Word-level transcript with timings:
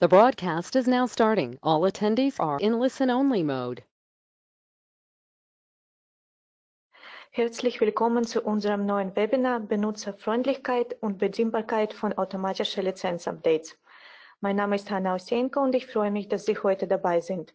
The 0.00 0.06
broadcast 0.06 0.76
is 0.76 0.86
now 0.86 1.06
starting. 1.06 1.58
All 1.60 1.80
attendees 1.80 2.38
are 2.38 2.60
in 2.60 2.78
listen-only 2.78 3.42
mode. 3.42 3.82
Herzlich 7.32 7.80
willkommen 7.80 8.22
zu 8.24 8.42
unserem 8.42 8.86
neuen 8.86 9.16
Webinar 9.16 9.58
Benutzerfreundlichkeit 9.58 10.96
und 11.00 11.18
Bedienbarkeit 11.18 11.92
von 11.92 12.12
automatischen 12.12 12.84
Lizenzupdates. 12.84 13.76
Mein 14.40 14.54
Name 14.54 14.76
ist 14.76 14.88
Hanna 14.88 15.16
Osenko 15.16 15.62
und 15.62 15.74
ich 15.74 15.88
freue 15.88 16.12
mich, 16.12 16.28
dass 16.28 16.46
Sie 16.46 16.56
heute 16.56 16.86
dabei 16.86 17.20
sind. 17.20 17.52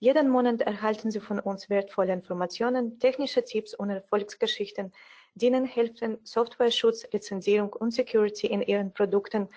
Jeden 0.00 0.28
Monat 0.28 0.62
erhalten 0.62 1.12
Sie 1.12 1.20
von 1.20 1.38
uns 1.38 1.70
wertvolle 1.70 2.12
Informationen, 2.12 2.98
technische 2.98 3.44
Tipps 3.44 3.74
und 3.74 3.90
Erfolgsgeschichten, 3.90 4.92
die 5.36 5.46
Ihnen 5.46 5.64
helfen, 5.66 6.18
Softwareschutz, 6.24 7.06
Lizenzierung 7.12 7.72
und 7.74 7.92
Security 7.92 8.48
in 8.48 8.62
Ihren 8.62 8.92
Produkten 8.92 9.48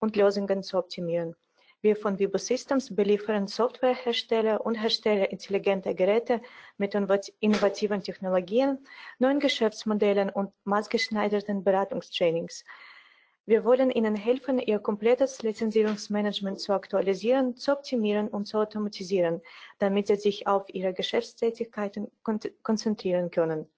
und 0.00 0.16
Lösungen 0.16 0.64
zu 0.64 0.78
optimieren. 0.78 1.36
Wir 1.82 1.94
von 1.94 2.18
Vibo 2.18 2.38
Systems 2.38 2.94
beliefern 2.94 3.46
Softwarehersteller 3.46 4.64
und 4.64 4.74
Hersteller 4.74 5.30
intelligenter 5.30 5.94
Geräte 5.94 6.40
mit 6.78 6.94
innovativen 7.40 8.02
Technologien, 8.02 8.78
neuen 9.18 9.40
Geschäftsmodellen 9.40 10.30
und 10.30 10.52
maßgeschneiderten 10.64 11.62
Beratungstrainings. 11.62 12.64
Wir 13.44 13.64
wollen 13.64 13.92
Ihnen 13.92 14.16
helfen, 14.16 14.58
Ihr 14.58 14.80
komplettes 14.80 15.42
Lizenzierungsmanagement 15.42 16.58
zu 16.58 16.72
aktualisieren, 16.72 17.56
zu 17.56 17.72
optimieren 17.72 18.26
und 18.26 18.46
zu 18.46 18.58
automatisieren, 18.58 19.40
damit 19.78 20.08
Sie 20.08 20.16
sich 20.16 20.48
auf 20.48 20.64
Ihre 20.68 20.92
Geschäftstätigkeiten 20.92 22.10
kon 22.24 22.40
konzentrieren 22.64 23.30
können. 23.30 23.68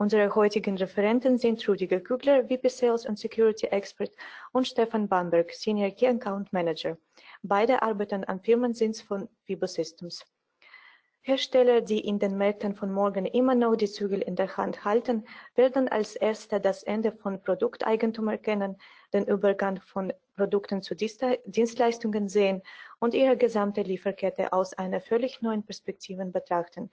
Unsere 0.00 0.34
heutigen 0.34 0.78
Referenten 0.78 1.36
sind 1.36 1.68
Rudiger 1.68 2.00
Kügler, 2.00 2.44
VP 2.44 2.70
Sales 2.70 3.04
und 3.04 3.18
Security 3.18 3.66
Expert 3.66 4.10
und 4.50 4.66
Stefan 4.66 5.06
Bamberg, 5.06 5.52
Senior 5.52 5.90
Key 5.90 6.06
Account 6.06 6.50
Manager. 6.54 6.96
Beide 7.42 7.82
arbeiten 7.82 8.24
an 8.24 8.40
Firmensitz 8.40 9.02
von 9.02 9.28
Vibo 9.44 9.66
Systems. 9.66 10.24
Hersteller, 11.20 11.82
die 11.82 12.00
in 12.00 12.18
den 12.18 12.38
Märkten 12.38 12.74
von 12.74 12.90
morgen 12.90 13.26
immer 13.26 13.54
noch 13.54 13.76
die 13.76 13.90
Zügel 13.90 14.22
in 14.22 14.36
der 14.36 14.56
Hand 14.56 14.86
halten, 14.86 15.26
werden 15.54 15.86
als 15.86 16.16
Erste 16.16 16.62
das 16.62 16.82
Ende 16.82 17.12
von 17.12 17.42
Produkteigentum 17.42 18.28
erkennen, 18.28 18.80
den 19.12 19.26
Übergang 19.26 19.82
von 19.82 20.14
Produkten 20.34 20.80
zu 20.80 20.94
Dienstleistungen 20.94 22.30
sehen 22.30 22.62
und 23.00 23.12
ihre 23.12 23.36
gesamte 23.36 23.82
Lieferkette 23.82 24.54
aus 24.54 24.72
einer 24.72 25.02
völlig 25.02 25.42
neuen 25.42 25.62
Perspektive 25.62 26.24
betrachten. 26.24 26.90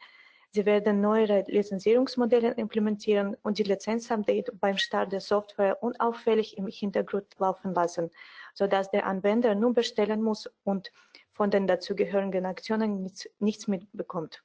Sie 0.58 0.66
werden 0.66 1.02
neuere 1.02 1.44
Lizenzierungsmodelle 1.46 2.54
implementieren 2.54 3.38
und 3.44 3.60
die 3.60 3.64
Lizenzupdate 3.64 4.60
beim 4.60 4.80
Start 4.80 5.12
der 5.12 5.22
Software 5.22 5.84
unauffällig 5.84 6.58
im 6.58 6.66
Hintergrund 6.66 7.28
laufen 7.38 7.76
lassen, 7.76 8.10
sodass 8.56 8.90
der 8.90 9.06
Anwender 9.06 9.54
nur 9.54 9.76
bestellen 9.76 10.24
muss 10.24 10.50
und 10.64 10.92
von 11.32 11.52
den 11.52 11.68
dazugehörigen 11.68 12.48
Aktionen 12.48 13.04
nichts, 13.04 13.30
nichts 13.38 13.68
mitbekommt. 13.68 14.44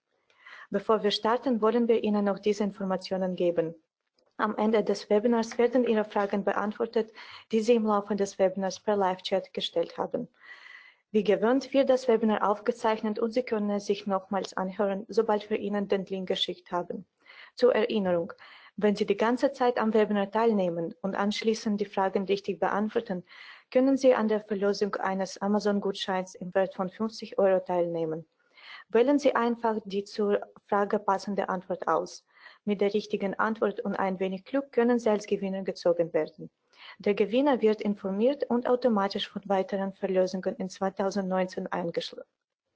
Bevor 0.68 1.02
wir 1.02 1.12
starten, 1.12 1.62
wollen 1.62 1.88
wir 1.88 2.04
Ihnen 2.04 2.26
noch 2.26 2.40
diese 2.40 2.64
Informationen 2.64 3.34
geben. 3.34 3.74
Am 4.36 4.54
Ende 4.58 4.84
des 4.84 5.08
Webinars 5.08 5.56
werden 5.56 5.84
Ihre 5.84 6.04
Fragen 6.04 6.44
beantwortet, 6.44 7.10
die 7.52 7.60
Sie 7.60 7.76
im 7.76 7.86
Laufe 7.86 8.16
des 8.16 8.38
Webinars 8.38 8.80
per 8.80 8.96
Live-Chat 8.96 9.54
gestellt 9.54 9.96
haben. 9.96 10.28
Wie 11.14 11.24
gewöhnt 11.24 11.74
wird 11.74 11.90
das 11.90 12.08
Webinar 12.08 12.42
aufgezeichnet 12.48 13.18
und 13.18 13.32
Sie 13.32 13.42
können 13.42 13.68
es 13.68 13.84
sich 13.84 14.06
nochmals 14.06 14.56
anhören, 14.56 15.04
sobald 15.08 15.50
wir 15.50 15.58
Ihnen 15.58 15.86
den 15.86 16.06
Link 16.06 16.26
geschickt 16.26 16.72
haben. 16.72 17.04
Zur 17.54 17.74
Erinnerung, 17.74 18.32
wenn 18.76 18.96
Sie 18.96 19.04
die 19.04 19.18
ganze 19.18 19.52
Zeit 19.52 19.76
am 19.76 19.92
Webinar 19.92 20.30
teilnehmen 20.30 20.94
und 21.02 21.14
anschließend 21.14 21.78
die 21.78 21.84
Fragen 21.84 22.24
richtig 22.24 22.60
beantworten, 22.60 23.24
können 23.70 23.98
Sie 23.98 24.14
an 24.14 24.28
der 24.28 24.40
Verlosung 24.40 24.94
eines 24.94 25.36
Amazon-Gutscheins 25.36 26.34
im 26.34 26.54
Wert 26.54 26.76
von 26.76 26.88
50 26.88 27.38
Euro 27.38 27.60
teilnehmen. 27.60 28.26
Wählen 28.88 29.18
Sie 29.18 29.34
einfach 29.34 29.80
die 29.84 30.04
zur 30.04 30.40
Frage 30.66 30.98
passende 30.98 31.50
Antwort 31.50 31.88
aus. 31.88 32.24
Mit 32.64 32.80
der 32.80 32.94
richtigen 32.94 33.34
Antwort 33.34 33.80
und 33.80 33.96
ein 33.96 34.18
wenig 34.18 34.46
Glück 34.46 34.72
können 34.72 34.98
Sie 34.98 35.10
als 35.10 35.26
Gewinner 35.26 35.62
gezogen 35.62 36.14
werden. 36.14 36.50
Der 36.98 37.14
Gewinner 37.14 37.60
wird 37.62 37.80
informiert 37.80 38.44
und 38.44 38.68
automatisch 38.68 39.28
von 39.28 39.42
weiteren 39.46 39.92
Verlosungen 39.92 40.56
in 40.56 40.68
2019 40.68 41.68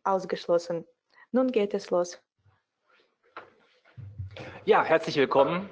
ausgeschlossen. 0.04 0.84
Nun 1.32 1.52
geht 1.52 1.74
es 1.74 1.90
los. 1.90 2.20
Ja, 4.64 4.84
herzlich 4.84 5.16
willkommen, 5.16 5.70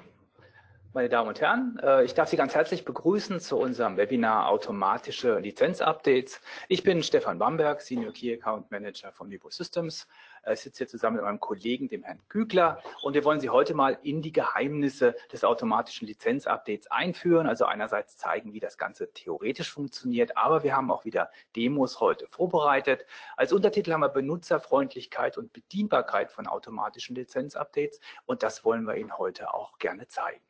meine 0.95 1.09
Damen 1.09 1.27
und 1.27 1.41
Herren. 1.41 1.77
Äh, 1.83 2.05
ich 2.05 2.13
darf 2.13 2.29
Sie 2.29 2.37
ganz 2.37 2.55
herzlich 2.55 2.85
begrüßen 2.85 3.41
zu 3.41 3.57
unserem 3.57 3.97
Webinar 3.97 4.47
Automatische 4.47 5.39
Lizenzupdates. 5.39 6.39
Ich 6.69 6.83
bin 6.83 7.03
Stefan 7.03 7.37
Bamberg, 7.37 7.81
Senior 7.81 8.13
Key 8.13 8.33
Account 8.33 8.71
Manager 8.71 9.11
von 9.11 9.29
Vivo 9.29 9.49
Systems 9.49 10.07
ich 10.45 10.51
äh, 10.51 10.55
sitze 10.55 10.79
hier 10.79 10.87
zusammen 10.87 11.15
mit 11.17 11.25
meinem 11.25 11.39
Kollegen, 11.39 11.87
dem 11.87 12.03
Herrn 12.03 12.21
Kügler, 12.29 12.81
und 13.01 13.13
wir 13.13 13.23
wollen 13.23 13.39
Sie 13.39 13.49
heute 13.49 13.73
mal 13.73 13.97
in 14.03 14.21
die 14.21 14.31
Geheimnisse 14.31 15.15
des 15.31 15.43
automatischen 15.43 16.07
Lizenzupdates 16.07 16.89
einführen. 16.91 17.47
Also 17.47 17.65
einerseits 17.65 18.17
zeigen, 18.17 18.53
wie 18.53 18.59
das 18.59 18.77
Ganze 18.77 19.11
theoretisch 19.11 19.71
funktioniert, 19.71 20.37
aber 20.37 20.63
wir 20.63 20.75
haben 20.75 20.91
auch 20.91 21.05
wieder 21.05 21.31
Demos 21.55 21.99
heute 21.99 22.27
vorbereitet. 22.27 23.05
Als 23.37 23.53
Untertitel 23.53 23.91
haben 23.91 24.01
wir 24.01 24.09
Benutzerfreundlichkeit 24.09 25.37
und 25.37 25.51
Bedienbarkeit 25.51 26.31
von 26.31 26.47
automatischen 26.47 27.15
Lizenzupdates 27.15 27.99
und 28.25 28.43
das 28.43 28.63
wollen 28.63 28.85
wir 28.85 28.95
Ihnen 28.95 29.17
heute 29.17 29.53
auch 29.53 29.77
gerne 29.79 30.07
zeigen. 30.07 30.41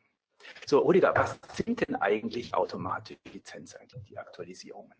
So, 0.65 0.79
Rüdiger, 0.79 1.13
was 1.15 1.37
sind 1.55 1.87
denn 1.87 1.95
eigentlich 1.95 2.53
automatische 2.53 3.19
Lizenzaktualisierungen? 3.31 4.93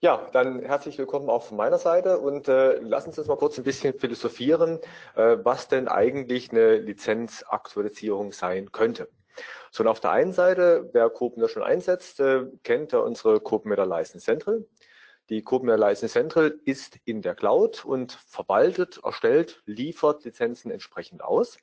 Ja, 0.00 0.28
dann 0.32 0.60
herzlich 0.60 0.98
willkommen 0.98 1.30
auch 1.30 1.42
von 1.42 1.56
meiner 1.56 1.78
Seite 1.78 2.18
und 2.18 2.48
äh, 2.48 2.78
lassen 2.80 3.12
Sie 3.12 3.20
uns 3.20 3.28
mal 3.28 3.38
kurz 3.38 3.56
ein 3.56 3.64
bisschen 3.64 3.98
philosophieren, 3.98 4.78
äh, 5.14 5.38
was 5.42 5.68
denn 5.68 5.88
eigentlich 5.88 6.50
eine 6.50 6.76
Lizenzaktualisierung 6.76 8.32
sein 8.32 8.70
könnte. 8.72 9.08
So, 9.70 9.82
und 9.82 9.88
auf 9.88 10.00
der 10.00 10.10
einen 10.10 10.32
Seite, 10.32 10.90
wer 10.92 11.08
CodeMeter 11.08 11.48
schon 11.48 11.62
einsetzt, 11.62 12.20
äh, 12.20 12.44
kennt 12.62 12.92
ja 12.92 12.98
unsere 12.98 13.40
CodeMeter 13.40 13.86
License 13.86 14.24
Central. 14.24 14.66
Die 15.30 15.42
CodeMeter 15.42 15.78
License 15.78 16.12
Central 16.12 16.60
ist 16.64 16.98
in 17.04 17.22
der 17.22 17.34
Cloud 17.34 17.84
und 17.84 18.12
verwaltet, 18.12 19.00
erstellt, 19.02 19.62
liefert 19.64 20.24
Lizenzen 20.24 20.70
entsprechend 20.70 21.24
aus. 21.24 21.58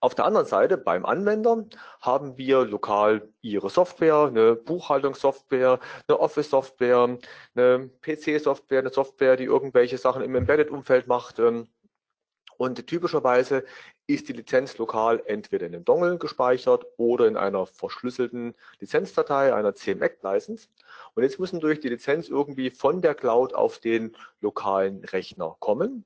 Auf 0.00 0.14
der 0.14 0.26
anderen 0.26 0.46
Seite 0.46 0.76
beim 0.76 1.06
Anwender 1.06 1.64
haben 2.00 2.36
wir 2.36 2.64
lokal 2.64 3.28
Ihre 3.40 3.70
Software, 3.70 4.26
eine 4.26 4.54
Buchhaltungssoftware, 4.54 5.80
eine 6.06 6.20
Office-Software, 6.20 7.18
eine 7.54 7.90
PC-Software, 8.02 8.80
eine 8.80 8.90
Software, 8.90 9.36
die 9.36 9.44
irgendwelche 9.44 9.96
Sachen 9.96 10.22
im 10.22 10.34
Embedded-Umfeld 10.34 11.06
macht. 11.06 11.38
Ähm, 11.38 11.68
und 12.58 12.86
typischerweise 12.86 13.64
ist 14.06 14.28
die 14.28 14.32
Lizenz 14.32 14.78
lokal 14.78 15.22
entweder 15.26 15.66
in 15.66 15.74
einem 15.74 15.84
Dongle 15.84 16.18
gespeichert 16.18 16.86
oder 16.96 17.26
in 17.26 17.36
einer 17.36 17.66
verschlüsselten 17.66 18.54
Lizenzdatei, 18.80 19.54
einer 19.54 19.74
CMEC-License. 19.74 20.68
Und 21.14 21.22
jetzt 21.22 21.40
müssen 21.40 21.60
durch 21.60 21.80
die 21.80 21.88
Lizenz 21.88 22.28
irgendwie 22.28 22.70
von 22.70 23.02
der 23.02 23.14
Cloud 23.14 23.54
auf 23.54 23.78
den 23.78 24.16
lokalen 24.40 25.04
Rechner 25.04 25.56
kommen. 25.58 26.04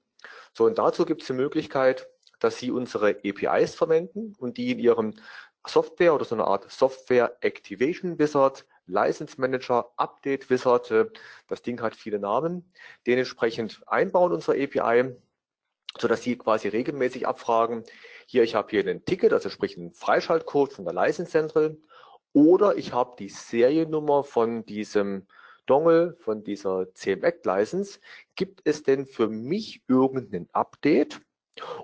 So, 0.53 0.65
und 0.65 0.79
dazu 0.79 1.05
gibt 1.05 1.23
es 1.23 1.27
die 1.29 1.35
Möglichkeit, 1.35 2.09
dass 2.41 2.59
Sie 2.59 2.71
unsere 2.71 3.19
APIs 3.25 3.75
verwenden 3.75 4.35
und 4.39 4.57
die 4.59 4.73
in 4.73 4.79
Ihrem 4.79 5.15
Software 5.67 6.15
oder 6.15 6.25
so 6.25 6.35
eine 6.35 6.45
Art 6.45 6.71
Software 6.71 7.37
Activation 7.41 8.19
Wizard, 8.19 8.67
License 8.87 9.41
Manager, 9.41 9.93
Update 9.97 10.51
Wizard, 10.51 10.91
äh, 10.91 11.07
das 11.49 11.63
Ding 11.63 11.81
hat 11.81 11.95
viele 11.95 12.19
Namen, 12.19 12.73
den 13.07 13.19
entsprechend 13.19 13.81
einbauen 13.87 14.33
unsere 14.33 14.61
API, 14.61 15.15
so 15.99 16.09
dass 16.09 16.23
Sie 16.23 16.37
quasi 16.37 16.69
regelmäßig 16.69 17.27
abfragen, 17.27 17.85
hier, 18.27 18.43
ich 18.45 18.55
habe 18.55 18.71
hier 18.71 18.87
ein 18.87 19.05
Ticket, 19.05 19.33
also 19.33 19.51
sprich 19.51 19.77
einen 19.77 19.93
Freischaltcode 19.93 20.73
von 20.73 20.85
der 20.85 20.95
License 20.95 21.31
Central 21.31 21.77
oder 22.33 22.77
ich 22.77 22.93
habe 22.93 23.17
die 23.19 23.29
Seriennummer 23.29 24.23
von 24.23 24.65
diesem 24.65 25.27
Dongle, 25.67 26.17
von 26.21 26.45
dieser 26.45 26.93
CMX 26.95 27.45
License. 27.45 28.01
Gibt 28.37 28.61
es 28.65 28.83
denn 28.83 29.07
für 29.07 29.29
mich 29.29 29.83
irgendein 29.89 30.49
Update? 30.53 31.21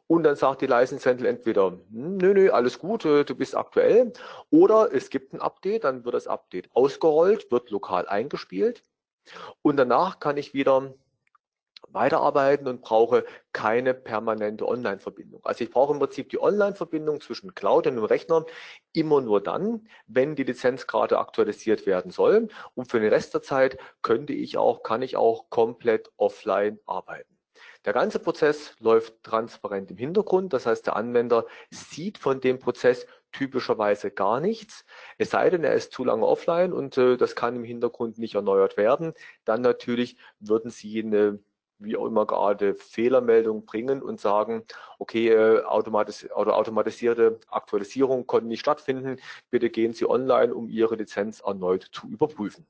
Und 0.06 0.22
dann 0.22 0.36
sagt 0.36 0.62
die 0.62 0.66
License 0.66 1.02
Central 1.02 1.28
entweder, 1.28 1.72
hm, 1.90 2.16
nö, 2.18 2.34
nö, 2.34 2.50
alles 2.50 2.78
gut, 2.78 3.04
äh, 3.04 3.24
du 3.24 3.34
bist 3.34 3.56
aktuell. 3.56 4.12
Oder 4.50 4.92
es 4.92 5.10
gibt 5.10 5.32
ein 5.32 5.40
Update, 5.40 5.84
dann 5.84 6.04
wird 6.04 6.14
das 6.14 6.26
Update 6.26 6.70
ausgerollt, 6.74 7.50
wird 7.50 7.70
lokal 7.70 8.06
eingespielt. 8.08 8.82
Und 9.62 9.76
danach 9.76 10.20
kann 10.20 10.36
ich 10.36 10.54
wieder 10.54 10.94
weiterarbeiten 11.88 12.66
und 12.68 12.82
brauche 12.82 13.24
keine 13.52 13.94
permanente 13.94 14.66
Online-Verbindung. 14.66 15.40
Also 15.44 15.64
ich 15.64 15.70
brauche 15.70 15.92
im 15.92 15.98
Prinzip 15.98 16.28
die 16.30 16.40
Online-Verbindung 16.40 17.20
zwischen 17.20 17.54
Cloud 17.54 17.86
und 17.86 17.96
dem 17.96 18.04
Rechner 18.04 18.44
immer 18.92 19.20
nur 19.20 19.42
dann, 19.42 19.88
wenn 20.06 20.36
die 20.36 20.44
Lizenz 20.44 20.86
gerade 20.86 21.18
aktualisiert 21.18 21.86
werden 21.86 22.10
soll. 22.10 22.48
Und 22.74 22.90
für 22.90 23.00
den 23.00 23.12
Rest 23.12 23.34
der 23.34 23.42
Zeit 23.42 23.78
könnte 24.02 24.32
ich 24.32 24.58
auch, 24.58 24.82
kann 24.82 25.02
ich 25.02 25.16
auch 25.16 25.48
komplett 25.50 26.10
offline 26.16 26.78
arbeiten. 26.86 27.35
Der 27.86 27.92
ganze 27.92 28.18
Prozess 28.18 28.74
läuft 28.80 29.22
transparent 29.22 29.92
im 29.92 29.96
Hintergrund. 29.96 30.52
Das 30.52 30.66
heißt, 30.66 30.86
der 30.88 30.96
Anwender 30.96 31.46
sieht 31.70 32.18
von 32.18 32.40
dem 32.40 32.58
Prozess 32.58 33.06
typischerweise 33.30 34.10
gar 34.10 34.40
nichts. 34.40 34.84
Es 35.18 35.30
sei 35.30 35.50
denn, 35.50 35.62
er 35.62 35.74
ist 35.74 35.92
zu 35.92 36.04
lange 36.04 36.26
offline 36.26 36.72
und 36.72 36.98
äh, 36.98 37.16
das 37.16 37.36
kann 37.36 37.54
im 37.54 37.62
Hintergrund 37.62 38.18
nicht 38.18 38.34
erneuert 38.34 38.76
werden. 38.76 39.14
Dann 39.44 39.60
natürlich 39.62 40.16
würden 40.40 40.70
Sie 40.70 41.00
eine 41.00 41.38
wie 41.78 41.96
auch 41.96 42.06
immer 42.06 42.26
gerade 42.26 42.74
Fehlermeldung 42.74 43.66
bringen 43.66 44.02
und 44.02 44.18
sagen, 44.18 44.64
okay, 44.98 45.28
äh, 45.28 45.62
automatis 45.62 46.26
oder 46.34 46.56
automatisierte 46.56 47.38
Aktualisierung 47.48 48.26
konnte 48.26 48.48
nicht 48.48 48.60
stattfinden. 48.60 49.20
Bitte 49.50 49.70
gehen 49.70 49.92
Sie 49.92 50.08
online, 50.08 50.54
um 50.54 50.68
Ihre 50.68 50.96
Lizenz 50.96 51.40
erneut 51.40 51.88
zu 51.92 52.08
überprüfen 52.08 52.66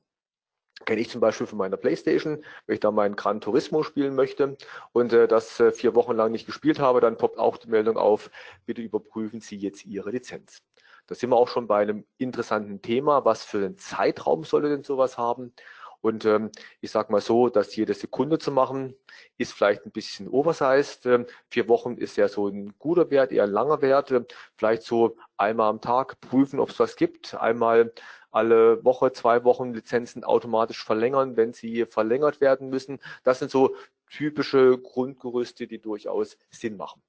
kenne 0.85 1.01
ich 1.01 1.09
zum 1.09 1.21
Beispiel 1.21 1.47
von 1.47 1.57
meiner 1.57 1.77
Playstation, 1.77 2.43
wenn 2.65 2.73
ich 2.73 2.79
da 2.79 2.91
meinen 2.91 3.15
Gran 3.15 3.41
Turismo 3.41 3.83
spielen 3.83 4.15
möchte 4.15 4.57
und 4.93 5.13
äh, 5.13 5.27
das 5.27 5.59
äh, 5.59 5.71
vier 5.71 5.95
Wochen 5.95 6.15
lang 6.15 6.31
nicht 6.31 6.45
gespielt 6.45 6.79
habe, 6.79 7.01
dann 7.01 7.17
poppt 7.17 7.39
auch 7.39 7.57
die 7.57 7.69
Meldung 7.69 7.97
auf, 7.97 8.29
bitte 8.65 8.81
überprüfen 8.81 9.41
Sie 9.41 9.57
jetzt 9.57 9.85
Ihre 9.85 10.11
Lizenz. 10.11 10.61
Da 11.07 11.15
sind 11.15 11.29
wir 11.29 11.37
auch 11.37 11.47
schon 11.47 11.67
bei 11.67 11.81
einem 11.81 12.05
interessanten 12.17 12.81
Thema. 12.81 13.23
Was 13.23 13.43
für 13.45 13.57
einen 13.59 13.77
Zeitraum 13.77 14.43
sollte 14.43 14.69
denn 14.69 14.83
sowas 14.83 15.17
haben? 15.17 15.53
Und 16.01 16.25
ähm, 16.25 16.51
ich 16.79 16.91
sage 16.91 17.11
mal 17.11 17.21
so, 17.21 17.49
dass 17.49 17.75
jede 17.75 17.93
Sekunde 17.93 18.37
zu 18.37 18.51
machen, 18.51 18.93
ist 19.37 19.53
vielleicht 19.53 19.85
ein 19.85 19.91
bisschen 19.91 20.27
oversized. 20.29 21.05
Ähm, 21.05 21.25
vier 21.49 21.67
Wochen 21.67 21.97
ist 21.97 22.17
ja 22.17 22.27
so 22.27 22.47
ein 22.47 22.75
guter 22.77 23.09
Wert, 23.09 23.31
eher 23.31 23.45
ein 23.45 23.51
langer 23.51 23.81
Wert. 23.81 24.11
Ähm, 24.11 24.25
vielleicht 24.57 24.83
so 24.83 25.17
einmal 25.37 25.69
am 25.69 25.81
Tag 25.81 26.19
prüfen, 26.21 26.59
ob 26.59 26.69
es 26.69 26.79
was 26.79 26.95
gibt. 26.97 27.33
Einmal 27.35 27.93
alle 28.37 28.83
Woche, 28.85 29.11
zwei 29.11 29.43
Wochen 29.43 29.73
Lizenzen 29.73 30.23
automatisch 30.23 30.83
verlängern, 30.83 31.35
wenn 31.35 31.53
sie 31.53 31.85
verlängert 31.85 32.39
werden 32.39 32.69
müssen. 32.69 32.99
Das 33.23 33.39
sind 33.39 33.49
so 33.49 33.75
typische 34.09 34.77
Grundgerüste, 34.77 35.67
die 35.67 35.79
durchaus 35.79 36.37
Sinn 36.51 36.77
machen. 36.77 37.01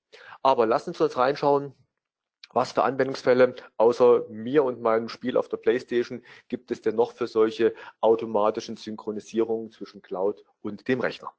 Aber 0.43 0.67
lassen 0.67 0.95
Sie 0.95 1.05
uns 1.05 1.19
reinschauen, 1.19 1.75
was 2.55 2.73
für 2.73 2.83
Anwendungsfälle 2.83 3.55
außer 3.77 4.25
mir 4.31 4.65
und 4.65 4.81
meinem 4.81 5.11
Spiel 5.11 5.37
auf 5.37 5.49
der 5.49 5.59
Playstation 5.59 6.23
gibt 6.49 6.71
es 6.71 6.81
denn 6.81 6.97
noch 6.97 7.13
für 7.13 7.27
solche 7.27 7.75
automatischen 8.01 8.79
Synchronisierungen 8.79 9.71
zwischen 9.71 10.01
Cloud 10.01 10.43
und 10.63 10.89
dem 10.89 11.01
Rechner? 11.01 11.31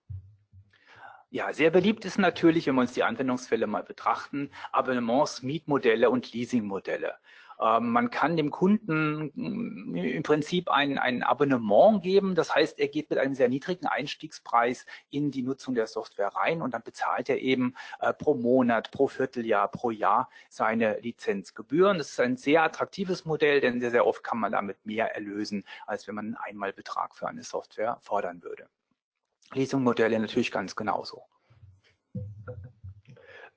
Ja, 1.31 1.51
sehr 1.51 1.71
beliebt 1.71 2.05
ist 2.05 2.19
natürlich, 2.19 2.67
wenn 2.67 2.75
wir 2.75 2.81
uns 2.81 2.93
die 2.93 3.03
Anwendungsfälle 3.03 3.67
mal 3.67 3.83
betrachten, 3.83 4.51
Abonnements, 4.71 5.41
Mietmodelle 5.41 6.09
und 6.09 6.31
Leasingmodelle. 6.31 7.15
Ähm, 7.61 7.91
man 7.91 8.09
kann 8.09 8.37
dem 8.37 8.51
Kunden 8.51 9.31
mm, 9.35 9.95
im 9.95 10.23
Prinzip 10.23 10.69
ein, 10.69 10.97
ein 10.97 11.23
Abonnement 11.23 12.01
geben. 12.01 12.35
Das 12.35 12.55
heißt, 12.55 12.79
er 12.79 12.87
geht 12.87 13.09
mit 13.09 13.19
einem 13.19 13.35
sehr 13.35 13.49
niedrigen 13.49 13.87
Einstiegspreis 13.87 14.85
in 15.09 15.31
die 15.31 15.41
Nutzung 15.41 15.75
der 15.75 15.87
Software 15.87 16.29
rein 16.29 16.61
und 16.61 16.73
dann 16.73 16.83
bezahlt 16.83 17.29
er 17.29 17.39
eben 17.39 17.75
äh, 17.99 18.13
pro 18.13 18.35
Monat, 18.35 18.91
pro 18.91 19.07
Vierteljahr, 19.07 19.67
pro 19.69 19.91
Jahr 19.91 20.29
seine 20.49 20.99
Lizenzgebühren. 20.99 21.97
Das 21.97 22.11
ist 22.11 22.19
ein 22.19 22.37
sehr 22.37 22.63
attraktives 22.63 23.25
Modell, 23.25 23.59
denn 23.59 23.81
sehr, 23.81 23.91
sehr 23.91 24.05
oft 24.05 24.23
kann 24.23 24.39
man 24.39 24.53
damit 24.53 24.85
mehr 24.85 25.13
erlösen, 25.15 25.65
als 25.85 26.07
wenn 26.07 26.15
man 26.15 26.25
einen 26.25 26.35
Einmalbetrag 26.35 27.15
für 27.15 27.27
eine 27.27 27.43
Software 27.43 27.97
fordern 28.01 28.41
würde. 28.41 28.67
Leasingmodelle 29.53 30.19
natürlich 30.19 30.51
ganz 30.51 30.75
genauso. 30.75 31.23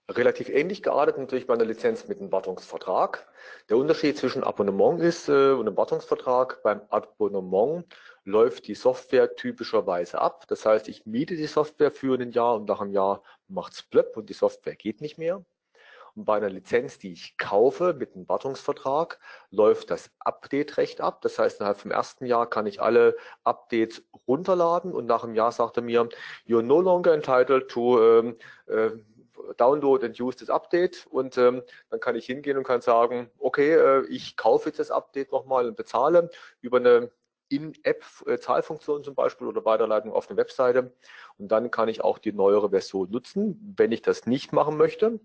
Relativ 0.08 0.49
ähnlich 0.49 0.82
geartet 0.82 1.16
natürlich 1.16 1.46
bei 1.46 1.54
einer 1.54 1.64
Lizenz 1.64 2.08
mit 2.08 2.20
einem 2.20 2.32
Wartungsvertrag. 2.32 3.26
Der 3.69 3.76
Unterschied 3.76 4.19
zwischen 4.19 4.43
Abonnement 4.43 5.00
ist 5.00 5.28
äh, 5.28 5.52
und 5.52 5.66
einem 5.66 5.76
Wartungsvertrag. 5.76 6.62
Beim 6.62 6.82
Abonnement 6.90 7.84
läuft 8.25 8.66
die 8.66 8.75
Software 8.75 9.37
typischerweise 9.37 10.20
ab. 10.20 10.44
Das 10.49 10.66
heißt, 10.66 10.88
ich 10.88 11.06
miete 11.06 11.37
die 11.37 11.46
Software 11.46 11.93
für 11.93 12.19
ein 12.19 12.32
Jahr 12.32 12.56
und 12.56 12.69
nach 12.69 12.81
einem 12.81 12.93
Jahr 12.93 13.22
macht's 13.49 13.82
blöpp 13.84 14.16
und 14.16 14.28
die 14.28 14.34
Software 14.34 14.75
geht 14.75 15.00
nicht 15.00 15.19
mehr. 15.19 15.44
Und 16.14 16.26
bei 16.26 16.37
einer 16.37 16.50
Lizenz, 16.50 16.99
die 16.99 17.12
ich 17.12 17.38
kaufe 17.38 17.94
mit 17.94 18.14
einem 18.14 18.28
Wartungsvertrag, 18.28 19.19
läuft 19.50 19.90
das 19.90 20.10
Update-Recht 20.19 21.00
ab. 21.00 21.22
Das 21.22 21.38
heißt, 21.38 21.60
innerhalb 21.60 21.78
vom 21.78 21.90
ersten 21.90 22.26
Jahr 22.26 22.50
kann 22.50 22.66
ich 22.66 22.82
alle 22.82 23.16
Updates 23.44 24.02
runterladen 24.28 24.93
und 24.93 25.06
nach 25.06 25.25
einem 25.25 25.34
Jahr 25.34 25.52
sagt 25.52 25.78
er 25.78 25.82
mir, 25.82 26.08
you're 26.46 26.60
no 26.60 26.81
longer 26.81 27.14
entitled 27.14 27.69
to 27.69 28.02
ähm, 28.02 28.37
äh, 28.66 28.90
download 29.56 30.05
and 30.05 30.19
use 30.21 30.39
das 30.39 30.50
Update 30.50 31.06
und 31.11 31.37
ähm, 31.39 31.62
dann 31.91 32.00
kann 32.00 32.17
ich 32.17 32.27
hingehen 32.27 32.56
und 32.56 32.65
kann 32.65 32.81
sagen, 32.81 33.31
okay, 33.39 33.75
äh, 33.75 34.06
ich 34.06 34.37
kaufe 34.37 34.69
jetzt 34.69 34.79
das 34.79 34.91
Update 34.91 35.33
nochmal 35.33 35.67
und 35.67 35.77
bezahle 35.77 36.31
über 36.61 36.79
eine 36.79 37.11
In-App-Zahlfunktion 37.49 39.05
zum 39.05 39.15
Beispiel 39.15 39.47
oder 39.47 39.65
Weiterleitung 39.65 40.12
auf 40.12 40.29
eine 40.29 40.37
Webseite 40.37 40.93
und 41.39 41.49
dann 41.49 41.71
kann 41.71 41.89
ich 41.89 42.03
auch 42.03 42.19
die 42.19 42.33
neuere 42.33 42.71
Version 42.71 43.11
nutzen. 43.11 43.75
Wenn 43.77 43.93
ich 43.93 44.03
das 44.03 44.27
nicht 44.27 44.53
machen 44.53 44.77
möchte, 44.77 45.21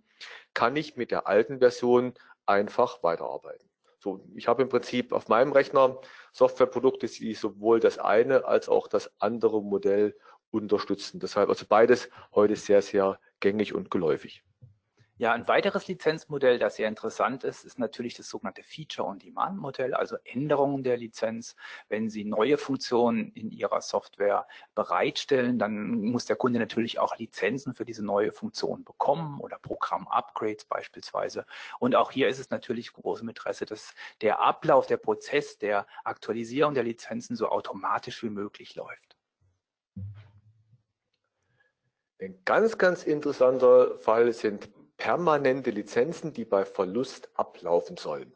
kann 0.53 0.75
ich 0.75 0.97
mit 0.97 1.11
der 1.11 1.27
alten 1.27 1.59
Version 1.59 2.13
einfach 2.45 3.03
weiterarbeiten. 3.03 3.67
So, 3.99 4.23
ich 4.35 4.47
habe 4.47 4.61
im 4.61 4.69
Prinzip 4.69 5.11
auf 5.11 5.27
meinem 5.27 5.51
Rechner 5.51 5.99
Softwareprodukte, 6.31 7.07
die 7.07 7.33
sowohl 7.33 7.79
das 7.79 7.97
eine 7.97 8.45
als 8.45 8.69
auch 8.69 8.87
das 8.87 9.11
andere 9.19 9.61
Modell 9.61 10.15
unterstützen. 10.51 11.19
Deshalb 11.19 11.49
also 11.49 11.65
beides 11.67 12.09
heute 12.33 12.55
sehr, 12.55 12.81
sehr 12.81 13.19
gängig 13.39 13.73
und 13.73 13.91
geläufig. 13.91 14.43
Ja, 15.19 15.31
ein 15.33 15.47
weiteres 15.47 15.87
Lizenzmodell, 15.87 16.59
das 16.59 16.75
sehr 16.75 16.87
interessant 16.87 17.43
ist, 17.43 17.65
ist 17.65 17.79
natürlich 17.79 18.13
das 18.13 18.29
sogenannte 18.29 18.61
Feature-on-Demand-Modell, 18.61 19.95
also 19.95 20.15
Änderungen 20.23 20.83
der 20.83 20.95
Lizenz. 20.95 21.55
Wenn 21.89 22.07
Sie 22.07 22.23
neue 22.23 22.59
Funktionen 22.59 23.31
in 23.31 23.49
Ihrer 23.49 23.81
Software 23.81 24.47
bereitstellen, 24.75 25.57
dann 25.57 26.01
muss 26.01 26.25
der 26.25 26.35
Kunde 26.35 26.59
natürlich 26.59 26.99
auch 26.99 27.17
Lizenzen 27.17 27.73
für 27.73 27.83
diese 27.83 28.05
neue 28.05 28.31
Funktion 28.31 28.83
bekommen 28.83 29.39
oder 29.39 29.57
Programm-Upgrades 29.57 30.65
beispielsweise. 30.65 31.47
Und 31.79 31.95
auch 31.95 32.11
hier 32.11 32.27
ist 32.27 32.37
es 32.37 32.51
natürlich 32.51 32.93
großem 32.93 33.27
Interesse, 33.27 33.65
dass 33.65 33.95
der 34.21 34.39
Ablauf, 34.39 34.85
der 34.85 34.97
Prozess 34.97 35.57
der 35.57 35.87
Aktualisierung 36.03 36.75
der 36.75 36.83
Lizenzen 36.83 37.35
so 37.35 37.49
automatisch 37.49 38.21
wie 38.21 38.29
möglich 38.29 38.75
läuft. 38.75 39.16
Ein 42.19 42.39
ganz, 42.45 42.79
ganz 42.79 43.03
interessanter 43.03 43.99
Fall 43.99 44.33
sind 44.33 44.69
permanente 44.97 45.69
Lizenzen, 45.69 46.33
die 46.33 46.45
bei 46.45 46.65
Verlust 46.65 47.29
ablaufen 47.35 47.97
sollen. 47.97 48.33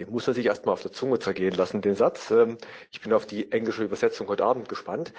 Den 0.00 0.10
muss 0.10 0.26
man 0.26 0.34
sich 0.34 0.46
erstmal 0.46 0.72
auf 0.72 0.82
der 0.82 0.92
Zunge 0.92 1.18
zergehen 1.20 1.54
lassen, 1.54 1.82
den 1.82 1.94
Satz. 1.94 2.30
Ähm, 2.32 2.58
ich 2.90 3.00
bin 3.00 3.12
auf 3.12 3.26
die 3.26 3.52
englische 3.52 3.84
Übersetzung 3.84 4.26
heute 4.28 4.44
Abend 4.44 4.68
gespannt. 4.68 5.12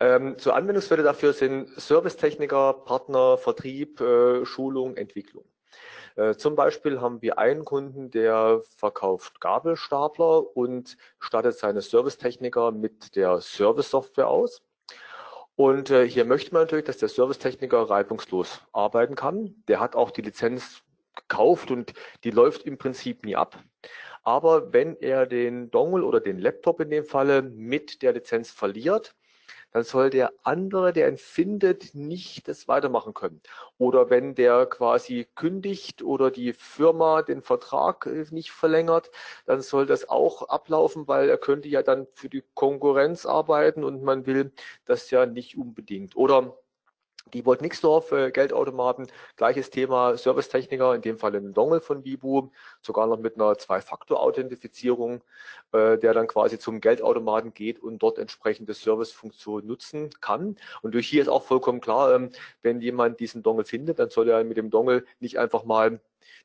Ähm, 0.00 0.38
zur 0.38 0.54
Anwendungsfälle 0.54 1.02
dafür 1.02 1.32
sind 1.34 1.68
Servicetechniker, 1.78 2.72
Partner, 2.72 3.36
Vertrieb, 3.36 4.00
äh, 4.00 4.46
Schulung, 4.46 4.96
Entwicklung. 4.96 5.44
Äh, 6.16 6.36
zum 6.36 6.54
Beispiel 6.54 7.00
haben 7.00 7.20
wir 7.20 7.38
einen 7.38 7.64
Kunden, 7.64 8.10
der 8.10 8.62
verkauft 8.76 9.40
Gabelstapler 9.40 10.56
und 10.56 10.96
stattet 11.18 11.58
seine 11.58 11.82
Servicetechniker 11.82 12.70
mit 12.70 13.16
der 13.16 13.40
Service-Software 13.40 14.28
aus. 14.28 14.62
Und 15.58 15.90
äh, 15.90 16.08
hier 16.08 16.24
möchte 16.24 16.54
man 16.54 16.62
natürlich, 16.62 16.84
dass 16.84 16.98
der 16.98 17.08
Servicetechniker 17.08 17.90
reibungslos 17.90 18.60
arbeiten 18.72 19.16
kann. 19.16 19.56
Der 19.66 19.80
hat 19.80 19.96
auch 19.96 20.12
die 20.12 20.22
Lizenz 20.22 20.84
gekauft 21.16 21.72
und 21.72 21.94
die 22.22 22.30
läuft 22.30 22.62
im 22.62 22.78
Prinzip 22.78 23.24
nie 23.24 23.34
ab. 23.34 23.58
Aber 24.22 24.72
wenn 24.72 24.94
er 25.00 25.26
den 25.26 25.72
Dongle 25.72 26.04
oder 26.04 26.20
den 26.20 26.38
Laptop 26.38 26.80
in 26.80 26.90
dem 26.90 27.04
Falle 27.04 27.42
mit 27.42 28.02
der 28.02 28.12
Lizenz 28.12 28.52
verliert, 28.52 29.16
dann 29.72 29.84
soll 29.84 30.10
der 30.10 30.32
andere, 30.42 30.92
der 30.92 31.08
ihn 31.08 31.18
findet, 31.18 31.94
nicht 31.94 32.48
das 32.48 32.68
weitermachen 32.68 33.14
können. 33.14 33.40
Oder 33.78 34.10
wenn 34.10 34.34
der 34.34 34.66
quasi 34.66 35.26
kündigt 35.34 36.02
oder 36.02 36.30
die 36.30 36.52
Firma 36.52 37.22
den 37.22 37.42
Vertrag 37.42 38.06
äh, 38.06 38.24
nicht 38.30 38.50
verlängert, 38.50 39.10
dann 39.46 39.60
soll 39.60 39.86
das 39.86 40.08
auch 40.08 40.48
ablaufen, 40.48 41.08
weil 41.08 41.28
er 41.28 41.38
könnte 41.38 41.68
ja 41.68 41.82
dann 41.82 42.06
für 42.14 42.28
die 42.28 42.44
Konkurrenz 42.54 43.26
arbeiten 43.26 43.84
und 43.84 44.02
man 44.02 44.26
will 44.26 44.52
das 44.84 45.10
ja 45.10 45.26
nicht 45.26 45.56
unbedingt. 45.58 46.16
Oder 46.16 46.56
die 47.32 47.44
Volt 47.44 47.62
Nixdorf, 47.62 48.12
äh, 48.12 48.30
Geldautomaten, 48.30 49.08
gleiches 49.36 49.70
Thema, 49.70 50.16
Servicetechniker, 50.16 50.94
in 50.94 51.02
dem 51.02 51.18
Fall 51.18 51.34
ein 51.34 51.52
Dongle 51.52 51.80
von 51.80 52.02
Bibu, 52.02 52.50
sogar 52.82 53.06
noch 53.06 53.18
mit 53.18 53.36
einer 53.36 53.56
Zwei-Faktor-Authentifizierung, 53.56 55.22
äh, 55.72 55.98
der 55.98 56.14
dann 56.14 56.26
quasi 56.26 56.58
zum 56.58 56.80
Geldautomaten 56.80 57.54
geht 57.54 57.80
und 57.80 57.98
dort 57.98 58.18
entsprechende 58.18 58.74
Servicefunktionen 58.74 59.66
nutzen 59.66 60.10
kann. 60.20 60.56
Und 60.82 60.94
durch 60.94 61.08
hier 61.08 61.22
ist 61.22 61.28
auch 61.28 61.44
vollkommen 61.44 61.80
klar, 61.80 62.14
ähm, 62.14 62.30
wenn 62.62 62.80
jemand 62.80 63.20
diesen 63.20 63.42
Dongle 63.42 63.64
findet, 63.64 63.98
dann 63.98 64.10
soll 64.10 64.28
er 64.28 64.44
mit 64.44 64.56
dem 64.56 64.70
Dongle 64.70 65.04
nicht 65.20 65.38
einfach 65.38 65.64
mal 65.64 66.00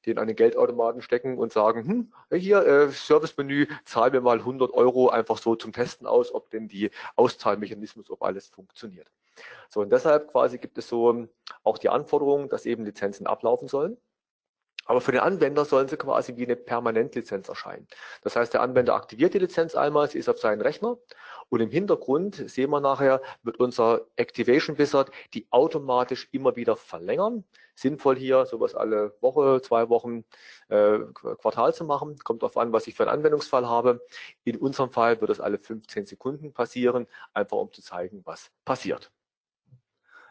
den 0.05 0.17
an 0.17 0.27
den 0.27 0.35
Geldautomaten 0.35 1.01
stecken 1.01 1.37
und 1.37 1.53
sagen, 1.53 2.11
hm, 2.29 2.39
hier 2.39 2.65
äh, 2.65 2.89
Servicemenü, 2.89 3.67
zahl 3.85 4.11
mir 4.11 4.21
mal 4.21 4.39
100 4.39 4.71
Euro 4.73 5.09
einfach 5.09 5.37
so 5.37 5.55
zum 5.55 5.73
Testen 5.73 6.07
aus, 6.07 6.33
ob 6.33 6.49
denn 6.51 6.67
die 6.67 6.91
Auszahlmechanismus, 7.15 8.09
ob 8.09 8.23
alles 8.23 8.47
funktioniert. 8.47 9.09
So, 9.69 9.81
und 9.81 9.91
deshalb 9.91 10.31
quasi 10.31 10.57
gibt 10.59 10.77
es 10.77 10.87
so 10.87 11.09
ähm, 11.09 11.29
auch 11.63 11.77
die 11.77 11.89
Anforderung, 11.89 12.49
dass 12.49 12.65
eben 12.65 12.85
Lizenzen 12.85 13.27
ablaufen 13.27 13.67
sollen. 13.67 13.97
Aber 14.85 14.99
für 15.01 15.13
den 15.13 15.21
Anwender 15.21 15.63
sollen 15.65 15.87
sie 15.87 15.97
quasi 15.97 16.35
wie 16.35 16.43
eine 16.43 16.55
Permanentlizenz 16.55 17.47
erscheinen. 17.47 17.87
Das 18.21 18.35
heißt, 18.35 18.53
der 18.53 18.61
Anwender 18.61 18.95
aktiviert 18.95 19.33
die 19.33 19.39
Lizenz 19.39 19.75
einmal, 19.75 20.09
sie 20.09 20.19
ist 20.19 20.27
auf 20.27 20.39
seinen 20.39 20.61
Rechner 20.61 20.97
und 21.49 21.61
im 21.61 21.69
Hintergrund 21.69 22.35
sehen 22.49 22.69
wir 22.69 22.81
nachher, 22.81 23.21
wird 23.43 23.59
unser 23.59 24.01
Activation 24.17 24.77
Wizard 24.77 25.11
die 25.33 25.47
automatisch 25.51 26.27
immer 26.31 26.55
wieder 26.55 26.75
verlängern. 26.75 27.45
sinnvoll 27.75 28.17
hier, 28.17 28.45
sowas 28.45 28.75
alle 28.75 29.15
Woche, 29.21 29.61
zwei 29.63 29.89
Wochen, 29.89 30.25
äh, 30.69 30.99
Quartal 31.13 31.73
zu 31.73 31.85
machen. 31.85 32.17
Kommt 32.23 32.43
darauf 32.43 32.57
an, 32.57 32.71
was 32.71 32.85
ich 32.87 32.93
für 32.95 33.03
einen 33.03 33.17
Anwendungsfall 33.17 33.67
habe. 33.67 34.05
In 34.43 34.57
unserem 34.57 34.91
Fall 34.91 35.21
wird 35.21 35.31
es 35.31 35.39
alle 35.39 35.57
15 35.57 36.05
Sekunden 36.05 36.53
passieren, 36.53 37.07
einfach 37.33 37.57
um 37.57 37.71
zu 37.71 37.81
zeigen, 37.81 38.21
was 38.25 38.51
passiert. 38.65 39.11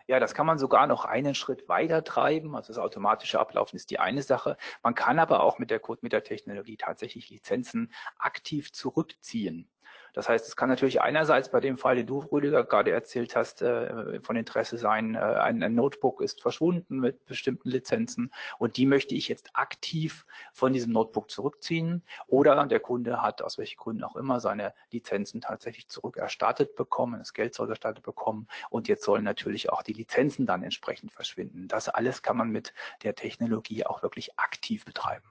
Ja, 0.06 0.20
das 0.20 0.34
kann 0.34 0.46
man 0.46 0.58
sogar 0.58 0.86
noch 0.86 1.04
einen 1.04 1.34
Schritt 1.34 1.68
weiter 1.68 2.04
treiben. 2.04 2.54
Also 2.54 2.68
das 2.68 2.78
automatische 2.78 3.40
Ablaufen 3.40 3.76
ist 3.76 3.90
die 3.90 3.98
eine 3.98 4.22
Sache. 4.22 4.56
Man 4.82 4.94
kann 4.94 5.18
aber 5.18 5.42
auch 5.42 5.58
mit 5.58 5.70
der 5.70 5.80
CodeMeter-Technologie 5.80 6.76
tatsächlich 6.76 7.30
Lizenzen 7.30 7.92
aktiv 8.18 8.72
zurückziehen. 8.72 9.71
Das 10.12 10.28
heißt, 10.28 10.46
es 10.46 10.56
kann 10.56 10.68
natürlich 10.68 11.00
einerseits 11.00 11.50
bei 11.50 11.60
dem 11.60 11.78
Fall, 11.78 11.96
den 11.96 12.06
du, 12.06 12.18
Rüdiger, 12.18 12.64
gerade 12.64 12.90
erzählt 12.90 13.34
hast, 13.34 13.62
äh, 13.62 14.20
von 14.20 14.36
Interesse 14.36 14.76
sein, 14.76 15.14
äh, 15.14 15.18
ein, 15.18 15.74
Notebook 15.74 16.20
ist 16.20 16.42
verschwunden 16.42 16.98
mit 16.98 17.24
bestimmten 17.24 17.70
Lizenzen 17.70 18.30
und 18.58 18.76
die 18.76 18.84
möchte 18.84 19.14
ich 19.14 19.28
jetzt 19.28 19.50
aktiv 19.54 20.26
von 20.52 20.72
diesem 20.72 20.92
Notebook 20.92 21.30
zurückziehen 21.30 22.02
oder 22.26 22.66
der 22.66 22.80
Kunde 22.80 23.22
hat 23.22 23.40
aus 23.40 23.56
welchen 23.56 23.78
Gründen 23.78 24.04
auch 24.04 24.16
immer 24.16 24.40
seine 24.40 24.74
Lizenzen 24.90 25.40
tatsächlich 25.40 25.88
zurückerstattet 25.88 26.76
bekommen, 26.76 27.18
das 27.18 27.32
Geld 27.32 27.54
zurückerstattet 27.54 28.04
bekommen 28.04 28.48
und 28.68 28.88
jetzt 28.88 29.04
sollen 29.04 29.24
natürlich 29.24 29.70
auch 29.70 29.82
die 29.82 29.94
Lizenzen 29.94 30.46
dann 30.46 30.62
entsprechend 30.62 31.12
verschwinden. 31.12 31.68
Das 31.68 31.88
alles 31.88 32.22
kann 32.22 32.36
man 32.36 32.50
mit 32.50 32.74
der 33.02 33.14
Technologie 33.14 33.86
auch 33.86 34.02
wirklich 34.02 34.38
aktiv 34.38 34.84
betreiben. 34.84 35.24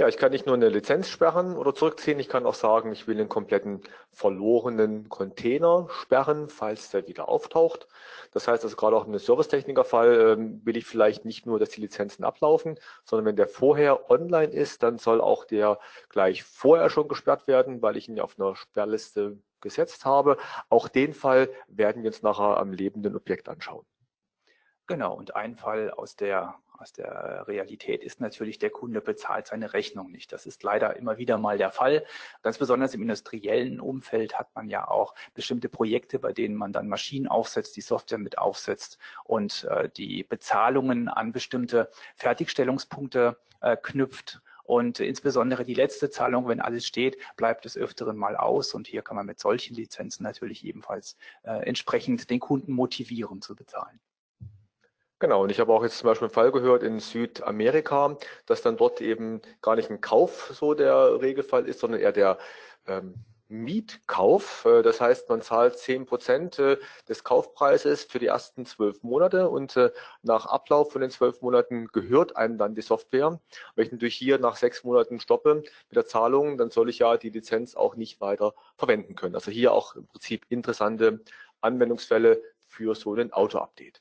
Ja, 0.00 0.06
ich 0.06 0.16
kann 0.16 0.30
nicht 0.30 0.46
nur 0.46 0.54
eine 0.54 0.68
Lizenz 0.68 1.08
sperren 1.08 1.56
oder 1.56 1.74
zurückziehen, 1.74 2.20
ich 2.20 2.28
kann 2.28 2.46
auch 2.46 2.54
sagen, 2.54 2.92
ich 2.92 3.08
will 3.08 3.18
einen 3.18 3.28
kompletten 3.28 3.80
verlorenen 4.12 5.08
Container 5.08 5.88
sperren, 5.90 6.48
falls 6.48 6.90
der 6.90 7.08
wieder 7.08 7.28
auftaucht. 7.28 7.88
Das 8.30 8.46
heißt 8.46 8.62
also 8.62 8.76
gerade 8.76 8.96
auch 8.96 9.08
im 9.08 9.18
Servicetechniker-Fall 9.18 10.36
ähm, 10.38 10.60
will 10.64 10.76
ich 10.76 10.86
vielleicht 10.86 11.24
nicht 11.24 11.46
nur, 11.46 11.58
dass 11.58 11.70
die 11.70 11.80
Lizenzen 11.80 12.22
ablaufen, 12.22 12.78
sondern 13.04 13.26
wenn 13.26 13.34
der 13.34 13.48
vorher 13.48 14.08
online 14.08 14.52
ist, 14.52 14.84
dann 14.84 14.98
soll 14.98 15.20
auch 15.20 15.44
der 15.44 15.80
gleich 16.10 16.44
vorher 16.44 16.90
schon 16.90 17.08
gesperrt 17.08 17.48
werden, 17.48 17.82
weil 17.82 17.96
ich 17.96 18.08
ihn 18.08 18.16
ja 18.16 18.22
auf 18.22 18.38
einer 18.38 18.54
Sperrliste 18.54 19.36
gesetzt 19.60 20.04
habe. 20.04 20.36
Auch 20.68 20.86
den 20.86 21.12
Fall 21.12 21.50
werden 21.66 22.04
wir 22.04 22.10
uns 22.10 22.22
nachher 22.22 22.58
am 22.58 22.72
lebenden 22.72 23.16
Objekt 23.16 23.48
anschauen. 23.48 23.84
Genau, 24.88 25.14
und 25.14 25.36
ein 25.36 25.54
Fall 25.54 25.90
aus 25.90 26.16
der 26.16 26.56
aus 26.78 26.92
der 26.92 27.46
Realität 27.48 28.04
ist 28.04 28.20
natürlich, 28.20 28.58
der 28.60 28.70
Kunde 28.70 29.00
bezahlt 29.00 29.48
seine 29.48 29.72
Rechnung 29.72 30.12
nicht. 30.12 30.32
Das 30.32 30.46
ist 30.46 30.62
leider 30.62 30.96
immer 30.96 31.18
wieder 31.18 31.36
mal 31.36 31.58
der 31.58 31.72
Fall. 31.72 32.06
Ganz 32.42 32.56
besonders 32.56 32.94
im 32.94 33.02
industriellen 33.02 33.80
Umfeld 33.80 34.38
hat 34.38 34.54
man 34.54 34.68
ja 34.68 34.86
auch 34.86 35.14
bestimmte 35.34 35.68
Projekte, 35.68 36.20
bei 36.20 36.32
denen 36.32 36.54
man 36.54 36.72
dann 36.72 36.88
Maschinen 36.88 37.26
aufsetzt, 37.26 37.76
die 37.76 37.80
Software 37.80 38.18
mit 38.18 38.38
aufsetzt 38.38 38.98
und 39.24 39.64
äh, 39.64 39.88
die 39.90 40.22
Bezahlungen 40.22 41.08
an 41.08 41.32
bestimmte 41.32 41.90
Fertigstellungspunkte 42.14 43.36
äh, 43.60 43.76
knüpft. 43.76 44.40
Und 44.62 45.00
insbesondere 45.00 45.64
die 45.64 45.74
letzte 45.74 46.10
Zahlung, 46.10 46.46
wenn 46.46 46.60
alles 46.60 46.86
steht, 46.86 47.16
bleibt 47.36 47.64
des 47.64 47.76
Öfteren 47.76 48.16
mal 48.16 48.36
aus. 48.36 48.72
Und 48.72 48.86
hier 48.86 49.02
kann 49.02 49.16
man 49.16 49.26
mit 49.26 49.40
solchen 49.40 49.74
Lizenzen 49.74 50.22
natürlich 50.22 50.64
ebenfalls 50.64 51.16
äh, 51.42 51.66
entsprechend 51.66 52.30
den 52.30 52.38
Kunden 52.38 52.72
motivieren 52.72 53.42
zu 53.42 53.56
bezahlen. 53.56 53.98
Genau, 55.20 55.42
und 55.42 55.50
ich 55.50 55.58
habe 55.58 55.72
auch 55.72 55.82
jetzt 55.82 55.98
zum 55.98 56.06
Beispiel 56.08 56.26
einen 56.26 56.34
Fall 56.34 56.52
gehört 56.52 56.84
in 56.84 57.00
Südamerika, 57.00 58.16
dass 58.46 58.62
dann 58.62 58.76
dort 58.76 59.00
eben 59.00 59.42
gar 59.62 59.74
nicht 59.74 59.90
ein 59.90 60.00
Kauf 60.00 60.50
so 60.54 60.74
der 60.74 61.20
Regelfall 61.20 61.66
ist, 61.66 61.80
sondern 61.80 62.00
eher 62.00 62.12
der 62.12 62.38
ähm, 62.86 63.14
Mietkauf. 63.48 64.64
Äh, 64.64 64.82
das 64.82 65.00
heißt, 65.00 65.28
man 65.28 65.42
zahlt 65.42 65.76
zehn 65.76 66.06
Prozent 66.06 66.60
äh, 66.60 66.76
des 67.08 67.24
Kaufpreises 67.24 68.04
für 68.04 68.20
die 68.20 68.26
ersten 68.26 68.64
zwölf 68.64 69.02
Monate 69.02 69.48
und 69.48 69.76
äh, 69.76 69.90
nach 70.22 70.46
Ablauf 70.46 70.92
von 70.92 71.00
den 71.00 71.10
zwölf 71.10 71.42
Monaten 71.42 71.88
gehört 71.88 72.36
einem 72.36 72.56
dann 72.56 72.76
die 72.76 72.82
Software. 72.82 73.40
Wenn 73.74 73.86
ich 73.86 73.92
natürlich 73.92 74.16
hier 74.16 74.38
nach 74.38 74.56
sechs 74.56 74.84
Monaten 74.84 75.18
stoppe 75.18 75.56
mit 75.56 75.96
der 75.96 76.06
Zahlung, 76.06 76.58
dann 76.58 76.70
soll 76.70 76.88
ich 76.90 77.00
ja 77.00 77.16
die 77.16 77.30
Lizenz 77.30 77.74
auch 77.74 77.96
nicht 77.96 78.20
weiter 78.20 78.54
verwenden 78.76 79.16
können. 79.16 79.34
Also 79.34 79.50
hier 79.50 79.72
auch 79.72 79.96
im 79.96 80.06
Prinzip 80.06 80.46
interessante 80.48 81.20
Anwendungsfälle 81.60 82.40
für 82.68 82.94
so 82.94 83.14
ein 83.14 83.32
Auto-Update. 83.32 84.00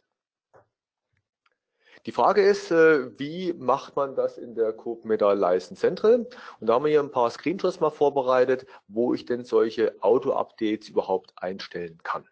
Die 2.08 2.14
Frage 2.14 2.42
ist, 2.42 2.72
äh, 2.72 3.20
wie 3.20 3.52
macht 3.52 3.98
man 3.98 4.16
das 4.16 4.38
in 4.38 4.56
der 4.56 4.72
CodeMeter 4.72 5.36
License 5.36 5.76
Central? 5.76 6.26
Und 6.62 6.68
da 6.68 6.76
haben 6.76 6.86
wir 6.86 6.90
hier 6.90 7.02
ein 7.02 7.12
paar 7.12 7.30
Screenshots 7.30 7.82
mal 7.82 7.90
vorbereitet, 7.90 8.66
wo 8.88 9.14
ich 9.14 9.26
denn 9.26 9.44
solche 9.44 9.94
Auto-Updates 10.00 10.88
überhaupt 10.88 11.34
einstellen 11.36 12.00
kann. 12.04 12.26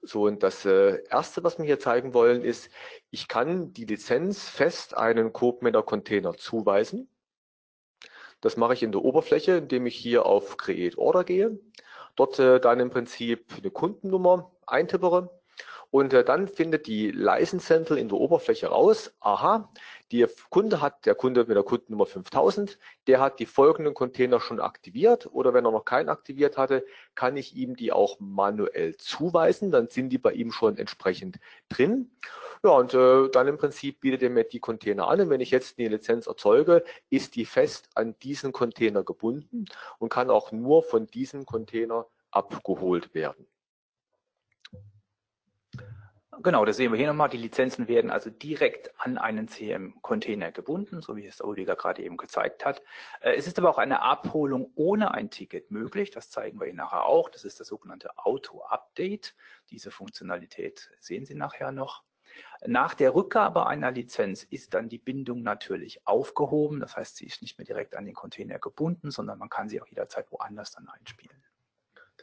So, 0.00 0.26
und 0.26 0.44
das 0.44 0.64
äh, 0.64 1.02
erste, 1.10 1.42
was 1.42 1.58
wir 1.58 1.64
hier 1.64 1.80
zeigen 1.80 2.14
wollen, 2.14 2.44
ist, 2.44 2.70
ich 3.10 3.26
kann 3.26 3.72
die 3.72 3.84
Lizenz 3.84 4.48
fest 4.48 4.96
einen 4.96 5.32
CodeMeter 5.32 5.82
Container 5.82 6.34
zuweisen. 6.34 7.08
Das 8.40 8.56
mache 8.56 8.74
ich 8.74 8.84
in 8.84 8.92
der 8.92 9.02
Oberfläche, 9.02 9.56
indem 9.56 9.86
ich 9.86 9.96
hier 9.96 10.24
auf 10.24 10.56
Create 10.56 10.98
Order 10.98 11.24
gehe. 11.24 11.58
Dort 12.14 12.38
äh, 12.38 12.60
dann 12.60 12.78
im 12.78 12.90
Prinzip 12.90 13.54
eine 13.58 13.72
Kundennummer 13.72 14.52
eintippere 14.66 15.30
und 15.94 16.12
äh, 16.12 16.24
dann 16.24 16.48
findet 16.48 16.88
die 16.88 17.12
License 17.12 17.66
Central 17.66 17.98
in 17.98 18.08
der 18.08 18.18
Oberfläche 18.18 18.66
raus, 18.66 19.14
aha, 19.20 19.72
der 20.10 20.28
Kunde 20.50 20.80
hat, 20.80 21.06
der 21.06 21.14
Kunde 21.14 21.44
mit 21.44 21.54
der 21.54 21.62
Kundennummer 21.62 22.04
5000, 22.04 22.80
der 23.06 23.20
hat 23.20 23.38
die 23.38 23.46
folgenden 23.46 23.94
Container 23.94 24.40
schon 24.40 24.58
aktiviert 24.58 25.28
oder 25.30 25.54
wenn 25.54 25.64
er 25.64 25.70
noch 25.70 25.84
keinen 25.84 26.08
aktiviert 26.08 26.56
hatte, 26.56 26.84
kann 27.14 27.36
ich 27.36 27.54
ihm 27.54 27.76
die 27.76 27.92
auch 27.92 28.18
manuell 28.18 28.96
zuweisen, 28.96 29.70
dann 29.70 29.86
sind 29.86 30.08
die 30.08 30.18
bei 30.18 30.32
ihm 30.32 30.50
schon 30.50 30.78
entsprechend 30.78 31.38
drin. 31.68 32.10
Ja, 32.64 32.70
und 32.70 32.92
äh, 32.92 33.28
dann 33.30 33.46
im 33.46 33.56
Prinzip 33.56 34.00
bietet 34.00 34.24
er 34.24 34.30
mir 34.30 34.42
die 34.42 34.58
Container 34.58 35.06
an. 35.06 35.20
Und 35.20 35.30
wenn 35.30 35.40
ich 35.40 35.52
jetzt 35.52 35.78
eine 35.78 35.86
Lizenz 35.90 36.26
erzeuge, 36.26 36.82
ist 37.08 37.36
die 37.36 37.44
fest 37.44 37.88
an 37.94 38.18
diesen 38.18 38.50
Container 38.50 39.04
gebunden 39.04 39.66
und 39.98 40.08
kann 40.08 40.28
auch 40.28 40.50
nur 40.50 40.82
von 40.82 41.06
diesem 41.06 41.46
Container 41.46 42.08
abgeholt 42.32 43.14
werden. 43.14 43.46
Genau, 46.42 46.64
das 46.64 46.76
sehen 46.76 46.92
wir 46.92 46.98
hier 46.98 47.08
nochmal. 47.08 47.28
Die 47.28 47.36
Lizenzen 47.36 47.86
werden 47.88 48.10
also 48.10 48.30
direkt 48.30 48.90
an 48.98 49.18
einen 49.18 49.48
CM-Container 49.48 50.52
gebunden, 50.52 51.02
so 51.02 51.16
wie 51.16 51.26
es 51.26 51.36
der 51.36 51.46
Rüdiger 51.46 51.76
gerade 51.76 52.02
eben 52.02 52.16
gezeigt 52.16 52.64
hat. 52.64 52.82
Äh, 53.20 53.34
es 53.34 53.46
ist 53.46 53.58
aber 53.58 53.70
auch 53.70 53.78
eine 53.78 54.02
Abholung 54.02 54.72
ohne 54.74 55.12
ein 55.12 55.30
Ticket 55.30 55.70
möglich. 55.70 56.10
Das 56.10 56.30
zeigen 56.30 56.58
wir 56.60 56.66
Ihnen 56.66 56.76
nachher 56.76 57.04
auch. 57.04 57.28
Das 57.28 57.44
ist 57.44 57.60
das 57.60 57.68
sogenannte 57.68 58.10
Auto-Update. 58.18 59.34
Diese 59.70 59.90
Funktionalität 59.90 60.90
sehen 61.00 61.26
Sie 61.26 61.34
nachher 61.34 61.72
noch. 61.72 62.02
Nach 62.66 62.94
der 62.94 63.14
Rückgabe 63.14 63.66
einer 63.66 63.90
Lizenz 63.90 64.42
ist 64.42 64.74
dann 64.74 64.88
die 64.88 64.98
Bindung 64.98 65.42
natürlich 65.42 66.06
aufgehoben. 66.06 66.80
Das 66.80 66.96
heißt, 66.96 67.16
sie 67.16 67.26
ist 67.26 67.42
nicht 67.42 67.58
mehr 67.58 67.66
direkt 67.66 67.96
an 67.96 68.06
den 68.06 68.14
Container 68.14 68.58
gebunden, 68.58 69.10
sondern 69.10 69.38
man 69.38 69.50
kann 69.50 69.68
sie 69.68 69.80
auch 69.80 69.86
jederzeit 69.86 70.30
woanders 70.32 70.72
dann 70.72 70.88
einspielen. 70.88 71.42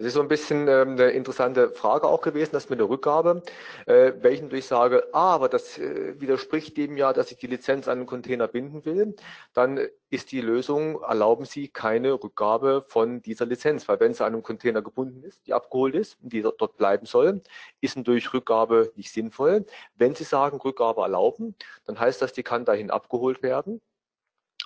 Das 0.02 0.08
ist 0.08 0.14
so 0.16 0.22
ein 0.22 0.28
bisschen 0.28 0.68
ähm, 0.68 0.94
eine 0.94 1.12
interessante 1.12 1.70
Frage 1.70 2.08
auch 2.08 2.22
gewesen, 2.22 2.54
das 2.54 2.72
mit 2.72 2.80
der 2.80 2.90
Rückgabe, 2.90 3.44
äh, 3.86 4.14
welchen 4.22 4.52
ich 4.52 4.66
sage, 4.66 5.08
ah, 5.14 5.36
aber 5.36 5.48
das 5.48 5.78
äh, 5.78 6.20
widerspricht 6.20 6.76
dem 6.76 6.98
ja, 6.98 7.14
dass 7.14 7.30
ich 7.32 7.38
die 7.38 7.46
Lizenz 7.46 7.88
an 7.88 8.00
den 8.00 8.08
Container 8.08 8.48
binden 8.48 8.84
will. 8.84 9.16
Dann 9.54 9.80
ist 10.10 10.32
die 10.32 10.42
Lösung, 10.42 11.04
erlauben 11.04 11.46
Sie 11.46 11.68
keine 11.68 12.14
Rückgabe 12.14 12.84
von 12.88 13.22
dieser 13.22 13.46
Lizenz, 13.46 13.88
weil 13.88 14.00
wenn 14.00 14.16
sie 14.16 14.26
an 14.26 14.34
einem 14.34 14.42
Container 14.42 14.82
gebunden 14.82 15.22
ist, 15.24 15.46
die 15.46 15.54
abgeholt 15.54 15.94
ist 15.94 16.18
die 16.22 16.42
dort 16.42 16.78
bleiben 16.78 17.06
soll, 17.06 17.44
ist 17.80 17.96
durch 18.02 18.34
Rückgabe 18.34 18.92
nicht 18.96 19.12
sinnvoll. 19.12 19.68
Wenn 19.98 20.16
Sie 20.16 20.24
sagen, 20.24 20.58
Rückgabe 20.58 21.02
erlauben, 21.04 21.54
dann 21.86 22.00
heißt 22.00 22.24
das, 22.24 22.34
die 22.34 22.42
kann 22.42 22.66
dahin 22.66 22.90
abgeholt 22.90 23.44
werden 23.44 23.82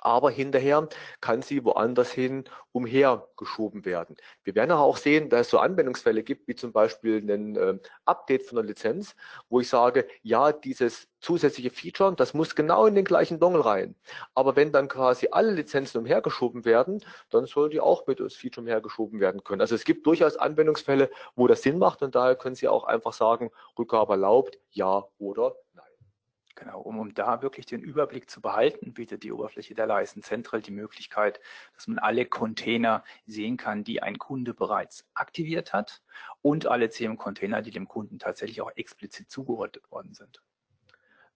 aber 0.06 0.30
hinterher 0.30 0.88
kann 1.20 1.42
sie 1.42 1.66
woanders 1.66 2.12
hin 2.12 2.44
umhergeschoben 2.72 3.86
werden. 3.86 4.16
Wir 4.44 4.54
werden 4.54 4.72
auch 4.72 4.98
sehen, 4.98 5.30
dass 5.30 5.48
es 5.48 5.50
so 5.50 5.58
Anwendungsfälle 5.58 6.22
gibt, 6.22 6.48
wie 6.48 6.56
zum 6.56 6.72
Beispiel 6.72 7.18
ein 7.28 7.56
äh, 7.56 7.80
Update 8.06 8.44
von 8.44 8.58
der 8.58 8.66
Lizenz, 8.66 9.16
wo 9.50 9.62
ich 9.62 9.68
sage, 9.68 10.08
ja, 10.22 10.52
dieses 10.52 11.08
zusätzliche 11.22 11.72
Feature, 11.72 12.14
das 12.16 12.36
muss 12.36 12.54
genau 12.54 12.86
in 12.86 12.94
den 12.94 13.04
gleichen 13.04 13.40
Dongle 13.40 13.66
rein. 13.66 13.96
Aber 14.36 14.56
wenn 14.56 14.72
dann 14.72 14.90
quasi 14.90 15.30
alle 15.32 15.52
Lizenzen 15.54 15.98
umhergeschoben 15.98 16.66
werden, 16.66 17.04
dann 17.32 17.48
soll 17.48 17.72
die 17.72 17.80
auch 17.80 18.06
mit 18.06 18.20
das 18.20 18.36
Feature 18.36 18.62
umhergeschoben 18.62 19.20
werden 19.20 19.44
können. 19.44 19.62
Also 19.62 19.74
es 19.74 19.86
gibt 19.86 20.06
durchaus 20.06 20.38
Anwendungsfälle, 20.38 21.10
wo 21.36 21.48
das 21.48 21.64
Sinn 21.64 21.80
macht 21.80 22.04
und 22.04 22.14
daher 22.14 22.36
können 22.36 22.54
Sie 22.54 22.68
auch 22.68 22.84
einfach 22.84 23.14
sagen, 23.14 23.50
Rückgabe 23.80 24.14
erlaubt, 24.14 24.60
ja 24.70 25.06
oder. 25.18 25.56
Genau, 26.56 26.80
um, 26.80 27.00
um 27.00 27.14
da 27.14 27.42
wirklich 27.42 27.66
den 27.66 27.82
Überblick 27.82 28.30
zu 28.30 28.40
behalten, 28.40 28.94
bietet 28.94 29.24
die 29.24 29.34
Oberfläche 29.34 29.76
der 29.76 29.88
License 29.88 30.28
Central 30.28 30.62
die 30.62 30.72
Möglichkeit, 30.72 31.42
dass 31.76 31.88
man 31.88 32.00
alle 32.00 32.26
Container 32.26 33.04
sehen 33.28 33.58
kann, 33.58 33.84
die 33.84 34.02
ein 34.02 34.18
Kunde 34.18 34.54
bereits 34.54 35.06
aktiviert 35.14 35.74
hat 35.74 36.02
und 36.42 36.66
alle 36.66 36.90
CM-Container, 36.90 37.62
die 37.62 37.72
dem 37.72 37.90
Kunden 37.90 38.20
tatsächlich 38.20 38.62
auch 38.62 38.72
explizit 38.78 39.30
zugeordnet 39.30 39.92
worden 39.92 40.14
sind. 40.14 40.42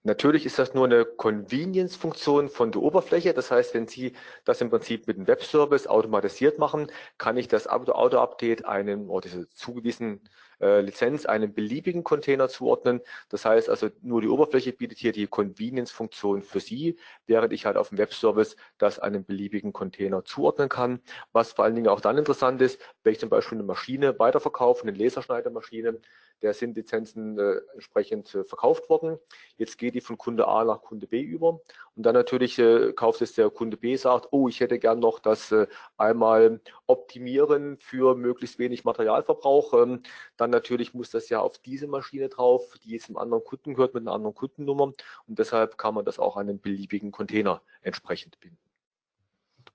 Natürlich 0.03 0.45
ist 0.45 0.57
das 0.57 0.73
nur 0.73 0.85
eine 0.85 1.03
Convenience-Funktion 1.03 2.47
von 2.47 2.71
der 2.71 2.81
Oberfläche. 2.81 3.33
Das 3.33 3.51
heißt, 3.51 3.73
wenn 3.73 3.87
Sie 3.87 4.13
das 4.45 4.61
im 4.61 4.69
Prinzip 4.69 5.07
mit 5.07 5.17
einem 5.17 5.27
Webservice 5.27 5.87
automatisiert 5.87 6.57
machen, 6.57 6.89
kann 7.17 7.35
ich 7.35 7.49
das 7.49 7.67
Auto-Update 7.67 8.63
einem 8.63 9.09
oder 9.09 9.27
diese 9.27 9.49
zugewiesenen 9.49 10.21
äh, 10.61 10.81
Lizenz 10.81 11.25
einem 11.25 11.53
beliebigen 11.53 12.03
Container 12.03 12.49
zuordnen. 12.49 13.01
Das 13.29 13.45
heißt 13.45 13.69
also, 13.69 13.89
nur 14.01 14.21
die 14.21 14.27
Oberfläche 14.27 14.73
bietet 14.73 14.97
hier 14.97 15.11
die 15.11 15.27
Convenience-Funktion 15.27 16.43
für 16.43 16.59
Sie, 16.59 16.97
während 17.27 17.53
ich 17.53 17.65
halt 17.65 17.77
auf 17.77 17.89
dem 17.89 17.97
Webservice 17.97 18.55
das 18.77 18.99
einem 18.99 19.25
beliebigen 19.25 19.73
Container 19.73 20.23
zuordnen 20.25 20.69
kann. 20.69 21.01
Was 21.31 21.53
vor 21.53 21.65
allen 21.65 21.75
Dingen 21.75 21.87
auch 21.87 22.01
dann 22.01 22.17
interessant 22.17 22.61
ist, 22.61 22.79
wenn 23.03 23.13
ich 23.13 23.19
zum 23.19 23.29
Beispiel 23.29 23.57
eine 23.57 23.67
Maschine 23.67 24.17
weiterverkaufe, 24.19 24.83
eine 24.83 24.97
Laserschneidermaschine, 24.97 25.99
der 26.41 26.53
sind 26.53 26.75
Lizenzen 26.75 27.37
äh, 27.37 27.59
entsprechend 27.73 28.33
äh, 28.33 28.43
verkauft 28.43 28.89
worden. 28.89 29.17
Jetzt 29.57 29.77
geht 29.77 29.95
die 29.95 30.01
von 30.01 30.17
Kunde 30.17 30.47
A 30.47 30.63
nach 30.63 30.81
Kunde 30.81 31.07
B 31.07 31.21
über. 31.21 31.59
Und 31.95 32.05
dann 32.05 32.13
natürlich 32.13 32.57
äh, 32.59 32.93
kauft 32.93 33.21
es 33.21 33.33
der 33.33 33.49
Kunde 33.49 33.77
B, 33.77 33.95
sagt, 33.95 34.29
oh, 34.31 34.47
ich 34.47 34.59
hätte 34.59 34.79
gern 34.79 34.99
noch 34.99 35.19
das 35.19 35.51
äh, 35.51 35.67
einmal 35.97 36.61
optimieren 36.87 37.77
für 37.79 38.15
möglichst 38.15 38.57
wenig 38.57 38.85
Materialverbrauch. 38.85 39.73
Ähm, 39.73 40.01
dann 40.37 40.48
natürlich 40.49 40.93
muss 40.93 41.09
das 41.09 41.29
ja 41.29 41.39
auf 41.39 41.57
diese 41.59 41.87
Maschine 41.87 42.29
drauf, 42.29 42.77
die 42.83 42.91
jetzt 42.91 43.09
einem 43.09 43.17
anderen 43.17 43.43
Kunden 43.43 43.73
gehört 43.73 43.93
mit 43.93 44.03
einer 44.03 44.13
anderen 44.13 44.35
Kundennummer. 44.35 44.93
Und 45.27 45.39
deshalb 45.39 45.77
kann 45.77 45.93
man 45.95 46.05
das 46.05 46.19
auch 46.19 46.37
an 46.37 46.49
einen 46.49 46.59
beliebigen 46.59 47.11
Container 47.11 47.61
entsprechend 47.81 48.39
binden. 48.39 48.68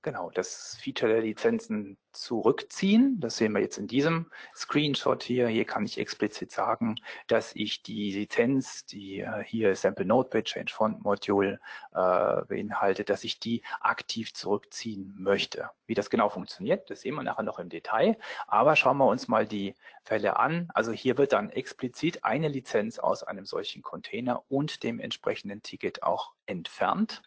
Genau, 0.05 0.29
das 0.29 0.77
Feature 0.83 1.11
der 1.13 1.23
Lizenzen 1.23 1.97
zurückziehen. 2.13 3.19
Das 3.21 3.39
sehen 3.39 3.53
wir 3.53 3.63
jetzt 3.63 3.79
in 3.79 3.87
diesem 3.87 4.31
Screenshot 4.55 5.23
hier. 5.23 5.49
Hier 5.49 5.65
kann 5.65 5.87
ich 5.87 5.97
explizit 5.97 6.53
sagen, 6.53 6.97
dass 7.27 7.57
ich 7.57 7.83
die 7.83 8.13
Lizenz, 8.13 8.85
die 8.85 9.21
äh, 9.21 9.43
hier 9.45 9.75
Sample 9.75 10.05
Notepad 10.05 10.45
Change 10.45 10.75
Font 10.75 11.03
Module 11.03 11.59
äh, 11.95 12.43
beinhaltet, 12.45 13.09
dass 13.09 13.25
ich 13.25 13.41
die 13.41 13.63
aktiv 13.81 14.35
zurückziehen 14.35 15.15
möchte. 15.17 15.71
Wie 15.87 15.95
das 15.95 16.11
genau 16.11 16.29
funktioniert, 16.29 16.91
das 16.91 17.01
sehen 17.01 17.15
wir 17.15 17.23
nachher 17.23 17.43
noch 17.43 17.59
im 17.59 17.71
Detail. 17.71 18.19
Aber 18.47 18.77
schauen 18.77 18.99
wir 18.99 19.07
uns 19.07 19.27
mal 19.27 19.47
die 19.47 19.75
Fälle 20.03 20.37
an. 20.39 20.69
Also 20.75 20.93
hier 20.93 21.17
wird 21.17 21.33
dann 21.33 21.49
explizit 21.49 22.25
eine 22.25 22.49
Lizenz 22.49 22.99
aus 22.99 23.23
einem 23.23 23.47
solchen 23.47 23.81
Container 23.81 24.45
und 24.51 24.83
dem 24.83 25.01
entsprechenden 25.01 25.63
Ticket 25.63 26.03
auch 26.03 26.35
entfernt. 26.45 27.23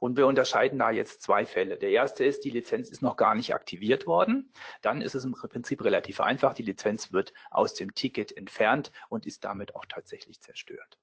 Und 0.00 0.16
wir 0.16 0.26
unterscheiden 0.26 0.78
da 0.78 0.90
jetzt 0.90 1.22
zwei 1.22 1.44
Fälle. 1.44 1.76
Der 1.76 1.90
erste 1.90 2.24
ist, 2.24 2.44
die 2.44 2.50
Lizenz 2.50 2.88
ist 2.90 3.02
noch 3.02 3.16
gar 3.16 3.34
nicht 3.34 3.54
aktiviert 3.54 4.06
worden. 4.06 4.52
Dann 4.82 5.02
ist 5.02 5.14
es 5.14 5.24
im 5.24 5.32
Prinzip 5.32 5.84
relativ 5.84 6.20
einfach. 6.20 6.54
Die 6.54 6.62
Lizenz 6.62 7.12
wird 7.12 7.32
aus 7.50 7.74
dem 7.74 7.94
Ticket 7.94 8.36
entfernt 8.36 8.90
und 9.08 9.26
ist 9.26 9.44
damit 9.44 9.74
auch 9.74 9.84
tatsächlich 9.86 10.40
zerstört. 10.40 10.98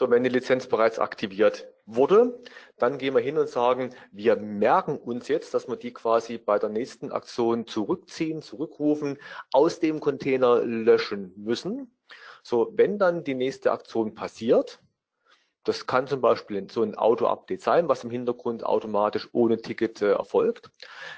So, 0.00 0.10
wenn 0.10 0.24
die 0.24 0.30
Lizenz 0.30 0.66
bereits 0.66 0.98
aktiviert 0.98 1.68
wurde, 1.84 2.42
dann 2.78 2.96
gehen 2.96 3.14
wir 3.14 3.20
hin 3.20 3.36
und 3.36 3.50
sagen, 3.50 3.94
wir 4.12 4.36
merken 4.36 4.96
uns 4.96 5.28
jetzt, 5.28 5.52
dass 5.52 5.68
wir 5.68 5.76
die 5.76 5.92
quasi 5.92 6.38
bei 6.38 6.58
der 6.58 6.70
nächsten 6.70 7.12
Aktion 7.12 7.66
zurückziehen, 7.66 8.40
zurückrufen, 8.40 9.18
aus 9.52 9.78
dem 9.78 10.00
Container 10.00 10.62
löschen 10.62 11.34
müssen. 11.36 11.94
So, 12.42 12.72
wenn 12.76 12.98
dann 12.98 13.24
die 13.24 13.34
nächste 13.34 13.72
Aktion 13.72 14.14
passiert, 14.14 14.80
das 15.64 15.86
kann 15.86 16.06
zum 16.06 16.20
Beispiel 16.20 16.70
so 16.70 16.82
ein 16.82 16.94
Auto-Update 16.94 17.62
sein, 17.62 17.88
was 17.88 18.04
im 18.04 18.10
Hintergrund 18.10 18.64
automatisch 18.64 19.28
ohne 19.32 19.60
Ticket 19.60 20.00
äh, 20.02 20.12
erfolgt. 20.12 20.70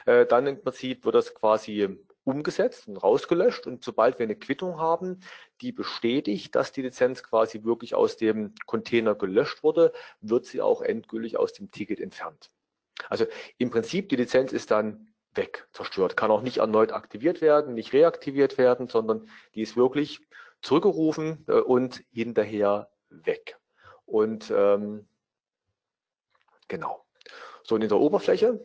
Äh, 0.07 0.27
dann 0.27 0.47
im 0.47 0.63
Prinzip 0.63 1.05
wird 1.05 1.15
das 1.15 1.35
quasi 1.35 1.99
umgesetzt 2.25 2.89
und 2.89 2.97
rausgelöscht 2.97 3.67
und 3.67 3.83
sobald 3.85 4.19
wir 4.19 4.25
eine 4.25 4.37
Quittung 4.37 4.79
haben, 4.79 5.21
die 5.61 5.73
bestätigt, 5.73 6.55
dass 6.55 6.73
die 6.73 6.83
Lizenz 6.83 7.23
quasi 7.23 7.65
wirklich 7.65 7.95
aus 7.95 8.17
dem 8.17 8.55
Container 8.67 9.15
gelöscht 9.15 9.63
wurde, 9.63 9.93
wird 10.21 10.47
sie 10.47 10.61
auch 10.61 10.83
endgültig 10.83 11.37
aus 11.37 11.53
dem 11.53 11.71
Ticket 11.71 12.01
entfernt. 12.01 12.51
Also 13.09 13.27
im 13.59 13.71
Prinzip 13.71 14.09
die 14.09 14.17
Lizenz 14.17 14.53
ist 14.53 14.71
dann 14.71 15.13
weg, 15.35 15.67
zerstört, 15.73 16.17
kann 16.17 16.31
auch 16.31 16.43
nicht 16.43 16.59
erneut 16.59 16.93
aktiviert 16.93 17.41
werden, 17.41 17.75
nicht 17.75 17.93
reaktiviert 17.93 18.59
werden, 18.59 18.89
sondern 18.89 19.29
die 19.55 19.63
ist 19.63 19.77
wirklich 19.77 20.21
zurückgerufen 20.61 21.45
äh, 21.49 21.55
und 21.55 22.05
hinterher 22.13 22.91
weg. 23.09 23.59
Und 24.07 24.53
ähm, 24.55 25.07
genau. 26.69 27.05
So, 27.63 27.77
und 27.77 27.83
in 27.83 27.89
der 27.89 27.99
Oberfläche 27.99 28.61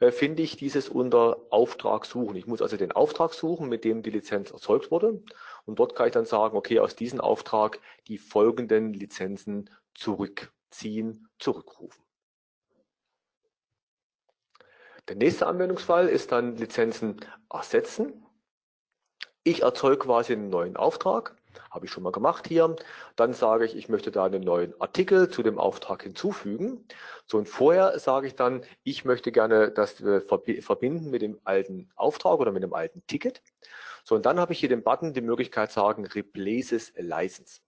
äh, 0.00 0.12
finde 0.12 0.42
ich 0.42 0.56
dieses 0.56 0.88
unter 0.88 1.38
Auftrag 1.50 2.06
suchen. 2.06 2.36
Ich 2.36 2.46
muss 2.46 2.62
also 2.62 2.76
den 2.76 2.92
Auftrag 2.92 3.34
suchen, 3.34 3.68
mit 3.68 3.84
dem 3.84 4.02
die 4.02 4.10
Lizenz 4.10 4.50
erzeugt 4.50 4.90
wurde. 4.90 5.22
Und 5.66 5.78
dort 5.78 5.94
kann 5.94 6.06
ich 6.06 6.12
dann 6.12 6.24
sagen, 6.24 6.56
okay, 6.56 6.78
aus 6.78 6.96
diesem 6.96 7.20
Auftrag 7.20 7.80
die 8.06 8.18
folgenden 8.18 8.92
Lizenzen 8.92 9.70
zurückziehen, 9.94 11.28
zurückrufen. 11.38 12.02
Der 15.08 15.16
nächste 15.16 15.46
Anwendungsfall 15.46 16.08
ist 16.08 16.32
dann 16.32 16.56
Lizenzen 16.56 17.16
ersetzen. 17.50 18.26
Ich 19.42 19.62
erzeuge 19.62 19.98
quasi 19.98 20.34
einen 20.34 20.50
neuen 20.50 20.76
Auftrag 20.76 21.37
habe 21.70 21.86
ich 21.86 21.92
schon 21.92 22.02
mal 22.02 22.12
gemacht 22.12 22.48
hier. 22.48 22.76
Dann 23.16 23.32
sage 23.32 23.64
ich, 23.64 23.76
ich 23.76 23.88
möchte 23.88 24.10
da 24.10 24.24
einen 24.24 24.42
neuen 24.42 24.78
Artikel 24.80 25.28
zu 25.28 25.42
dem 25.42 25.58
Auftrag 25.58 26.02
hinzufügen. 26.02 26.86
So 27.26 27.38
und 27.38 27.48
vorher 27.48 27.98
sage 27.98 28.26
ich 28.26 28.34
dann, 28.34 28.64
ich 28.82 29.04
möchte 29.04 29.32
gerne 29.32 29.70
das 29.70 30.02
verbinden 30.26 31.10
mit 31.10 31.22
dem 31.22 31.38
alten 31.44 31.90
Auftrag 31.96 32.40
oder 32.40 32.52
mit 32.52 32.62
dem 32.62 32.74
alten 32.74 33.06
Ticket. 33.06 33.42
So 34.04 34.14
und 34.14 34.24
dann 34.26 34.40
habe 34.40 34.52
ich 34.52 34.60
hier 34.60 34.68
den 34.68 34.82
Button 34.82 35.12
die 35.12 35.20
Möglichkeit 35.20 35.70
sagen, 35.70 36.06
Replaces 36.06 36.92
a 36.96 37.02
License. 37.02 37.60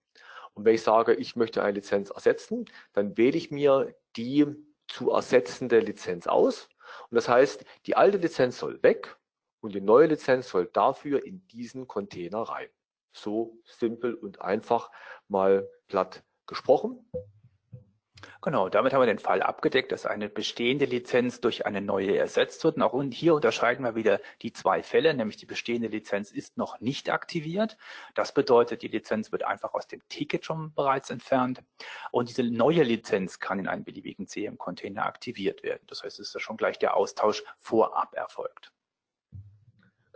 Und 0.54 0.64
wenn 0.64 0.74
ich 0.74 0.82
sage, 0.82 1.14
ich 1.14 1.36
möchte 1.36 1.62
eine 1.62 1.74
Lizenz 1.74 2.10
ersetzen, 2.10 2.64
dann 2.92 3.16
wähle 3.16 3.36
ich 3.36 3.50
mir 3.50 3.94
die 4.16 4.46
zu 4.88 5.10
ersetzende 5.10 5.80
Lizenz 5.80 6.26
aus. 6.26 6.68
Und 7.08 7.14
das 7.14 7.28
heißt, 7.28 7.64
die 7.86 7.96
alte 7.96 8.18
Lizenz 8.18 8.58
soll 8.58 8.82
weg 8.82 9.16
und 9.60 9.74
die 9.74 9.80
neue 9.80 10.06
Lizenz 10.06 10.48
soll 10.48 10.66
dafür 10.66 11.24
in 11.24 11.46
diesen 11.48 11.86
Container 11.86 12.40
rein. 12.40 12.68
So 13.12 13.58
simpel 13.64 14.14
und 14.14 14.40
einfach 14.40 14.90
mal 15.28 15.68
platt 15.88 16.22
gesprochen. 16.46 17.10
Genau, 18.42 18.70
damit 18.70 18.94
haben 18.94 19.02
wir 19.02 19.06
den 19.06 19.18
Fall 19.18 19.42
abgedeckt, 19.42 19.92
dass 19.92 20.06
eine 20.06 20.30
bestehende 20.30 20.86
Lizenz 20.86 21.40
durch 21.42 21.66
eine 21.66 21.82
neue 21.82 22.16
ersetzt 22.16 22.64
wird. 22.64 22.76
Und 22.76 22.82
auch 22.82 23.02
hier 23.10 23.34
unterscheiden 23.34 23.84
wir 23.84 23.94
wieder 23.94 24.20
die 24.40 24.52
zwei 24.52 24.82
Fälle, 24.82 25.12
nämlich 25.12 25.36
die 25.36 25.46
bestehende 25.46 25.88
Lizenz 25.88 26.30
ist 26.30 26.56
noch 26.56 26.80
nicht 26.80 27.10
aktiviert. 27.10 27.76
Das 28.14 28.32
bedeutet, 28.32 28.80
die 28.80 28.88
Lizenz 28.88 29.30
wird 29.30 29.44
einfach 29.44 29.74
aus 29.74 29.86
dem 29.86 30.00
Ticket 30.08 30.46
schon 30.46 30.72
bereits 30.74 31.10
entfernt. 31.10 31.62
Und 32.12 32.30
diese 32.30 32.42
neue 32.42 32.82
Lizenz 32.82 33.40
kann 33.40 33.58
in 33.58 33.68
einem 33.68 33.84
beliebigen 33.84 34.26
CM-Container 34.26 35.04
aktiviert 35.04 35.62
werden. 35.62 35.82
Das 35.86 36.02
heißt, 36.02 36.18
es 36.18 36.34
ist 36.34 36.42
schon 36.42 36.56
gleich 36.56 36.78
der 36.78 36.96
Austausch 36.96 37.44
vorab 37.58 38.14
erfolgt. 38.14 38.72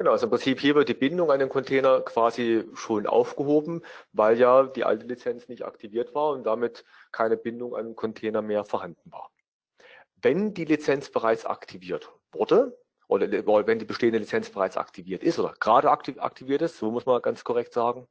Genau, 0.04 0.12
also 0.12 0.26
im 0.26 0.30
Prinzip 0.32 0.60
hier 0.60 0.74
wird 0.74 0.90
die 0.90 0.92
Bindung 0.92 1.30
an 1.30 1.38
den 1.38 1.48
Container 1.48 2.02
quasi 2.02 2.68
schon 2.74 3.06
aufgehoben, 3.06 3.80
weil 4.12 4.38
ja 4.38 4.64
die 4.64 4.84
alte 4.84 5.06
Lizenz 5.06 5.48
nicht 5.48 5.64
aktiviert 5.64 6.14
war 6.14 6.32
und 6.32 6.44
damit 6.44 6.84
keine 7.10 7.38
Bindung 7.38 7.74
an 7.74 7.86
den 7.86 7.96
Container 7.96 8.42
mehr 8.42 8.66
vorhanden 8.66 9.10
war. 9.10 9.30
Wenn 10.20 10.52
die 10.52 10.66
Lizenz 10.66 11.08
bereits 11.08 11.46
aktiviert 11.46 12.12
wurde, 12.32 12.78
oder 13.06 13.30
wenn 13.66 13.78
die 13.78 13.86
bestehende 13.86 14.18
Lizenz 14.18 14.50
bereits 14.50 14.76
aktiviert 14.76 15.22
ist 15.22 15.38
oder 15.38 15.54
gerade 15.58 15.90
aktiviert 15.90 16.60
ist, 16.60 16.76
so 16.76 16.90
muss 16.90 17.06
man 17.06 17.22
ganz 17.22 17.42
korrekt 17.42 17.72
sagen, 17.72 18.06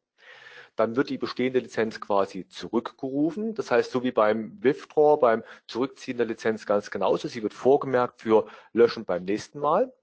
dann 0.75 0.95
wird 0.95 1.11
die 1.11 1.19
bestehende 1.19 1.59
Lizenz 1.59 2.01
quasi 2.01 2.47
zurückgerufen. 2.47 3.53
Das 3.53 3.69
heißt, 3.69 3.91
so 3.91 4.01
wie 4.01 4.11
beim 4.11 4.57
Withdraw, 4.63 5.17
beim 5.17 5.43
Zurückziehen 5.67 6.17
der 6.17 6.25
Lizenz 6.25 6.65
ganz 6.65 6.89
genauso. 6.89 7.27
Sie 7.27 7.43
wird 7.43 7.53
vorgemerkt 7.53 8.21
für 8.21 8.47
Löschen 8.71 9.05
beim 9.05 9.25
nächsten 9.25 9.59
Mal. 9.59 9.93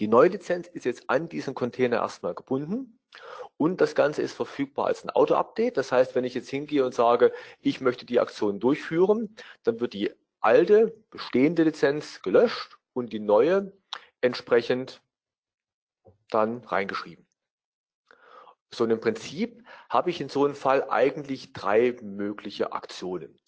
Die 0.00 0.08
neue 0.08 0.28
Lizenz 0.28 0.68
ist 0.68 0.84
jetzt 0.84 1.08
an 1.08 1.28
diesen 1.28 1.54
Container 1.54 1.96
erstmal 1.96 2.34
gebunden 2.34 2.98
und 3.56 3.80
das 3.80 3.94
Ganze 3.94 4.22
ist 4.22 4.34
verfügbar 4.34 4.86
als 4.86 5.04
ein 5.04 5.10
Auto-Update. 5.10 5.76
Das 5.76 5.92
heißt, 5.92 6.14
wenn 6.14 6.24
ich 6.24 6.34
jetzt 6.34 6.50
hingehe 6.50 6.84
und 6.84 6.94
sage, 6.94 7.32
ich 7.60 7.80
möchte 7.80 8.06
die 8.06 8.20
Aktion 8.20 8.60
durchführen, 8.60 9.36
dann 9.62 9.80
wird 9.80 9.92
die 9.92 10.12
alte 10.40 10.94
bestehende 11.10 11.62
Lizenz 11.62 12.22
gelöscht 12.22 12.78
und 12.92 13.12
die 13.12 13.20
neue 13.20 13.72
entsprechend 14.20 15.02
dann 16.28 16.64
reingeschrieben. 16.64 17.26
So 18.72 18.84
und 18.84 18.90
im 18.90 19.00
Prinzip 19.00 19.64
habe 19.88 20.10
ich 20.10 20.20
in 20.20 20.28
so 20.28 20.44
einem 20.44 20.56
Fall 20.56 20.90
eigentlich 20.90 21.52
drei 21.52 21.96
mögliche 22.02 22.72
Aktionen. 22.72 23.38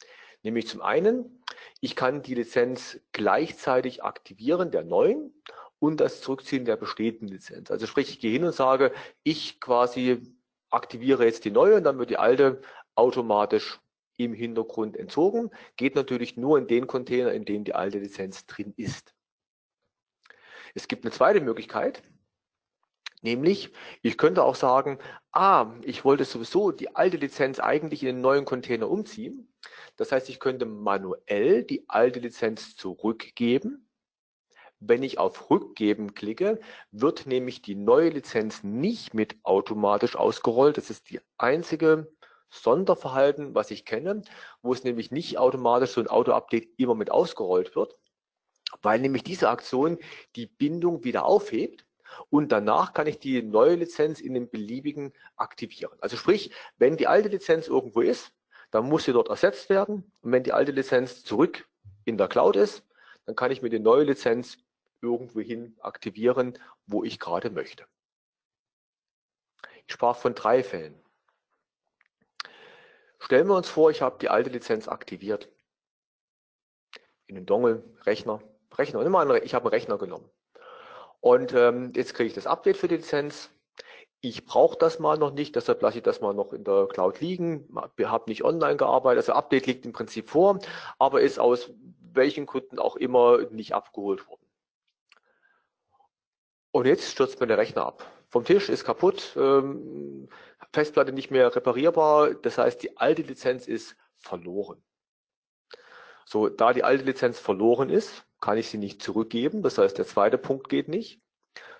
Nämlich 0.42 0.68
zum 0.68 0.82
einen, 0.82 1.42
ich 1.80 1.96
kann 1.96 2.22
die 2.22 2.34
Lizenz 2.34 3.00
gleichzeitig 3.10 4.04
aktivieren 4.04 4.70
der 4.70 4.84
neuen 4.84 5.34
und 5.78 6.00
das 6.00 6.20
Zurückziehen 6.20 6.64
der 6.64 6.76
bestehenden 6.76 7.28
Lizenz. 7.28 7.70
Also 7.70 7.86
sprich, 7.86 8.10
ich 8.10 8.20
gehe 8.20 8.32
hin 8.32 8.44
und 8.44 8.54
sage, 8.54 8.92
ich 9.22 9.60
quasi 9.60 10.34
aktiviere 10.70 11.24
jetzt 11.24 11.44
die 11.44 11.50
neue 11.50 11.76
und 11.76 11.84
dann 11.84 11.98
wird 11.98 12.10
die 12.10 12.18
alte 12.18 12.60
automatisch 12.94 13.80
im 14.16 14.32
Hintergrund 14.32 14.96
entzogen. 14.96 15.50
Geht 15.76 15.94
natürlich 15.94 16.36
nur 16.36 16.58
in 16.58 16.66
den 16.66 16.86
Container, 16.86 17.32
in 17.32 17.44
dem 17.44 17.64
die 17.64 17.74
alte 17.74 17.98
Lizenz 17.98 18.46
drin 18.46 18.72
ist. 18.76 19.14
Es 20.74 20.88
gibt 20.88 21.04
eine 21.04 21.12
zweite 21.12 21.40
Möglichkeit, 21.40 22.02
Nämlich, 23.22 23.72
ich 24.02 24.18
könnte 24.18 24.44
auch 24.44 24.54
sagen, 24.54 24.98
ah, 25.32 25.74
ich 25.82 26.04
wollte 26.04 26.24
sowieso 26.24 26.70
die 26.70 26.94
alte 26.94 27.16
Lizenz 27.16 27.58
eigentlich 27.58 28.02
in 28.02 28.06
den 28.06 28.20
neuen 28.20 28.44
Container 28.44 28.88
umziehen. 28.88 29.52
Das 29.96 30.12
heißt, 30.12 30.28
ich 30.28 30.38
könnte 30.38 30.66
manuell 30.66 31.64
die 31.64 31.88
alte 31.88 32.20
Lizenz 32.20 32.76
zurückgeben. 32.76 33.85
Wenn 34.80 35.02
ich 35.02 35.18
auf 35.18 35.50
Rückgeben 35.50 36.14
klicke, 36.14 36.60
wird 36.90 37.26
nämlich 37.26 37.62
die 37.62 37.74
neue 37.74 38.10
Lizenz 38.10 38.62
nicht 38.62 39.14
mit 39.14 39.36
automatisch 39.42 40.16
ausgerollt. 40.16 40.76
Das 40.76 40.90
ist 40.90 41.10
die 41.10 41.20
einzige 41.38 42.12
Sonderverhalten, 42.50 43.54
was 43.54 43.70
ich 43.70 43.84
kenne, 43.84 44.22
wo 44.62 44.72
es 44.72 44.84
nämlich 44.84 45.10
nicht 45.10 45.38
automatisch 45.38 45.92
so 45.92 46.00
ein 46.00 46.08
Auto-Update 46.08 46.68
immer 46.76 46.94
mit 46.94 47.10
ausgerollt 47.10 47.74
wird, 47.74 47.96
weil 48.82 49.00
nämlich 49.00 49.24
diese 49.24 49.48
Aktion 49.48 49.98
die 50.36 50.46
Bindung 50.46 51.04
wieder 51.04 51.24
aufhebt 51.24 51.86
und 52.30 52.52
danach 52.52 52.92
kann 52.92 53.06
ich 53.06 53.18
die 53.18 53.42
neue 53.42 53.74
Lizenz 53.74 54.20
in 54.20 54.34
den 54.34 54.48
beliebigen 54.48 55.12
aktivieren. 55.36 55.98
Also 56.00 56.16
sprich, 56.16 56.52
wenn 56.78 56.96
die 56.96 57.06
alte 57.06 57.28
Lizenz 57.28 57.68
irgendwo 57.68 58.00
ist, 58.00 58.32
dann 58.70 58.88
muss 58.88 59.04
sie 59.04 59.12
dort 59.12 59.28
ersetzt 59.28 59.70
werden. 59.70 60.10
Und 60.22 60.32
wenn 60.32 60.42
die 60.42 60.52
alte 60.52 60.72
Lizenz 60.72 61.24
zurück 61.24 61.68
in 62.04 62.18
der 62.18 62.28
Cloud 62.28 62.56
ist, 62.56 62.84
dann 63.24 63.36
kann 63.36 63.50
ich 63.50 63.62
mir 63.62 63.70
die 63.70 63.78
neue 63.78 64.04
Lizenz 64.04 64.58
irgendwohin 65.00 65.76
aktivieren, 65.80 66.58
wo 66.86 67.04
ich 67.04 67.18
gerade 67.18 67.50
möchte. 67.50 67.86
Ich 69.86 69.94
sprach 69.94 70.16
von 70.16 70.34
drei 70.34 70.62
Fällen. 70.62 71.00
Stellen 73.18 73.48
wir 73.48 73.56
uns 73.56 73.68
vor, 73.68 73.90
ich 73.90 74.02
habe 74.02 74.18
die 74.20 74.28
alte 74.28 74.50
Lizenz 74.50 74.88
aktiviert. 74.88 75.48
In 77.26 77.34
den 77.34 77.46
Dongle, 77.46 77.82
Rechner, 78.04 78.40
Rechner, 78.72 79.42
ich 79.42 79.54
habe 79.54 79.64
einen 79.64 79.74
Rechner 79.74 79.98
genommen. 79.98 80.28
Und 81.20 81.52
ähm, 81.54 81.92
jetzt 81.94 82.14
kriege 82.14 82.28
ich 82.28 82.34
das 82.34 82.46
Update 82.46 82.76
für 82.76 82.88
die 82.88 82.96
Lizenz. 82.96 83.50
Ich 84.20 84.44
brauche 84.44 84.78
das 84.78 84.98
mal 84.98 85.18
noch 85.18 85.32
nicht, 85.32 85.56
deshalb 85.56 85.82
lasse 85.82 85.98
ich 85.98 86.04
das 86.04 86.20
mal 86.20 86.34
noch 86.34 86.52
in 86.52 86.64
der 86.64 86.86
Cloud 86.88 87.20
liegen. 87.20 87.68
Wir 87.96 88.10
haben 88.10 88.24
nicht 88.28 88.44
online 88.44 88.76
gearbeitet, 88.76 89.18
also 89.18 89.32
Update 89.32 89.66
liegt 89.66 89.84
im 89.86 89.92
Prinzip 89.92 90.28
vor, 90.28 90.58
aber 90.98 91.20
ist 91.20 91.38
aus 91.38 91.70
welchen 92.12 92.46
Gründen 92.46 92.78
auch 92.78 92.96
immer 92.96 93.38
nicht 93.50 93.74
abgeholt 93.74 94.26
worden. 94.28 94.45
Und 96.76 96.84
jetzt 96.84 97.10
stürzt 97.10 97.40
mir 97.40 97.46
der 97.46 97.56
Rechner 97.56 97.86
ab. 97.86 98.04
Vom 98.28 98.44
Tisch 98.44 98.68
ist 98.68 98.84
kaputt, 98.84 99.34
ähm, 99.34 100.28
Festplatte 100.74 101.10
nicht 101.10 101.30
mehr 101.30 101.56
reparierbar, 101.56 102.34
das 102.34 102.58
heißt, 102.58 102.82
die 102.82 102.98
alte 102.98 103.22
Lizenz 103.22 103.66
ist 103.66 103.96
verloren. 104.18 104.84
So, 106.26 106.50
da 106.50 106.74
die 106.74 106.84
alte 106.84 107.04
Lizenz 107.04 107.38
verloren 107.38 107.88
ist, 107.88 108.26
kann 108.42 108.58
ich 108.58 108.68
sie 108.68 108.76
nicht 108.76 109.00
zurückgeben. 109.00 109.62
Das 109.62 109.78
heißt, 109.78 109.96
der 109.96 110.06
zweite 110.06 110.36
Punkt 110.36 110.68
geht 110.68 110.88
nicht. 110.88 111.22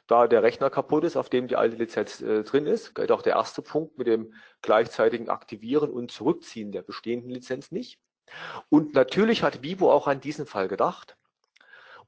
Da 0.06 0.26
der 0.28 0.42
Rechner 0.42 0.70
kaputt 0.70 1.04
ist, 1.04 1.18
auf 1.18 1.28
dem 1.28 1.46
die 1.46 1.56
alte 1.56 1.76
Lizenz 1.76 2.22
äh, 2.22 2.42
drin 2.42 2.64
ist, 2.64 2.94
geht 2.94 3.12
auch 3.12 3.20
der 3.20 3.34
erste 3.34 3.60
Punkt 3.60 3.98
mit 3.98 4.06
dem 4.06 4.32
gleichzeitigen 4.62 5.28
Aktivieren 5.28 5.90
und 5.90 6.10
Zurückziehen 6.10 6.72
der 6.72 6.80
bestehenden 6.80 7.28
Lizenz 7.28 7.70
nicht. 7.70 8.00
Und 8.70 8.94
natürlich 8.94 9.42
hat 9.42 9.62
Vivo 9.62 9.92
auch 9.92 10.06
an 10.06 10.22
diesen 10.22 10.46
Fall 10.46 10.68
gedacht. 10.68 11.18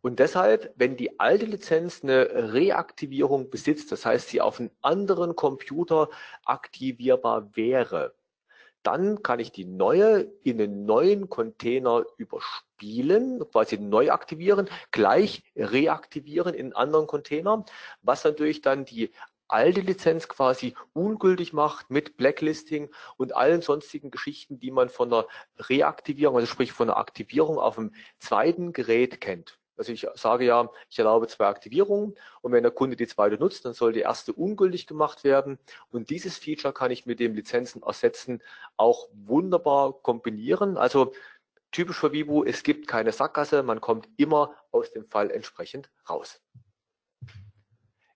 Und 0.00 0.20
deshalb, 0.20 0.72
wenn 0.76 0.96
die 0.96 1.18
alte 1.18 1.46
Lizenz 1.46 2.02
eine 2.02 2.52
Reaktivierung 2.52 3.50
besitzt, 3.50 3.90
das 3.92 4.06
heißt, 4.06 4.28
sie 4.28 4.40
auf 4.40 4.61
einem 4.61 4.70
anderen 4.80 5.34
Computer 5.34 6.08
aktivierbar 6.44 7.56
wäre, 7.56 8.14
dann 8.82 9.22
kann 9.22 9.40
ich 9.40 9.50
die 9.52 9.64
neue 9.64 10.20
in 10.44 10.61
einen 10.61 10.87
neuen 10.87 11.28
Container 11.28 12.04
überspielen, 12.16 13.40
quasi 13.50 13.78
neu 13.78 14.11
aktivieren, 14.11 14.68
gleich 14.92 15.42
reaktivieren 15.56 16.54
in 16.54 16.66
einen 16.66 16.72
anderen 16.74 17.06
Container, 17.06 17.64
was 18.02 18.24
natürlich 18.24 18.62
dann 18.62 18.84
die 18.84 19.11
alte 19.48 19.80
Lizenz 19.80 20.28
quasi 20.28 20.74
ungültig 20.92 21.52
macht 21.52 21.90
mit 21.90 22.16
Blacklisting 22.16 22.90
und 23.16 23.34
allen 23.34 23.62
sonstigen 23.62 24.11
Geschichten, 24.11 24.61
die 24.61 24.70
man 24.70 24.90
von 24.90 25.11
der 25.11 25.26
Reaktivierung, 25.58 26.37
also 26.37 26.46
sprich 26.46 26.72
von 26.72 26.88
der 26.88 26.98
Aktivierung 26.98 27.58
auf 27.58 27.76
dem 27.76 27.92
zweiten 28.18 28.72
Gerät 28.72 29.20
kennt. 29.20 29.58
Also 29.79 29.93
ich 29.93 30.07
sage 30.14 30.45
ja, 30.45 30.69
ich 30.91 30.99
erlaube 30.99 31.29
zwei 31.29 31.47
Aktivierungen 31.47 32.14
und 32.41 32.53
wenn 32.53 32.62
der 32.62 32.73
Kunde 32.73 32.97
die 32.97 33.07
zweite 33.07 33.37
nutzt, 33.37 33.64
dann 33.64 33.75
soll 33.75 33.93
die 33.93 34.01
erste 34.01 34.33
ungültig 34.33 34.87
gemacht 34.87 35.25
werden. 35.25 35.59
Und 35.91 36.11
dieses 36.11 36.37
Feature 36.37 36.75
kann 36.75 36.91
ich 36.91 37.07
mit 37.07 37.21
dem 37.21 37.35
Lizenzen 37.35 37.83
ersetzen 37.83 38.43
auch 38.77 39.09
wunderbar 39.12 39.93
kombinieren. 40.03 40.77
Also 40.77 41.12
typisch 41.71 41.99
für 41.99 42.12
Vivo, 42.12 42.45
es 42.45 42.62
gibt 42.62 42.88
keine 42.88 43.12
Sackgasse, 43.12 43.62
man 43.62 43.81
kommt 43.81 44.09
immer 44.17 44.55
aus 44.71 44.91
dem 44.93 45.07
Fall 45.07 45.31
entsprechend 45.31 45.91
raus. 46.09 46.41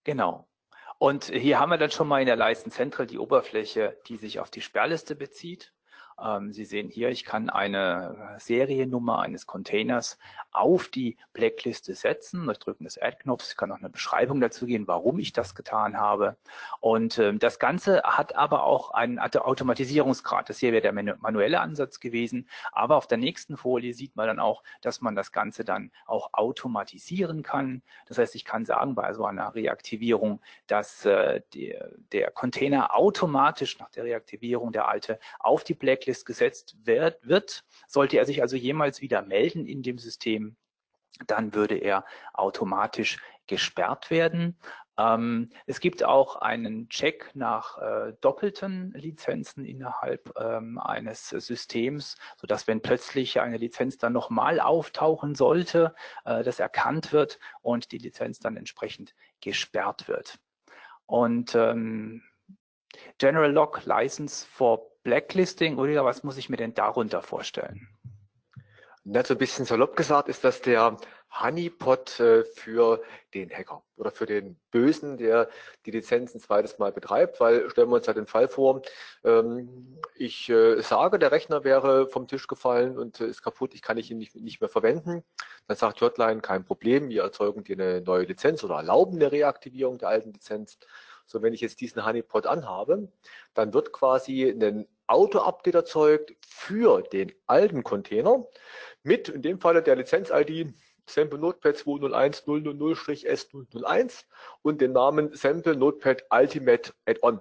Genau. 0.05 0.49
Und 0.99 1.25
hier 1.25 1.59
haben 1.59 1.71
wir 1.71 1.79
dann 1.79 1.91
schon 1.91 2.09
mal 2.09 2.21
in 2.21 2.27
der 2.27 2.37
Leisten 2.37 2.71
Central 2.71 3.07
die 3.07 3.19
Oberfläche, 3.19 3.99
die 4.07 4.17
sich 4.17 4.39
auf 4.39 4.51
die 4.51 4.61
Sperrliste 4.61 5.17
bezieht. 5.17 5.73
Ähm, 6.23 6.53
Sie 6.53 6.65
sehen 6.65 6.89
hier, 6.89 7.09
ich 7.09 7.25
kann 7.25 7.51
eine 7.51 8.37
Seriennummer 8.39 9.21
eines 9.21 9.47
Containers 9.47 10.19
auf 10.53 10.89
die 10.89 11.17
Blackliste 11.33 11.95
setzen. 11.95 12.47
Durch 12.47 12.59
Drücken 12.59 12.85
des 12.85 13.01
Add-Knopfs 13.01 13.57
kann 13.57 13.73
auch 13.73 13.79
eine 13.79 13.91
Beschreibung 13.91 14.41
dazu 14.41 14.67
gehen, 14.67 14.87
warum 14.87 15.19
ich 15.19 15.33
das 15.33 15.55
getan 15.55 15.97
habe. 15.97 16.37
Und 16.81 17.19
ähm, 17.19 17.39
das 17.39 17.59
Ganze 17.59 18.03
hat 18.05 18.37
aber 18.37 18.65
auch 18.65 18.91
einen 18.93 19.19
Automatisierungsgrad. 19.19 20.49
Das 20.49 20.59
hier 20.59 20.73
wäre 20.73 20.83
der 20.83 20.93
manuelle 20.93 21.61
Ansatz 21.61 22.01
gewesen. 22.01 22.49
Aber 22.71 22.97
auf 22.97 23.07
der 23.07 23.19
nächsten 23.19 23.57
Folie 23.57 23.95
sieht 23.95 24.15
man 24.15 24.27
dann 24.27 24.39
auch, 24.39 24.63
dass 24.83 25.01
man 25.01 25.17
das 25.17 25.33
Ganze 25.33 25.65
dann 25.65 25.91
auch 26.07 26.31
automatisieren 26.33 27.43
kann. 27.43 27.83
Das 28.07 28.19
heißt, 28.19 28.35
ich 28.35 28.45
kann 28.45 28.65
sagen 28.65 28.95
bei 28.95 29.13
so 29.15 29.25
einer 29.25 29.55
Reaktivierung, 29.55 30.41
dass 30.67 31.05
äh, 31.05 31.41
der, 31.55 31.91
der 32.13 32.31
Container 32.31 32.95
automatisch 32.95 33.79
nach 33.79 33.91
der 33.91 34.05
Reaktivierung 34.05 34.73
der 34.73 34.89
alte 34.89 35.19
auf 35.39 35.65
die 35.65 35.75
Blacklist 35.75 36.12
Blacklist 36.13 36.27
gesetzt 36.27 36.77
wird, 36.85 37.27
wird. 37.27 37.65
Sollte 37.87 38.19
er 38.19 38.27
sich 38.27 38.43
also 38.43 38.57
jemals 38.57 39.01
wieder 39.01 39.23
melden 39.23 39.67
in 39.67 39.83
dem 39.83 39.99
System, 39.99 40.57
dann 41.27 41.55
würde 41.55 41.77
er 41.77 42.05
automatisch 42.35 43.19
gesperrt 43.47 44.11
werden. 44.11 44.59
Ähm, 44.99 45.51
es 45.67 45.81
gibt 45.81 46.05
auch 46.05 46.37
einen 46.37 46.89
Check 46.91 47.31
nach 47.35 47.79
äh, 47.79 48.13
doppelten 48.21 48.93
Lizenzen 48.93 49.65
innerhalb 49.65 50.33
ähm, 50.39 50.79
eines 50.79 51.31
Systems, 51.31 52.17
sodass 52.37 52.67
wenn 52.67 52.83
plötzlich 52.83 53.41
eine 53.41 53.57
Lizenz 53.57 53.97
dann 53.97 54.13
nochmal 54.13 54.61
auftauchen 54.61 55.35
sollte, 55.35 55.95
äh, 56.27 56.43
das 56.43 56.61
erkannt 56.61 57.13
wird 57.13 57.39
und 57.63 57.91
die 57.93 57.99
Lizenz 57.99 58.39
dann 58.39 58.57
entsprechend 58.57 59.15
gesperrt 59.41 60.09
wird. 60.09 60.39
Und 61.07 61.55
ähm, 61.55 62.23
General 63.17 63.51
Lock 63.51 63.87
License 63.87 64.47
for 64.47 64.92
Blacklisting 65.03 65.79
oder 65.79 66.05
was 66.05 66.23
muss 66.23 66.37
ich 66.37 66.49
mir 66.49 66.57
denn 66.57 66.75
darunter 66.75 67.23
vorstellen? 67.23 67.89
Na, 69.05 69.25
so 69.25 69.35
ein 69.35 69.39
bisschen 69.39 69.65
salopp 69.65 69.97
gesagt 69.97 70.29
ist 70.29 70.45
das 70.45 70.61
der 70.63 70.97
Honeypot 71.41 72.21
äh, 72.21 72.45
für 72.45 73.03
den 73.35 73.51
Hacker 73.51 73.83
oder 73.97 74.13
für 74.13 74.27
den 74.27 74.57
Bösen, 74.71 75.17
der 75.17 75.49
die 75.87 75.91
Lizenz 75.91 76.35
ein 76.35 76.41
zweites 76.41 76.79
Mal 76.79 76.93
betreibt, 76.93 77.41
weil 77.41 77.69
stellen 77.71 77.89
wir 77.89 77.97
uns 77.97 78.07
halt 78.07 78.19
den 78.19 78.27
Fall 78.27 78.49
vor, 78.49 78.83
ähm, 79.25 79.99
ich 80.15 80.49
äh, 80.51 80.81
sage, 80.83 81.19
der 81.19 81.33
Rechner 81.33 81.65
wäre 81.65 82.07
vom 82.07 82.29
Tisch 82.29 82.47
gefallen 82.47 82.97
und 82.97 83.21
äh, 83.21 83.27
ist 83.27 83.43
kaputt, 83.43 83.75
ich 83.75 83.83
kann 83.83 83.99
ihn 83.99 84.19
nicht, 84.19 84.37
nicht 84.37 84.61
mehr 84.61 84.71
verwenden. 84.71 85.25
Dann 85.67 85.77
sagt 85.77 86.01
Hotline, 86.01 86.41
kein 86.41 86.65
Problem, 86.65 87.09
wir 87.09 87.23
erzeugen 87.23 87.65
dir 87.65 87.77
eine 87.77 88.03
neue 88.03 88.25
Lizenz 88.25 88.63
oder 88.63 88.77
erlauben 88.77 89.17
eine 89.17 89.33
Reaktivierung 89.33 89.99
der 89.99 90.11
alten 90.11 90.33
Lizenz. 90.33 90.79
So, 91.27 91.43
wenn 91.43 91.55
ich 91.55 91.61
jetzt 91.61 91.81
diesen 91.81 92.05
Honeypot 92.05 92.47
anhabe, 92.47 93.11
dann 93.55 93.75
wird 93.75 93.93
quasi 93.93 94.51
ein 94.51 94.87
Auto-Update 95.07 95.75
erzeugt 95.75 96.35
für 96.47 97.03
den 97.03 97.33
alten 97.47 97.83
Container 97.83 98.47
mit 99.03 99.29
in 99.29 99.43
dem 99.43 99.61
Falle 99.61 99.83
der 99.83 99.97
Lizenz-ID 99.97 100.73
Sample 101.09 101.39
Notepad 101.39 101.77
201.000-S001 101.77 104.25
und 104.63 104.81
den 104.81 104.93
Namen 104.93 105.35
Sample 105.35 105.77
Notepad 105.77 106.25
Ultimate 106.31 106.95
Add-on. 107.07 107.41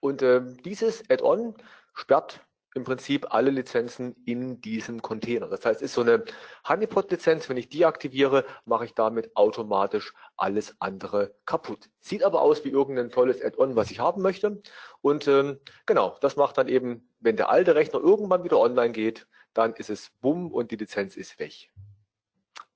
Und 0.00 0.22
äh, 0.22 0.42
dieses 0.64 1.02
Add-on 1.10 1.54
sperrt 1.94 2.40
im 2.74 2.84
Prinzip 2.84 3.34
alle 3.34 3.50
Lizenzen 3.50 4.14
in 4.24 4.60
diesem 4.60 5.02
Container. 5.02 5.48
Das 5.48 5.64
heißt, 5.64 5.82
ist 5.82 5.94
so 5.94 6.02
eine 6.02 6.24
Honeypot-Lizenz, 6.68 7.48
wenn 7.48 7.56
ich 7.56 7.68
die 7.68 7.84
aktiviere, 7.84 8.44
mache 8.64 8.84
ich 8.84 8.94
damit 8.94 9.36
automatisch 9.36 10.14
alles 10.36 10.76
andere 10.78 11.34
kaputt. 11.46 11.90
Sieht 11.98 12.22
aber 12.22 12.42
aus 12.42 12.64
wie 12.64 12.70
irgendein 12.70 13.10
tolles 13.10 13.42
Add-on, 13.42 13.76
was 13.76 13.90
ich 13.90 13.98
haben 13.98 14.22
möchte. 14.22 14.62
Und 15.00 15.26
ähm, 15.26 15.58
genau, 15.86 16.16
das 16.20 16.36
macht 16.36 16.58
dann 16.58 16.68
eben, 16.68 17.08
wenn 17.18 17.36
der 17.36 17.50
alte 17.50 17.74
Rechner 17.74 18.00
irgendwann 18.00 18.44
wieder 18.44 18.58
online 18.58 18.92
geht, 18.92 19.26
dann 19.52 19.74
ist 19.74 19.90
es 19.90 20.10
bumm 20.20 20.52
und 20.52 20.70
die 20.70 20.76
Lizenz 20.76 21.16
ist 21.16 21.38
weg. 21.38 21.70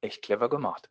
Echt 0.01 0.23
clever 0.23 0.49
gemacht. 0.49 0.91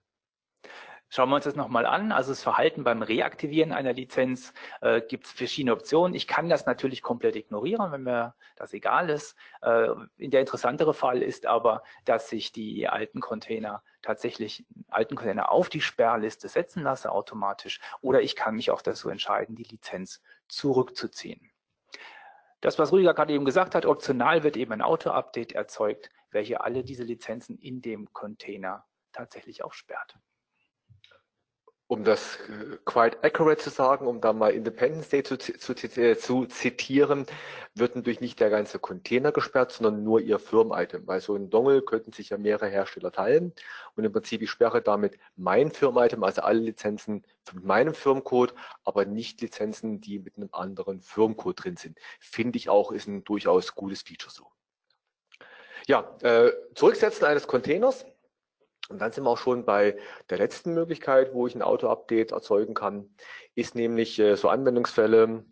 Schauen 1.15 1.29
wir 1.29 1.35
uns 1.35 1.45
das 1.45 1.55
nochmal 1.55 1.85
an. 1.85 2.11
Also 2.11 2.31
das 2.31 2.41
Verhalten 2.41 2.83
beim 2.83 3.03
Reaktivieren 3.03 3.71
einer 3.71 3.93
Lizenz 3.93 4.51
äh, 4.81 4.99
gibt 4.99 5.27
es 5.27 5.31
verschiedene 5.31 5.73
Optionen. 5.73 6.15
Ich 6.15 6.25
kann 6.25 6.49
das 6.49 6.65
natürlich 6.65 7.03
komplett 7.03 7.35
ignorieren, 7.35 7.91
wenn 7.91 8.01
mir 8.01 8.33
das 8.55 8.73
egal 8.73 9.11
ist. 9.11 9.35
Äh, 9.61 9.89
der 10.17 10.39
interessantere 10.39 10.95
Fall 10.95 11.21
ist 11.21 11.45
aber, 11.45 11.83
dass 12.05 12.31
ich 12.31 12.51
die 12.51 12.87
alten 12.87 13.19
Container 13.19 13.83
tatsächlich 14.01 14.65
alten 14.87 15.15
Container 15.15 15.51
auf 15.51 15.69
die 15.69 15.81
Sperrliste 15.81 16.47
setzen 16.47 16.81
lasse 16.81 17.11
automatisch. 17.11 17.79
Oder 18.01 18.23
ich 18.23 18.35
kann 18.35 18.55
mich 18.55 18.71
auch 18.71 18.81
dazu 18.81 19.09
entscheiden, 19.09 19.55
die 19.55 19.65
Lizenz 19.65 20.19
zurückzuziehen. 20.47 21.51
Das, 22.59 22.79
was 22.79 22.91
Rüdiger 22.91 23.13
gerade 23.13 23.33
eben 23.33 23.45
gesagt 23.45 23.75
hat, 23.75 23.85
optional 23.85 24.41
wird 24.41 24.57
eben 24.57 24.71
ein 24.71 24.81
Auto-Update 24.81 25.51
erzeugt, 25.51 26.09
welche 26.31 26.61
alle 26.61 26.83
diese 26.83 27.03
Lizenzen 27.03 27.59
in 27.59 27.83
dem 27.83 28.11
Container 28.13 28.87
tatsächlich 29.11 29.63
auch 29.63 29.73
sperrt 29.73 30.17
um 31.93 32.03
das 32.03 32.37
äh, 32.49 32.77
quite 32.85 33.23
accurate 33.23 33.61
zu 33.61 33.69
sagen, 33.69 34.07
um 34.07 34.19
da 34.19 34.33
mal 34.33 34.51
Independence 34.51 35.09
Day 35.09 35.23
zu, 35.23 35.37
zu, 35.37 35.75
zu 35.75 36.45
zitieren, 36.47 37.25
wird 37.75 37.95
natürlich 37.95 38.19
nicht 38.19 38.39
der 38.39 38.49
ganze 38.49 38.79
Container 38.79 39.31
gesperrt, 39.31 39.71
sondern 39.71 40.03
nur 40.03 40.19
ihr 40.19 40.39
Firm-Item. 40.39 41.05
Weil 41.05 41.21
so 41.21 41.35
ein 41.35 41.51
Dongle 41.51 41.83
könnten 41.83 42.11
sich 42.11 42.29
ja 42.29 42.37
mehrere 42.37 42.67
Hersteller 42.67 43.11
teilen. 43.11 43.53
Und 43.95 44.03
im 44.03 44.11
Prinzip, 44.11 44.41
ich 44.41 44.49
sperre 44.49 44.81
damit 44.81 45.19
mein 45.35 45.71
Firm-Item, 45.71 46.23
also 46.23 46.41
alle 46.41 46.59
Lizenzen 46.59 47.23
mit 47.53 47.63
meinem 47.63 47.93
Firmcode, 47.93 48.55
aber 48.83 49.05
nicht 49.05 49.41
Lizenzen, 49.41 50.01
die 50.01 50.17
mit 50.17 50.37
einem 50.37 50.49
anderen 50.51 50.99
Firmcode 50.99 51.63
drin 51.63 51.77
sind. 51.77 51.99
Finde 52.19 52.57
ich 52.57 52.69
auch, 52.69 52.91
ist 52.91 53.07
ein 53.07 53.23
durchaus 53.23 53.75
gutes 53.75 54.01
Feature 54.01 54.33
so. 54.33 54.47
Ja, 55.85 56.15
äh, 56.21 56.51
Zurücksetzen 56.73 57.25
eines 57.25 57.45
Containers 57.45 58.05
und 58.89 58.99
dann 58.99 59.13
sind 59.13 59.23
wir 59.23 59.29
auch 59.29 59.37
schon 59.37 59.63
bei 59.63 59.97
der 60.29 60.37
letzten 60.37 60.73
Möglichkeit, 60.73 61.33
wo 61.33 61.47
ich 61.47 61.55
ein 61.55 61.61
Auto-Update 61.61 62.33
erzeugen 62.33 62.73
kann, 62.73 63.09
ist 63.55 63.75
nämlich 63.75 64.19
äh, 64.19 64.35
so 64.35 64.49
Anwendungsfälle. 64.49 65.45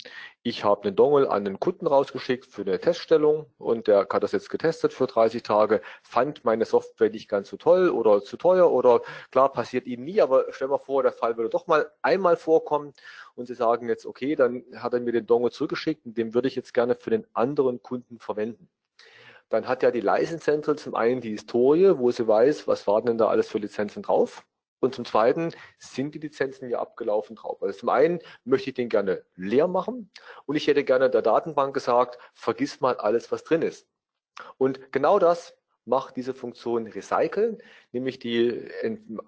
Ich 0.43 0.65
habe 0.65 0.87
einen 0.87 0.97
Dongle 0.97 1.29
an 1.29 1.45
den 1.45 1.59
Kunden 1.59 1.87
rausgeschickt 1.87 2.45
für 2.47 2.63
eine 2.63 2.79
Teststellung 2.79 3.45
und 3.57 3.87
der 3.87 4.07
hat 4.11 4.23
das 4.23 4.33
jetzt 4.33 4.49
getestet 4.49 4.91
für 4.91 5.07
30 5.07 5.43
Tage, 5.43 5.81
fand 6.03 6.43
meine 6.43 6.65
Software 6.65 7.09
nicht 7.09 7.29
ganz 7.29 7.49
so 7.49 7.57
toll 7.57 7.89
oder 7.89 8.21
zu 8.21 8.35
teuer 8.35 8.69
oder 8.69 9.01
klar 9.31 9.53
passiert 9.53 9.85
ihm 9.87 10.03
nie, 10.03 10.19
aber 10.19 10.47
stell 10.49 10.67
mal 10.67 10.79
vor, 10.79 11.03
der 11.03 11.13
Fall 11.13 11.37
würde 11.37 11.49
doch 11.49 11.67
mal 11.67 11.89
einmal 12.01 12.35
vorkommen 12.35 12.93
und 13.35 13.45
Sie 13.45 13.55
sagen 13.55 13.87
jetzt, 13.87 14.05
okay, 14.05 14.35
dann 14.35 14.65
hat 14.75 14.93
er 14.93 14.99
mir 14.99 15.13
den 15.13 15.27
Dongle 15.27 15.51
zurückgeschickt 15.51 16.05
und 16.05 16.17
den 16.17 16.33
würde 16.33 16.49
ich 16.49 16.55
jetzt 16.55 16.73
gerne 16.73 16.95
für 16.95 17.11
den 17.11 17.25
anderen 17.33 17.81
Kunden 17.81 18.19
verwenden 18.19 18.67
dann 19.51 19.67
hat 19.67 19.83
ja 19.83 19.91
die 19.91 20.01
License 20.01 20.43
Central 20.43 20.77
zum 20.77 20.95
einen 20.95 21.21
die 21.21 21.31
Historie, 21.31 21.93
wo 21.97 22.09
sie 22.09 22.27
weiß, 22.27 22.67
was 22.67 22.87
waren 22.87 23.05
denn 23.05 23.17
da 23.17 23.27
alles 23.27 23.49
für 23.49 23.59
Lizenzen 23.59 24.01
drauf. 24.01 24.45
Und 24.79 24.95
zum 24.95 25.05
Zweiten 25.05 25.53
sind 25.77 26.15
die 26.15 26.19
Lizenzen 26.19 26.69
ja 26.69 26.79
abgelaufen 26.79 27.35
drauf. 27.35 27.61
Also 27.61 27.79
zum 27.79 27.89
einen 27.89 28.19
möchte 28.45 28.71
ich 28.71 28.75
den 28.75 28.89
gerne 28.89 29.23
leer 29.35 29.67
machen 29.67 30.09
und 30.45 30.55
ich 30.55 30.65
hätte 30.65 30.83
gerne 30.83 31.09
der 31.09 31.21
Datenbank 31.21 31.73
gesagt, 31.73 32.17
vergiss 32.33 32.81
mal 32.81 32.95
alles, 32.95 33.31
was 33.31 33.43
drin 33.43 33.61
ist. 33.61 33.87
Und 34.57 34.91
genau 34.91 35.19
das 35.19 35.55
macht 35.85 36.15
diese 36.15 36.33
Funktion 36.33 36.87
Recyceln, 36.87 37.57
nämlich 37.91 38.19
die 38.19 38.69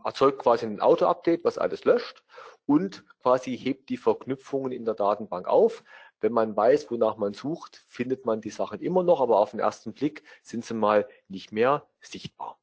erzeugt 0.04 0.40
quasi 0.40 0.66
ein 0.66 0.80
Auto-Update, 0.80 1.44
was 1.44 1.58
alles 1.58 1.84
löscht 1.84 2.24
und 2.66 3.04
quasi 3.22 3.58
hebt 3.58 3.90
die 3.90 3.98
Verknüpfungen 3.98 4.72
in 4.72 4.86
der 4.86 4.94
Datenbank 4.94 5.48
auf, 5.48 5.84
wenn 6.24 6.34
man 6.34 6.56
weiß, 6.56 6.90
wonach 6.90 7.18
man 7.18 7.34
sucht, 7.34 7.84
findet 7.88 8.26
man 8.26 8.42
die 8.42 8.50
Sachen 8.50 8.80
immer 8.80 9.04
noch, 9.04 9.22
aber 9.22 9.38
auf 9.38 9.52
den 9.52 9.60
ersten 9.60 9.94
Blick 9.94 10.24
sind 10.42 10.66
sie 10.66 10.74
mal 10.74 11.08
nicht 11.28 11.52
mehr 11.52 11.86
sichtbar. 12.00 12.58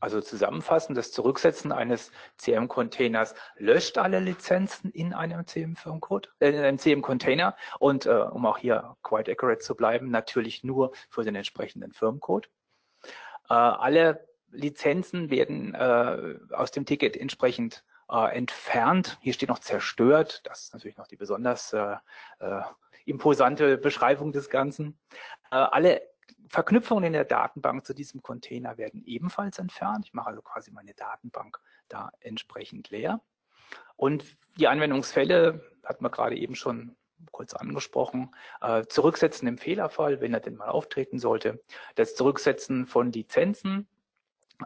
Also 0.00 0.20
zusammenfassend, 0.20 0.96
das 0.96 1.12
Zurücksetzen 1.12 1.72
eines 1.72 2.10
CM-Containers 2.36 3.34
löscht 3.56 3.98
alle 3.98 4.20
Lizenzen 4.20 4.90
in 4.90 5.12
einem 5.12 5.46
CM-Firmcode, 5.46 6.30
äh, 6.40 6.50
in 6.50 6.56
einem 6.56 6.78
CM-Container 6.78 7.56
und 7.78 8.06
äh, 8.06 8.10
um 8.10 8.46
auch 8.46 8.58
hier 8.58 8.96
quite 9.02 9.32
accurate 9.32 9.60
zu 9.60 9.74
bleiben, 9.74 10.10
natürlich 10.10 10.62
nur 10.62 10.92
für 11.10 11.24
den 11.24 11.34
entsprechenden 11.34 11.92
Firmcode. 11.92 12.48
Äh, 13.48 13.54
alle 13.54 14.26
Lizenzen 14.50 15.30
werden 15.30 15.74
äh, 15.74 16.38
aus 16.54 16.70
dem 16.70 16.86
Ticket 16.86 17.16
entsprechend 17.16 17.84
äh, 18.10 18.36
entfernt. 18.36 19.18
Hier 19.20 19.32
steht 19.32 19.48
noch 19.48 19.58
zerstört. 19.58 20.42
Das 20.44 20.62
ist 20.62 20.72
natürlich 20.72 20.96
noch 20.96 21.06
die 21.06 21.16
besonders 21.16 21.72
äh, 21.72 21.96
äh, 22.40 22.62
imposante 23.04 23.78
Beschreibung 23.78 24.32
des 24.32 24.50
Ganzen. 24.50 24.98
Äh, 25.50 25.56
alle 25.56 26.02
Verknüpfungen 26.48 27.04
in 27.04 27.12
der 27.12 27.24
Datenbank 27.24 27.86
zu 27.86 27.94
diesem 27.94 28.22
Container 28.22 28.76
werden 28.78 29.02
ebenfalls 29.04 29.58
entfernt. 29.58 30.06
Ich 30.06 30.14
mache 30.14 30.30
also 30.30 30.42
quasi 30.42 30.70
meine 30.70 30.94
Datenbank 30.94 31.58
da 31.88 32.10
entsprechend 32.20 32.90
leer. 32.90 33.20
Und 33.96 34.24
die 34.58 34.68
Anwendungsfälle 34.68 35.64
hat 35.84 36.00
man 36.00 36.10
gerade 36.10 36.36
eben 36.36 36.54
schon 36.54 36.96
kurz 37.32 37.54
angesprochen. 37.54 38.34
Äh, 38.60 38.84
zurücksetzen 38.86 39.46
im 39.46 39.58
Fehlerfall, 39.58 40.20
wenn 40.20 40.34
er 40.34 40.40
denn 40.40 40.56
mal 40.56 40.68
auftreten 40.68 41.18
sollte. 41.18 41.62
Das 41.94 42.14
Zurücksetzen 42.14 42.86
von 42.86 43.12
Lizenzen 43.12 43.86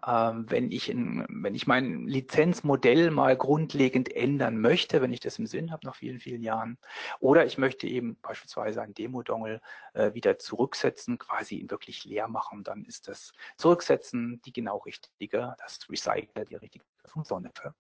wenn 0.03 0.71
ich 0.71 0.89
in, 0.89 1.25
wenn 1.29 1.55
ich 1.55 1.67
mein 1.67 2.07
Lizenzmodell 2.07 3.11
mal 3.11 3.37
grundlegend 3.37 4.15
ändern 4.15 4.61
möchte, 4.61 5.01
wenn 5.03 5.13
ich 5.13 5.21
das 5.21 5.39
im 5.39 5.47
Sinn 5.47 5.73
habe 5.73 5.87
nach 5.87 5.97
vielen, 5.97 6.21
vielen 6.21 6.43
Jahren, 6.43 6.79
oder 7.21 7.45
ich 7.45 7.59
möchte 7.59 7.87
eben 7.87 8.17
beispielsweise 8.21 8.83
ein 8.83 8.95
Demo-Dongle 8.95 9.61
äh, 9.95 10.15
wieder 10.15 10.39
zurücksetzen, 10.39 11.19
quasi 11.19 11.57
ihn 11.57 11.71
wirklich 11.71 12.05
leer 12.05 12.29
machen, 12.29 12.65
dann 12.65 12.85
ist 12.85 13.09
das 13.09 13.33
Zurücksetzen 13.57 14.41
die 14.45 14.53
genau 14.53 14.79
richtige, 14.79 15.55
das 15.59 15.79
Recycle 15.89 16.45
die 16.45 16.57
richtige 16.57 16.85
Funktion 17.07 17.45
dafür. 17.45 17.75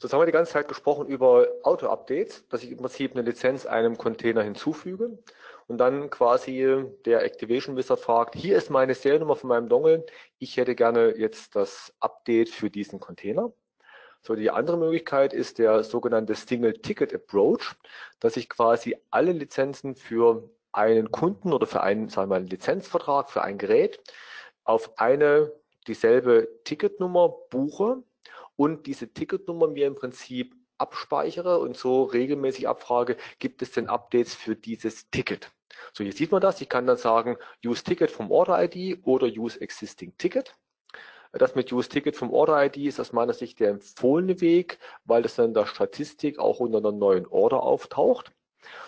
So, 0.00 0.06
jetzt 0.06 0.12
haben 0.12 0.20
wir 0.20 0.26
die 0.26 0.32
ganze 0.32 0.52
Zeit 0.52 0.68
gesprochen 0.68 1.08
über 1.08 1.48
Auto-Updates, 1.64 2.46
dass 2.48 2.62
ich 2.62 2.70
im 2.70 2.78
Prinzip 2.78 3.12
eine 3.12 3.22
Lizenz 3.22 3.66
einem 3.66 3.98
Container 3.98 4.42
hinzufüge 4.42 5.18
und 5.68 5.78
dann 5.78 6.10
quasi 6.10 6.84
der 7.04 7.22
Activation 7.22 7.76
Wizard 7.76 8.00
fragt, 8.00 8.34
hier 8.34 8.56
ist 8.56 8.70
meine 8.70 8.94
Seriennummer 8.94 9.36
von 9.36 9.48
meinem 9.48 9.68
Dongle, 9.68 10.04
ich 10.38 10.56
hätte 10.56 10.74
gerne 10.74 11.16
jetzt 11.16 11.54
das 11.54 11.94
Update 12.00 12.48
für 12.48 12.70
diesen 12.70 13.00
Container. 13.00 13.52
So, 14.22 14.34
die 14.34 14.50
andere 14.50 14.78
Möglichkeit 14.78 15.32
ist 15.32 15.58
der 15.58 15.84
sogenannte 15.84 16.34
Single 16.34 16.72
Ticket 16.72 17.14
Approach, 17.14 17.76
dass 18.18 18.36
ich 18.36 18.48
quasi 18.48 18.96
alle 19.10 19.32
Lizenzen 19.32 19.94
für 19.94 20.50
einen 20.72 21.10
Kunden 21.10 21.52
oder 21.52 21.66
für 21.66 21.82
einen, 21.82 22.08
sagen 22.08 22.28
wir 22.30 22.34
mal, 22.34 22.40
einen 22.40 22.48
Lizenzvertrag 22.48 23.30
für 23.30 23.42
ein 23.42 23.58
Gerät 23.58 24.00
auf 24.64 24.98
eine 24.98 25.52
dieselbe 25.86 26.48
Ticketnummer 26.64 27.28
buche 27.50 28.02
und 28.56 28.86
diese 28.86 29.12
Ticketnummer 29.12 29.68
mir 29.68 29.86
im 29.86 29.94
Prinzip 29.94 30.54
abspeichere 30.78 31.58
und 31.58 31.76
so 31.76 32.04
regelmäßig 32.04 32.68
abfrage, 32.68 33.16
gibt 33.38 33.62
es 33.62 33.72
denn 33.72 33.88
Updates 33.88 34.34
für 34.34 34.56
dieses 34.56 35.10
Ticket? 35.10 35.50
So, 35.92 36.04
hier 36.04 36.12
sieht 36.12 36.32
man 36.32 36.40
das. 36.40 36.60
Ich 36.60 36.68
kann 36.68 36.86
dann 36.86 36.96
sagen, 36.96 37.36
use 37.64 37.84
Ticket 37.84 38.10
vom 38.10 38.30
Order 38.30 38.62
ID 38.62 39.00
oder 39.04 39.26
use 39.26 39.60
existing 39.60 40.16
Ticket. 40.18 40.54
Das 41.32 41.54
mit 41.54 41.70
Use 41.72 41.88
Ticket 41.88 42.16
vom 42.16 42.32
Order 42.32 42.64
ID 42.64 42.78
ist 42.78 43.00
aus 43.00 43.12
meiner 43.12 43.34
Sicht 43.34 43.60
der 43.60 43.70
empfohlene 43.70 44.40
Weg, 44.40 44.78
weil 45.04 45.22
das 45.22 45.34
dann 45.34 45.46
in 45.46 45.54
der 45.54 45.66
Statistik 45.66 46.38
auch 46.38 46.58
unter 46.58 46.78
einer 46.78 46.92
neuen 46.92 47.26
Order 47.26 47.62
auftaucht. 47.62 48.32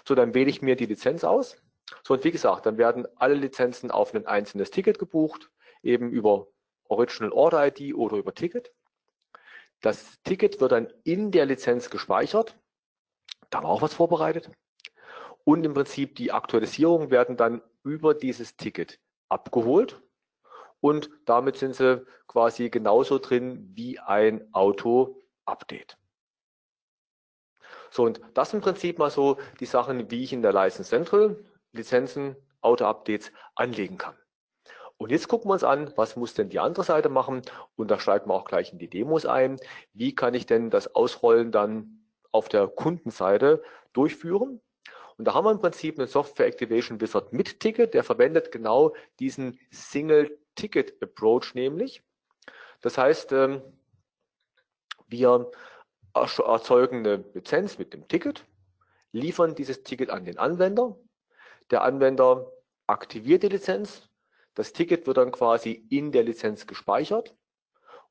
So, 0.06 0.14
dann 0.14 0.34
wähle 0.34 0.48
ich 0.48 0.62
mir 0.62 0.76
die 0.76 0.86
Lizenz 0.86 1.22
aus. 1.22 1.62
So, 2.02 2.14
und 2.14 2.24
wie 2.24 2.30
gesagt, 2.30 2.66
dann 2.66 2.78
werden 2.78 3.06
alle 3.16 3.34
Lizenzen 3.34 3.90
auf 3.90 4.14
ein 4.14 4.26
einzelnes 4.26 4.70
Ticket 4.70 4.98
gebucht, 4.98 5.50
eben 5.82 6.10
über 6.10 6.46
Original 6.88 7.32
Order 7.32 7.66
ID 7.66 7.94
oder 7.94 8.16
über 8.16 8.34
Ticket. 8.34 8.72
Das 9.80 10.20
Ticket 10.24 10.60
wird 10.60 10.72
dann 10.72 10.92
in 11.04 11.30
der 11.30 11.46
Lizenz 11.46 11.90
gespeichert. 11.90 12.56
Da 13.50 13.62
wir 13.62 13.68
auch 13.68 13.82
was 13.82 13.94
vorbereitet. 13.94 14.50
Und 15.50 15.64
im 15.64 15.74
Prinzip 15.74 16.14
die 16.14 16.30
Aktualisierungen 16.30 17.10
werden 17.10 17.36
dann 17.36 17.60
über 17.82 18.14
dieses 18.14 18.56
Ticket 18.56 19.00
abgeholt. 19.28 20.00
Und 20.78 21.10
damit 21.24 21.56
sind 21.56 21.74
sie 21.74 22.06
quasi 22.28 22.70
genauso 22.70 23.18
drin 23.18 23.68
wie 23.74 23.98
ein 23.98 24.46
Auto-Update. 24.54 25.98
So, 27.90 28.04
und 28.04 28.20
das 28.34 28.54
im 28.54 28.60
Prinzip 28.60 29.00
mal 29.00 29.10
so 29.10 29.38
die 29.58 29.66
Sachen, 29.66 30.08
wie 30.12 30.22
ich 30.22 30.32
in 30.32 30.42
der 30.42 30.52
License 30.52 30.88
Central 30.88 31.44
Lizenzen, 31.72 32.36
Auto-Updates 32.60 33.32
anlegen 33.56 33.98
kann. 33.98 34.14
Und 34.98 35.10
jetzt 35.10 35.26
gucken 35.26 35.50
wir 35.50 35.54
uns 35.54 35.64
an, 35.64 35.92
was 35.96 36.14
muss 36.14 36.32
denn 36.34 36.50
die 36.50 36.60
andere 36.60 36.84
Seite 36.84 37.08
machen? 37.08 37.42
Und 37.74 37.90
da 37.90 37.98
steigen 37.98 38.30
wir 38.30 38.34
auch 38.34 38.44
gleich 38.44 38.72
in 38.72 38.78
die 38.78 38.88
Demos 38.88 39.26
ein. 39.26 39.56
Wie 39.94 40.14
kann 40.14 40.34
ich 40.34 40.46
denn 40.46 40.70
das 40.70 40.94
Ausrollen 40.94 41.50
dann 41.50 42.06
auf 42.30 42.48
der 42.48 42.68
Kundenseite 42.68 43.64
durchführen? 43.92 44.60
Und 45.20 45.26
da 45.26 45.34
haben 45.34 45.44
wir 45.44 45.50
im 45.50 45.58
Prinzip 45.58 45.98
einen 45.98 46.08
Software 46.08 46.46
Activation 46.46 46.98
Wizard 46.98 47.34
mit 47.34 47.60
Ticket, 47.60 47.92
der 47.92 48.04
verwendet 48.04 48.50
genau 48.50 48.94
diesen 49.18 49.60
Single 49.70 50.38
Ticket 50.54 50.94
Approach 51.02 51.54
nämlich. 51.54 52.02
Das 52.80 52.96
heißt, 52.96 53.32
ähm, 53.32 53.60
wir 55.08 55.50
erzeugen 56.14 57.00
eine 57.00 57.22
Lizenz 57.34 57.76
mit 57.76 57.92
dem 57.92 58.08
Ticket, 58.08 58.46
liefern 59.12 59.54
dieses 59.54 59.82
Ticket 59.82 60.08
an 60.08 60.24
den 60.24 60.38
Anwender. 60.38 60.96
Der 61.70 61.82
Anwender 61.82 62.50
aktiviert 62.86 63.42
die 63.42 63.48
Lizenz, 63.48 64.08
das 64.54 64.72
Ticket 64.72 65.06
wird 65.06 65.18
dann 65.18 65.32
quasi 65.32 65.86
in 65.90 66.12
der 66.12 66.22
Lizenz 66.22 66.66
gespeichert 66.66 67.36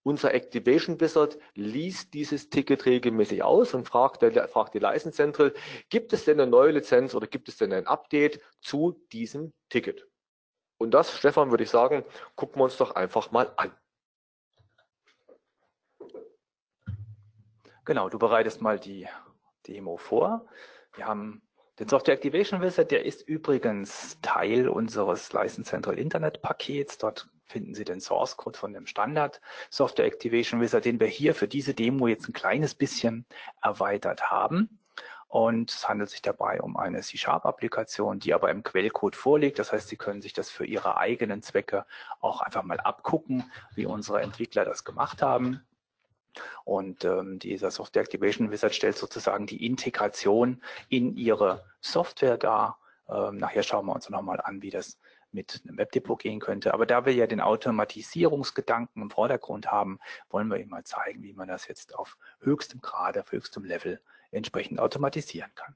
Unser 0.09 0.33
Activation 0.33 0.99
Wizard 0.99 1.37
liest 1.53 2.15
dieses 2.15 2.49
Ticket 2.49 2.87
regelmäßig 2.87 3.43
aus 3.43 3.75
und 3.75 3.87
fragt, 3.87 4.23
fragt 4.49 4.73
die 4.73 4.79
License 4.79 5.15
Central, 5.15 5.53
gibt 5.89 6.13
es 6.13 6.25
denn 6.25 6.39
eine 6.39 6.49
neue 6.49 6.71
Lizenz 6.71 7.13
oder 7.13 7.27
gibt 7.27 7.47
es 7.47 7.57
denn 7.57 7.71
ein 7.71 7.85
Update 7.85 8.41
zu 8.59 8.99
diesem 9.11 9.53
Ticket? 9.69 10.07
Und 10.79 10.95
das, 10.95 11.15
Stefan, 11.15 11.51
würde 11.51 11.63
ich 11.63 11.69
sagen, 11.69 12.03
gucken 12.35 12.59
wir 12.59 12.63
uns 12.63 12.77
doch 12.77 12.95
einfach 12.95 13.29
mal 13.29 13.53
an. 13.55 13.71
Genau, 17.85 18.09
du 18.09 18.17
bereitest 18.17 18.63
mal 18.63 18.79
die 18.79 19.07
Demo 19.67 19.97
vor. 19.97 20.47
Wir 20.95 21.05
haben 21.05 21.43
den 21.77 21.87
Software 21.87 22.15
Activation 22.15 22.63
Wizard, 22.63 22.89
der 22.89 23.05
ist 23.05 23.21
übrigens 23.21 24.17
Teil 24.23 24.69
unseres 24.69 25.31
License 25.33 25.69
Central 25.69 25.99
Internet 25.99 26.41
Pakets. 26.41 26.97
Dort 26.97 27.29
finden 27.49 27.73
Sie 27.73 27.83
den 27.83 27.99
Source 27.99 28.37
Code 28.37 28.57
von 28.57 28.73
dem 28.73 28.85
Standard 28.85 29.41
Software 29.69 30.05
Activation 30.05 30.61
Wizard, 30.61 30.85
den 30.85 30.99
wir 30.99 31.07
hier 31.07 31.35
für 31.35 31.47
diese 31.47 31.73
Demo 31.73 32.07
jetzt 32.07 32.29
ein 32.29 32.33
kleines 32.33 32.75
bisschen 32.75 33.25
erweitert 33.61 34.29
haben. 34.29 34.79
Und 35.27 35.69
es 35.71 35.87
handelt 35.87 36.09
sich 36.09 36.23
dabei 36.23 36.59
um 36.59 36.75
eine 36.75 37.01
C-Sharp-Applikation, 37.01 38.17
die 38.19 38.33
aber 38.33 38.49
im 38.49 38.63
Quellcode 38.63 39.15
vorliegt. 39.15 39.59
Das 39.59 39.71
heißt, 39.71 39.87
Sie 39.87 39.95
können 39.95 40.23
sich 40.23 40.33
das 40.33 40.49
für 40.49 40.65
Ihre 40.65 40.97
eigenen 40.97 41.43
Zwecke 41.43 41.85
auch 42.19 42.41
einfach 42.41 42.63
mal 42.63 42.79
abgucken, 42.79 43.51
wie 43.75 43.85
unsere 43.85 44.21
Entwickler 44.21 44.65
das 44.65 44.83
gemacht 44.83 45.21
haben. 45.21 45.61
Und 46.63 47.05
ähm, 47.05 47.37
dieser 47.37 47.69
Software 47.69 48.01
Activation 48.01 48.49
Wizard 48.49 48.73
stellt 48.73 48.97
sozusagen 48.97 49.45
die 49.45 49.65
Integration 49.65 50.61
in 50.89 51.15
Ihre 51.15 51.63
Software 51.79 52.37
dar. 52.37 52.79
Ähm, 53.07 53.37
nachher 53.37 53.63
schauen 53.63 53.85
wir 53.85 53.93
uns 53.93 54.09
nochmal 54.09 54.41
an, 54.41 54.63
wie 54.63 54.71
das 54.71 54.97
mit 55.31 55.61
einem 55.65 55.77
Webdepot 55.77 56.19
gehen 56.19 56.39
könnte. 56.39 56.73
Aber 56.73 56.85
da 56.85 57.05
wir 57.05 57.13
ja 57.13 57.27
den 57.27 57.41
Automatisierungsgedanken 57.41 59.01
im 59.01 59.09
Vordergrund 59.09 59.71
haben, 59.71 59.99
wollen 60.29 60.47
wir 60.47 60.57
Ihnen 60.57 60.69
mal 60.69 60.83
zeigen, 60.83 61.23
wie 61.23 61.33
man 61.33 61.47
das 61.47 61.67
jetzt 61.67 61.95
auf 61.95 62.17
höchstem 62.41 62.81
Grade, 62.81 63.21
auf 63.21 63.31
höchstem 63.31 63.63
Level 63.63 64.01
entsprechend 64.31 64.79
automatisieren 64.79 65.51
kann. 65.55 65.75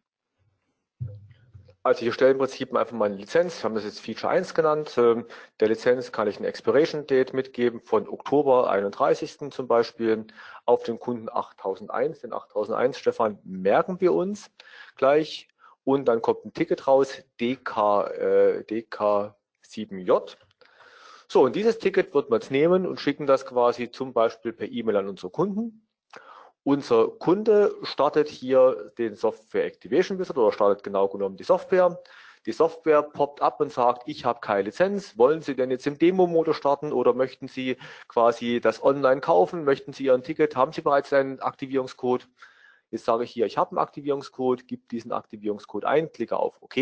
Also 1.86 2.00
hier 2.00 2.14
stellen 2.14 2.34
im 2.34 2.38
Prinzip 2.38 2.74
einfach 2.74 2.96
mal 2.96 3.06
eine 3.06 3.18
Lizenz. 3.18 3.62
Wir 3.62 3.66
haben 3.66 3.76
das 3.76 3.84
jetzt 3.84 4.00
Feature 4.00 4.32
1 4.32 4.54
genannt. 4.54 4.94
Ähm, 4.98 5.26
der 5.60 5.68
Lizenz 5.68 6.14
kann 6.14 6.30
ich 6.30 6.40
ein 6.40 6.46
Expiration 6.46 7.06
Date 7.06 7.34
mitgeben 7.34 7.82
von 7.82 8.08
Oktober 8.08 8.70
31. 8.70 9.52
zum 9.52 9.68
Beispiel 9.68 10.26
auf 10.64 10.84
den 10.84 10.98
Kunden 10.98 11.28
8001. 11.30 12.22
Den 12.22 12.32
8001, 12.32 12.98
Stefan, 12.98 13.38
merken 13.44 14.00
wir 14.00 14.14
uns 14.14 14.50
gleich. 14.96 15.50
Und 15.84 16.06
dann 16.06 16.22
kommt 16.22 16.46
ein 16.46 16.54
Ticket 16.54 16.88
raus, 16.88 17.22
DK, 17.42 18.08
äh, 18.08 18.64
DK7J. 19.74 20.36
So, 21.28 21.44
und 21.44 21.56
dieses 21.56 21.80
Ticket 21.80 22.14
wird 22.14 22.30
man 22.30 22.40
jetzt 22.40 22.52
nehmen 22.52 22.86
und 22.86 23.00
schicken 23.00 23.26
das 23.26 23.46
quasi 23.46 23.90
zum 23.92 24.14
Beispiel 24.14 24.54
per 24.54 24.70
E-Mail 24.70 24.98
an 24.98 25.10
unsere 25.10 25.32
Kunden. 25.32 25.88
Unser 26.64 27.10
Kunde 27.10 27.76
startet 27.84 28.30
hier 28.30 28.94
den 28.98 29.16
Software 29.16 29.66
Activation 29.66 30.20
Wizard 30.20 30.38
oder 30.38 30.52
startet 30.52 30.84
genau 30.84 31.08
genommen 31.10 31.36
die 31.36 31.44
Software. 31.44 32.02
Die 32.46 32.52
Software 32.52 33.02
poppt 33.02 33.42
ab 33.42 33.60
und 33.62 33.72
sagt, 33.72 34.04
ich 34.06 34.26
habe 34.26 34.42
keine 34.42 34.64
Lizenz. 34.64 35.18
Wollen 35.18 35.42
Sie 35.42 35.56
denn 35.56 35.72
jetzt 35.72 35.88
im 35.88 35.98
Demo-Modus 35.98 36.58
starten 36.58 36.92
oder 36.92 37.14
möchten 37.14 37.48
Sie 37.48 37.78
quasi 38.08 38.60
das 38.62 38.84
online 38.84 39.22
kaufen? 39.22 39.64
Möchten 39.64 39.94
Sie 39.94 40.06
Ihren 40.06 40.24
Ticket? 40.24 40.56
Haben 40.56 40.74
Sie 40.74 40.82
bereits 40.82 41.12
einen 41.14 41.40
Aktivierungscode? 41.40 42.28
Jetzt 42.92 43.06
sage 43.06 43.24
ich 43.24 43.32
hier, 43.32 43.46
ich 43.46 43.58
habe 43.58 43.72
einen 43.72 43.80
Aktivierungscode, 43.80 44.68
gebe 44.68 44.84
diesen 44.92 45.14
Aktivierungscode 45.14 45.86
ein, 45.86 46.12
klicke 46.12 46.38
auf 46.38 46.62
OK. 46.62 46.76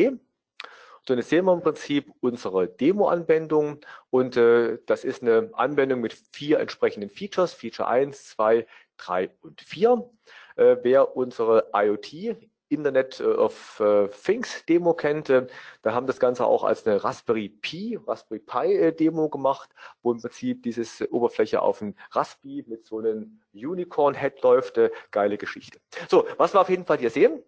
So, 1.08 1.16
jetzt 1.16 1.30
sehen 1.30 1.46
wir 1.46 1.54
im 1.54 1.62
Prinzip 1.62 2.12
unsere 2.20 2.68
Demo-Anwendung 2.68 3.80
und 4.12 4.38
äh, 4.38 4.78
das 4.86 5.04
ist 5.04 5.24
eine 5.24 5.50
Anwendung 5.54 6.00
mit 6.02 6.14
vier 6.32 6.60
entsprechenden 6.60 7.10
Features, 7.10 7.54
Feature 7.54 7.88
1, 7.88 8.30
2, 8.30 8.68
3 8.98 9.32
und 9.42 9.62
4. 9.62 10.10
Äh, 10.58 10.78
wer 10.84 11.18
unsere 11.18 11.70
IoT 11.74 12.38
Internet 12.72 13.20
äh, 13.20 13.24
of 13.24 13.80
äh, 13.80 14.08
Things 14.10 14.64
Demo 14.66 14.94
kennt, 14.94 15.30
äh, 15.30 15.48
da 15.82 15.94
haben 15.94 16.08
das 16.08 16.20
Ganze 16.20 16.46
auch 16.46 16.64
als 16.64 16.86
eine 16.88 17.04
Raspberry 17.04 17.50
Pi, 17.50 18.00
Raspberry 18.08 18.40
Pi 18.40 18.92
Demo 18.94 19.28
gemacht, 19.28 19.70
wo 20.02 20.12
im 20.12 20.22
Prinzip 20.22 20.64
dieses 20.64 21.02
Oberfläche 21.12 21.62
auf 21.62 21.82
ein 21.82 21.96
Raspi 22.12 22.64
mit 22.68 22.86
so 22.86 23.00
einem 23.00 23.42
Unicorn 23.54 24.14
Head 24.14 24.42
läuft. 24.42 24.80
Geile 25.12 25.38
Geschichte. 25.38 25.80
So, 26.10 26.26
was 26.38 26.54
wir 26.54 26.62
auf 26.62 26.70
jeden 26.70 26.86
Fall 26.86 27.00
hier 27.00 27.10
sehen, 27.10 27.44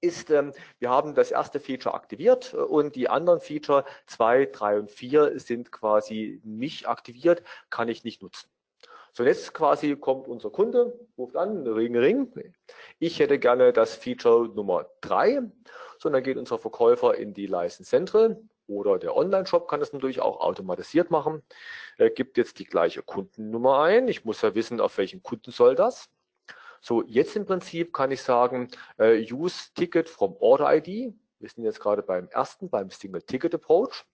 ist, 0.00 0.30
ähm, 0.30 0.52
wir 0.78 0.90
haben 0.90 1.14
das 1.14 1.30
erste 1.30 1.60
Feature 1.60 1.94
aktiviert 1.94 2.54
und 2.54 2.96
die 2.96 3.08
anderen 3.08 3.40
Feature 3.40 3.84
2, 4.06 4.46
3 4.46 4.78
und 4.80 4.90
4 4.90 5.38
sind 5.40 5.72
quasi 5.72 6.40
nicht 6.44 6.88
aktiviert, 6.88 7.42
kann 7.70 7.88
ich 7.88 8.04
nicht 8.04 8.22
nutzen. 8.22 8.48
So, 9.12 9.24
jetzt 9.24 9.52
quasi 9.52 9.96
kommt 9.96 10.28
unser 10.28 10.50
Kunde, 10.50 10.96
ruft 11.16 11.36
an, 11.36 11.66
Ring, 11.66 11.96
Ring. 11.96 12.32
Ich 13.00 13.18
hätte 13.18 13.38
gerne 13.38 13.72
das 13.72 13.96
Feature 13.96 14.48
Nummer 14.48 14.86
3. 15.00 15.42
So, 15.98 16.08
dann 16.08 16.22
geht 16.22 16.36
unser 16.36 16.58
Verkäufer 16.58 17.16
in 17.16 17.34
die 17.34 17.46
License 17.46 17.90
Central 17.90 18.40
oder 18.68 18.98
der 18.98 19.16
Online-Shop 19.16 19.66
kann 19.66 19.80
das 19.80 19.92
natürlich 19.92 20.20
auch 20.20 20.40
automatisiert 20.40 21.10
machen. 21.10 21.42
Er 21.96 22.10
gibt 22.10 22.36
jetzt 22.36 22.58
die 22.58 22.64
gleiche 22.64 23.02
Kundennummer 23.02 23.80
ein. 23.80 24.06
Ich 24.08 24.24
muss 24.24 24.42
ja 24.42 24.54
wissen, 24.54 24.80
auf 24.80 24.98
welchen 24.98 25.22
Kunden 25.22 25.50
soll 25.50 25.74
das. 25.74 26.08
So, 26.80 27.02
jetzt 27.06 27.36
im 27.36 27.46
Prinzip 27.46 27.92
kann 27.92 28.10
ich 28.10 28.22
sagen, 28.22 28.68
äh, 28.98 29.26
use 29.32 29.72
Ticket 29.74 30.08
from 30.08 30.36
Order 30.40 30.74
ID. 30.76 31.14
Wir 31.40 31.48
sind 31.48 31.64
jetzt 31.64 31.80
gerade 31.80 32.02
beim 32.02 32.28
ersten, 32.28 32.68
beim 32.70 32.90
Single 32.90 33.22
Ticket 33.22 33.54
Approach. 33.54 34.04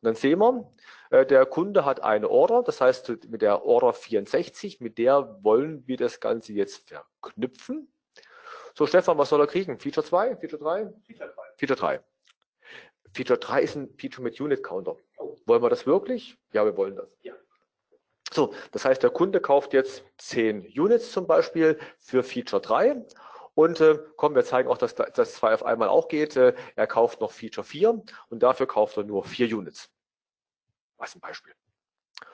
Und 0.00 0.06
dann 0.06 0.14
sehen 0.14 0.38
wir, 0.38 0.72
äh, 1.10 1.26
der 1.26 1.44
Kunde 1.46 1.84
hat 1.84 2.02
eine 2.02 2.28
Order, 2.28 2.62
das 2.62 2.80
heißt 2.80 3.26
mit 3.28 3.42
der 3.42 3.64
Order 3.64 3.92
64, 3.92 4.80
mit 4.80 4.96
der 4.98 5.38
wollen 5.42 5.86
wir 5.86 5.96
das 5.96 6.20
Ganze 6.20 6.52
jetzt 6.52 6.88
verknüpfen. 6.88 7.92
So 8.74 8.86
Stefan, 8.86 9.18
was 9.18 9.30
soll 9.30 9.40
er 9.40 9.48
kriegen? 9.48 9.78
Feature 9.80 10.06
2, 10.06 10.36
Feature 10.36 10.62
3? 10.62 10.92
Feature 11.06 11.30
3. 11.30 11.42
Feature 11.56 11.76
3. 11.78 12.00
Feature 13.12 13.38
3 13.38 13.62
ist 13.62 13.74
ein 13.74 13.92
Feature 13.98 14.22
mit 14.22 14.40
Unit 14.40 14.62
Counter. 14.62 14.96
Wollen 15.46 15.62
wir 15.62 15.70
das 15.70 15.86
wirklich? 15.86 16.36
Ja, 16.52 16.64
wir 16.64 16.76
wollen 16.76 16.94
das. 16.94 17.08
Ja. 17.22 17.27
So, 18.38 18.54
das 18.70 18.84
heißt, 18.84 19.02
der 19.02 19.10
Kunde 19.10 19.40
kauft 19.40 19.72
jetzt 19.72 20.04
10 20.18 20.60
Units 20.78 21.10
zum 21.10 21.26
Beispiel 21.26 21.76
für 21.98 22.22
Feature 22.22 22.62
3 22.62 23.04
und 23.56 23.80
äh, 23.80 23.98
komm, 24.16 24.36
wir 24.36 24.44
zeigen 24.44 24.68
auch, 24.68 24.78
dass 24.78 24.94
das 24.94 25.34
2 25.34 25.54
auf 25.54 25.64
einmal 25.64 25.88
auch 25.88 26.06
geht. 26.06 26.36
Äh, 26.36 26.54
er 26.76 26.86
kauft 26.86 27.20
noch 27.20 27.32
Feature 27.32 27.64
4 27.64 28.00
und 28.30 28.42
dafür 28.44 28.68
kauft 28.68 28.96
er 28.96 29.02
nur 29.02 29.24
4 29.24 29.58
Units. 29.58 29.90
Was 30.98 31.16
ein 31.16 31.20
Beispiel. 31.20 31.52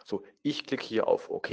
So, 0.05 0.25
ich 0.43 0.67
klicke 0.67 0.85
hier 0.85 1.09
auf 1.09 1.31
OK. 1.31 1.49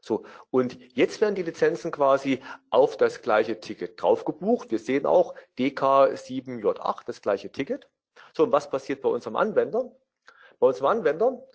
So, 0.00 0.24
und 0.50 0.76
jetzt 0.96 1.20
werden 1.20 1.36
die 1.36 1.44
Lizenzen 1.44 1.92
quasi 1.92 2.42
auf 2.70 2.96
das 2.96 3.22
gleiche 3.22 3.60
Ticket 3.60 4.02
drauf 4.02 4.24
gebucht. 4.24 4.72
Wir 4.72 4.80
sehen 4.80 5.06
auch 5.06 5.36
DK7J8, 5.60 7.02
das 7.06 7.22
gleiche 7.22 7.52
Ticket. 7.52 7.88
So, 8.34 8.42
und 8.42 8.50
was 8.50 8.68
passiert 8.68 9.00
bei 9.00 9.10
unserem 9.10 9.36
Anwender? 9.36 9.92
Bei 10.58 10.66
unserem 10.66 10.88
Anwender 10.88 11.46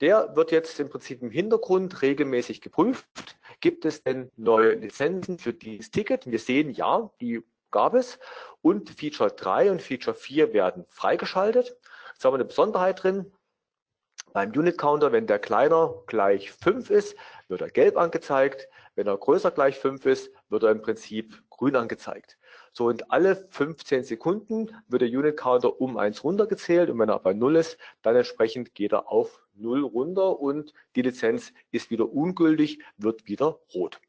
der 0.00 0.34
wird 0.36 0.50
jetzt 0.52 0.80
im 0.80 0.88
Prinzip 0.88 1.22
im 1.22 1.30
Hintergrund 1.30 2.02
regelmäßig 2.02 2.60
geprüft. 2.60 3.06
Gibt 3.60 3.84
es 3.84 4.02
denn 4.02 4.30
neue 4.36 4.74
Lizenzen 4.74 5.38
für 5.38 5.52
dieses 5.52 5.90
Ticket? 5.90 6.30
Wir 6.30 6.38
sehen, 6.38 6.70
ja, 6.70 7.10
die 7.20 7.42
gab 7.70 7.94
es. 7.94 8.18
Und 8.62 8.90
Feature 8.90 9.30
3 9.30 9.70
und 9.70 9.82
Feature 9.82 10.16
4 10.16 10.52
werden 10.52 10.86
freigeschaltet. 10.88 11.76
Jetzt 12.12 12.24
haben 12.24 12.32
wir 12.32 12.38
eine 12.38 12.44
Besonderheit 12.46 13.02
drin. 13.02 13.32
Beim 14.32 14.50
Unit 14.52 14.78
Counter, 14.78 15.12
wenn 15.12 15.26
der 15.26 15.38
kleiner 15.38 15.94
gleich 16.06 16.52
5 16.52 16.90
ist, 16.90 17.16
wird 17.48 17.62
er 17.62 17.70
gelb 17.70 17.96
angezeigt. 17.96 18.68
Wenn 18.94 19.06
er 19.06 19.16
größer 19.16 19.50
gleich 19.50 19.78
5 19.78 20.06
ist, 20.06 20.30
wird 20.48 20.62
er 20.62 20.70
im 20.70 20.82
Prinzip 20.82 21.42
grün 21.50 21.76
angezeigt. 21.76 22.38
So, 22.72 22.86
und 22.86 23.10
alle 23.10 23.48
15 23.50 24.04
Sekunden 24.04 24.70
wird 24.88 25.02
der 25.02 25.08
Unit 25.08 25.36
Counter 25.36 25.80
um 25.80 25.96
1 25.96 26.22
runtergezählt 26.22 26.90
und 26.90 26.98
wenn 26.98 27.08
er 27.08 27.18
bei 27.18 27.32
0 27.32 27.56
ist, 27.56 27.78
dann 28.02 28.14
entsprechend 28.14 28.74
geht 28.74 28.92
er 28.92 29.10
auf 29.10 29.42
0 29.60 29.84
runter 29.84 30.40
und 30.40 30.72
die 30.96 31.02
Lizenz 31.02 31.52
ist 31.70 31.90
wieder 31.90 32.12
ungültig, 32.12 32.80
wird 32.96 33.26
wieder 33.26 33.60
rot. 33.74 34.00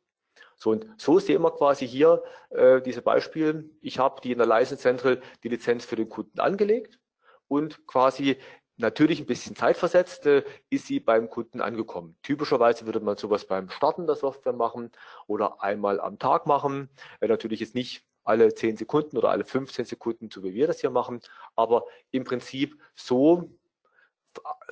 So, 0.55 0.69
und 0.69 0.87
so 0.97 1.17
sehen 1.17 1.41
wir 1.41 1.51
quasi 1.51 1.87
hier 1.87 2.23
äh, 2.51 2.81
diese 2.81 3.01
Beispiele. 3.01 3.65
Ich 3.81 3.97
habe 3.97 4.21
die 4.21 4.31
in 4.31 4.37
der 4.37 4.47
License 4.47 4.81
Central 4.81 5.21
die 5.43 5.49
Lizenz 5.49 5.85
für 5.85 5.95
den 5.95 6.07
Kunden 6.07 6.39
angelegt 6.39 6.99
und 7.47 7.87
quasi 7.87 8.37
natürlich 8.77 9.19
ein 9.19 9.25
bisschen 9.25 9.55
zeitversetzt 9.55 10.25
äh, 10.25 10.43
ist 10.69 10.87
sie 10.87 10.99
beim 10.99 11.29
Kunden 11.29 11.61
angekommen. 11.61 12.15
Typischerweise 12.23 12.85
würde 12.85 12.99
man 12.99 13.17
sowas 13.17 13.45
beim 13.45 13.69
Starten 13.69 14.05
der 14.05 14.15
Software 14.15 14.53
machen 14.53 14.91
oder 15.27 15.63
einmal 15.63 15.99
am 15.99 16.19
Tag 16.19 16.45
machen. 16.45 16.89
Äh, 17.21 17.27
natürlich 17.27 17.61
ist 17.61 17.75
nicht 17.75 18.05
alle 18.23 18.53
10 18.53 18.77
Sekunden 18.77 19.17
oder 19.17 19.29
alle 19.29 19.45
15 19.45 19.85
Sekunden, 19.85 20.29
so 20.29 20.43
wie 20.43 20.53
wir 20.53 20.67
das 20.67 20.81
hier 20.81 20.91
machen. 20.91 21.21
Aber 21.55 21.85
im 22.11 22.23
Prinzip 22.23 22.79
so 22.95 23.49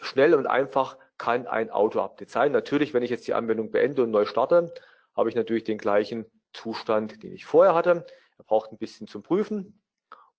schnell 0.01 0.33
und 0.33 0.47
einfach 0.47 0.97
kann 1.17 1.47
ein 1.47 1.69
Auto-Update 1.69 2.29
sein. 2.29 2.51
Natürlich, 2.51 2.93
wenn 2.93 3.03
ich 3.03 3.09
jetzt 3.09 3.27
die 3.27 3.33
Anwendung 3.33 3.71
beende 3.71 4.03
und 4.03 4.11
neu 4.11 4.25
starte, 4.25 4.73
habe 5.15 5.29
ich 5.29 5.35
natürlich 5.35 5.63
den 5.63 5.77
gleichen 5.77 6.25
Zustand, 6.53 7.23
den 7.23 7.33
ich 7.33 7.45
vorher 7.45 7.75
hatte. 7.75 8.05
Er 8.37 8.43
braucht 8.45 8.71
ein 8.71 8.77
bisschen 8.77 9.07
zum 9.07 9.21
Prüfen. 9.21 9.81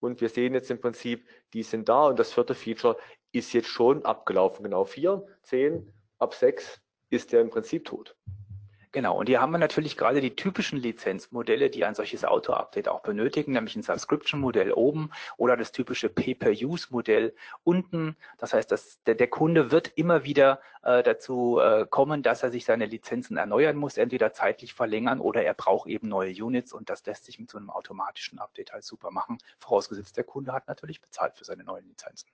Und 0.00 0.22
wir 0.22 0.30
sehen 0.30 0.54
jetzt 0.54 0.70
im 0.70 0.80
Prinzip, 0.80 1.28
die 1.52 1.62
sind 1.62 1.88
da 1.88 2.06
und 2.06 2.18
das 2.18 2.32
vierte 2.32 2.54
Feature 2.54 2.96
ist 3.32 3.52
jetzt 3.52 3.68
schon 3.68 4.04
abgelaufen. 4.04 4.64
Genau 4.64 4.84
4, 4.84 5.24
10, 5.42 5.92
ab 6.18 6.34
6 6.34 6.80
ist 7.10 7.32
der 7.32 7.42
im 7.42 7.50
Prinzip 7.50 7.84
tot. 7.84 8.16
Genau, 8.92 9.16
und 9.16 9.28
hier 9.28 9.40
haben 9.40 9.52
wir 9.52 9.58
natürlich 9.58 9.96
gerade 9.96 10.20
die 10.20 10.34
typischen 10.34 10.76
Lizenzmodelle, 10.76 11.70
die 11.70 11.84
ein 11.84 11.94
solches 11.94 12.24
Auto-Update 12.24 12.88
auch 12.88 13.02
benötigen, 13.02 13.52
nämlich 13.52 13.76
ein 13.76 13.84
Subscription-Modell 13.84 14.72
oben 14.72 15.12
oder 15.36 15.56
das 15.56 15.70
typische 15.70 16.08
Pay-per-Use-Modell 16.08 17.32
unten. 17.62 18.16
Das 18.38 18.52
heißt, 18.52 18.72
dass 18.72 19.00
der, 19.04 19.14
der 19.14 19.28
Kunde 19.28 19.70
wird 19.70 19.92
immer 19.94 20.24
wieder 20.24 20.60
äh, 20.82 21.04
dazu 21.04 21.60
äh, 21.60 21.86
kommen, 21.88 22.24
dass 22.24 22.42
er 22.42 22.50
sich 22.50 22.64
seine 22.64 22.86
Lizenzen 22.86 23.36
erneuern 23.36 23.76
muss, 23.76 23.96
entweder 23.96 24.32
zeitlich 24.32 24.74
verlängern 24.74 25.20
oder 25.20 25.44
er 25.44 25.54
braucht 25.54 25.88
eben 25.88 26.08
neue 26.08 26.32
Units 26.32 26.72
und 26.72 26.90
das 26.90 27.06
lässt 27.06 27.26
sich 27.26 27.38
mit 27.38 27.48
so 27.48 27.58
einem 27.58 27.70
automatischen 27.70 28.40
Update 28.40 28.72
halt 28.72 28.82
super 28.82 29.12
machen, 29.12 29.38
vorausgesetzt 29.60 30.16
der 30.16 30.24
Kunde 30.24 30.52
hat 30.52 30.66
natürlich 30.66 31.00
bezahlt 31.00 31.36
für 31.36 31.44
seine 31.44 31.62
neuen 31.62 31.86
Lizenzen. 31.86 32.28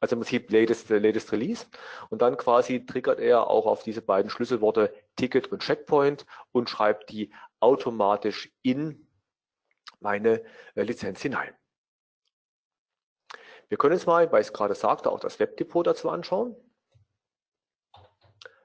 also 0.02 0.16
im 0.16 0.20
Prinzip 0.20 0.50
latest, 0.50 0.90
latest 0.90 1.30
Release. 1.30 1.66
Und 2.10 2.22
dann 2.22 2.36
quasi 2.36 2.84
triggert 2.84 3.20
er 3.20 3.46
auch 3.46 3.66
auf 3.66 3.84
diese 3.84 4.02
beiden 4.02 4.30
Schlüsselworte 4.30 4.92
Ticket 5.14 5.52
und 5.52 5.62
Checkpoint 5.62 6.26
und 6.50 6.68
schreibt 6.68 7.10
die 7.10 7.32
automatisch 7.60 8.52
in 8.62 9.06
meine 10.00 10.42
äh, 10.74 10.82
Lizenz 10.82 11.22
hinein. 11.22 11.54
Wir 13.68 13.78
können 13.78 13.94
uns 13.94 14.04
mal, 14.04 14.30
weil 14.32 14.40
ich 14.40 14.48
es 14.48 14.52
gerade 14.52 14.74
sagte, 14.74 15.10
auch 15.10 15.20
das 15.20 15.38
Webdepot 15.38 15.86
dazu 15.86 16.10
anschauen. 16.10 16.56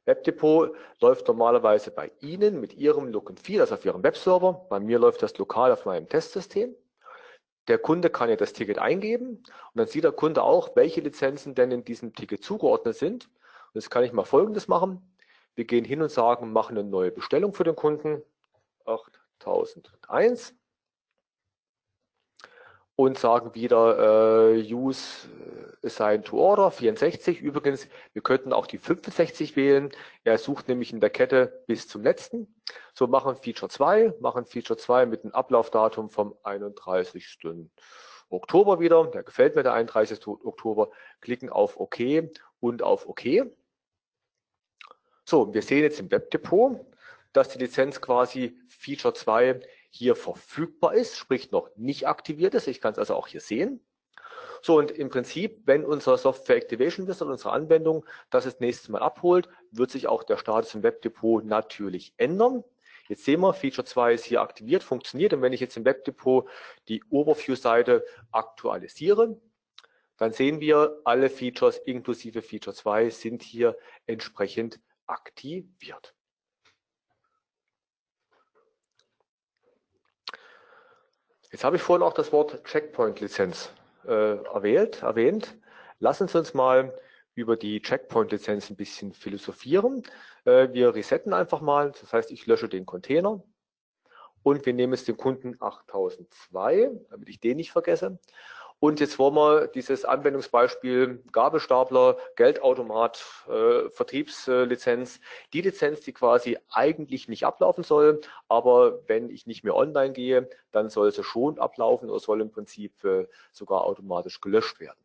Webdepot 0.07 0.73
läuft 1.01 1.27
normalerweise 1.27 1.91
bei 1.91 2.11
Ihnen 2.21 2.59
mit 2.59 2.73
Ihrem 2.73 3.09
Look 3.09 3.29
and 3.29 3.39
Feel, 3.39 3.61
also 3.61 3.75
auf 3.75 3.85
Ihrem 3.85 4.03
Webserver. 4.03 4.65
Bei 4.69 4.79
mir 4.79 4.97
läuft 4.97 5.21
das 5.21 5.37
lokal 5.37 5.71
auf 5.71 5.85
meinem 5.85 6.09
Testsystem. 6.09 6.73
Der 7.67 7.77
Kunde 7.77 8.09
kann 8.09 8.29
ja 8.29 8.37
das 8.37 8.53
Ticket 8.53 8.79
eingeben 8.79 9.27
und 9.27 9.75
dann 9.75 9.87
sieht 9.87 10.05
der 10.05 10.13
Kunde 10.13 10.41
auch, 10.41 10.75
welche 10.75 11.01
Lizenzen 11.01 11.53
denn 11.53 11.71
in 11.71 11.83
diesem 11.83 12.15
Ticket 12.15 12.41
zugeordnet 12.41 12.95
sind. 12.95 13.25
Und 13.25 13.75
jetzt 13.75 13.89
kann 13.91 14.05
ich 14.05 14.13
mal 14.13 14.23
Folgendes 14.23 14.69
machen. 14.69 15.13
Wir 15.55 15.65
gehen 15.65 15.83
hin 15.83 16.01
und 16.01 16.09
sagen, 16.09 16.53
machen 16.53 16.77
eine 16.77 16.87
neue 16.87 17.11
Bestellung 17.11 17.53
für 17.53 17.65
den 17.65 17.75
Kunden. 17.75 18.23
8001 18.85 20.55
und 22.97 23.19
sagen 23.19 23.53
wieder 23.53 24.55
äh, 24.55 24.73
Use 24.73 25.29
äh, 25.83 25.85
Assign 25.85 26.23
to 26.23 26.35
Order 26.37 26.71
64. 26.71 27.39
Übrigens, 27.39 27.87
wir 28.13 28.23
könnten 28.23 28.51
auch 28.51 28.65
die 28.65 28.79
65 28.79 29.55
wählen. 29.55 29.91
Er 30.23 30.39
sucht 30.39 30.67
nämlich 30.67 30.91
in 30.91 30.99
der 30.99 31.11
Kette 31.11 31.63
bis 31.67 31.87
zum 31.87 32.01
letzten. 32.01 32.59
So 32.95 33.05
machen 33.05 33.35
Feature 33.35 33.69
2, 33.69 34.15
machen 34.19 34.47
Feature 34.47 34.77
2 34.77 35.05
mit 35.05 35.23
einem 35.23 35.33
Ablaufdatum 35.33 36.09
vom 36.09 36.35
31. 36.41 37.37
Oktober 38.29 38.79
wieder. 38.79 39.05
Der 39.05 39.21
gefällt 39.21 39.55
mir 39.55 39.61
der 39.61 39.73
31. 39.73 40.25
Oktober. 40.25 40.89
Klicken 41.21 41.51
auf 41.51 41.79
OK 41.79 41.99
und 42.59 42.81
auf 42.81 43.07
OK. 43.07 43.45
So, 45.23 45.53
wir 45.53 45.61
sehen 45.61 45.83
jetzt 45.83 45.99
im 45.99 46.09
Webdepot, 46.09 46.83
dass 47.31 47.49
die 47.49 47.59
Lizenz 47.59 48.01
quasi 48.01 48.57
Feature 48.69 49.13
2 49.13 49.59
hier 49.89 50.15
verfügbar 50.15 50.93
ist, 50.93 51.15
sprich 51.15 51.51
noch 51.51 51.69
nicht 51.75 52.07
aktiviert 52.07 52.53
ist. 52.53 52.67
Ich 52.67 52.81
kann 52.81 52.93
es 52.93 52.99
also 52.99 53.15
auch 53.15 53.27
hier 53.27 53.41
sehen. 53.41 53.81
So, 54.61 54.77
und 54.77 54.91
im 54.91 55.09
Prinzip, 55.09 55.61
wenn 55.65 55.85
unser 55.85 56.17
Software 56.17 56.57
Activation 56.57 57.07
Wizard, 57.07 57.29
unsere 57.29 57.51
Anwendung, 57.51 58.05
das 58.29 58.45
das 58.45 58.59
nächste 58.59 58.91
Mal 58.91 59.01
abholt, 59.01 59.49
wird 59.71 59.91
sich 59.91 60.07
auch 60.07 60.23
der 60.23 60.38
Status 60.38 60.73
im 60.75 60.83
Webdepot 60.83 61.45
natürlich 61.45 62.13
ändern. 62.17 62.63
Jetzt 63.07 63.23
sehen 63.23 63.39
wir, 63.39 63.53
Feature 63.53 63.85
2 63.85 64.13
ist 64.13 64.25
hier 64.25 64.41
aktiviert, 64.41 64.83
funktioniert. 64.83 65.33
Und 65.33 65.41
wenn 65.41 65.53
ich 65.53 65.61
jetzt 65.61 65.77
im 65.77 65.85
Webdepot 65.85 66.49
die 66.89 67.03
Overview-Seite 67.09 68.03
aktualisiere, 68.31 69.39
dann 70.17 70.33
sehen 70.33 70.59
wir, 70.59 70.99
alle 71.05 71.29
Features 71.29 71.77
inklusive 71.77 72.41
Feature 72.41 72.75
2 72.75 73.09
sind 73.11 73.43
hier 73.43 73.77
entsprechend 74.07 74.79
aktiviert. 75.05 76.16
Jetzt 81.57 81.63
habe 81.63 81.77
ich 81.77 81.81
vorhin 81.81 82.05
auch 82.05 82.13
das 82.13 82.31
Wort 82.31 82.63
Checkpoint-Lizenz 82.65 83.71
äh, 84.05 84.35
erwähnt, 84.43 85.01
erwähnt. 85.01 85.57
Lassen 85.97 86.27
Sie 86.27 86.37
uns 86.37 86.53
mal 86.53 86.95
über 87.33 87.57
die 87.57 87.81
Checkpoint-Lizenz 87.81 88.69
ein 88.69 88.75
bisschen 88.75 89.11
philosophieren. 89.11 90.03
Äh, 90.45 90.71
wir 90.71 90.93
resetten 90.93 91.33
einfach 91.33 91.61
mal, 91.61 91.93
das 91.99 92.13
heißt, 92.13 92.29
ich 92.29 92.45
lösche 92.45 92.69
den 92.69 92.85
Container 92.85 93.41
und 94.43 94.67
wir 94.67 94.73
nehmen 94.75 94.93
jetzt 94.93 95.07
den 95.07 95.17
Kunden 95.17 95.55
8002, 95.59 96.91
damit 97.09 97.27
ich 97.27 97.39
den 97.39 97.57
nicht 97.57 97.71
vergesse. 97.71 98.19
Und 98.80 98.99
jetzt 98.99 99.17
wollen 99.17 99.34
wir 99.34 99.67
dieses 99.67 100.05
Anwendungsbeispiel 100.05 101.23
Gabelstapler, 101.32 102.17
Geldautomat, 102.36 103.25
äh, 103.47 103.89
Vertriebslizenz, 103.89 105.19
die 105.51 105.61
Lizenz, 105.61 106.01
die 106.01 106.13
quasi 106.13 106.59
eigentlich 106.69 107.28
nicht 107.28 107.43
ablaufen 107.45 107.84
soll, 107.84 108.21
aber 108.47 109.07
wenn 109.07 109.32
ich 109.32 109.47
nicht 109.47 109.63
mehr 109.63 109.75
online 109.75 110.13
gehe, 110.13 110.47
dann 110.71 110.89
soll 110.89 111.11
sie 111.11 111.23
schon 111.23 111.57
ablaufen 111.57 112.09
oder 112.09 112.19
soll 112.19 112.39
im 112.39 112.51
Prinzip 112.51 113.03
äh, 113.03 113.28
sogar 113.51 113.84
automatisch 113.84 114.41
gelöscht 114.41 114.80
werden. 114.80 114.99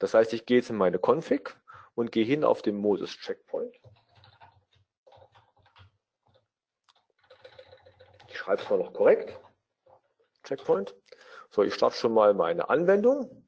Das 0.00 0.14
heißt, 0.14 0.32
ich 0.32 0.44
gehe 0.44 0.58
jetzt 0.58 0.70
in 0.70 0.76
meine 0.76 0.98
Config 0.98 1.56
und 1.94 2.10
gehe 2.10 2.24
hin 2.24 2.42
auf 2.42 2.62
den 2.62 2.76
Modus 2.76 3.16
Checkpoint. 3.16 3.78
Ich 8.28 8.38
schreibe 8.38 8.60
es 8.60 8.68
mal 8.68 8.78
noch 8.78 8.92
korrekt. 8.92 9.38
Checkpoint. 10.42 10.94
So, 11.50 11.62
ich 11.62 11.74
starte 11.74 11.96
schon 11.96 12.14
mal 12.14 12.34
meine 12.34 12.68
Anwendung. 12.68 13.44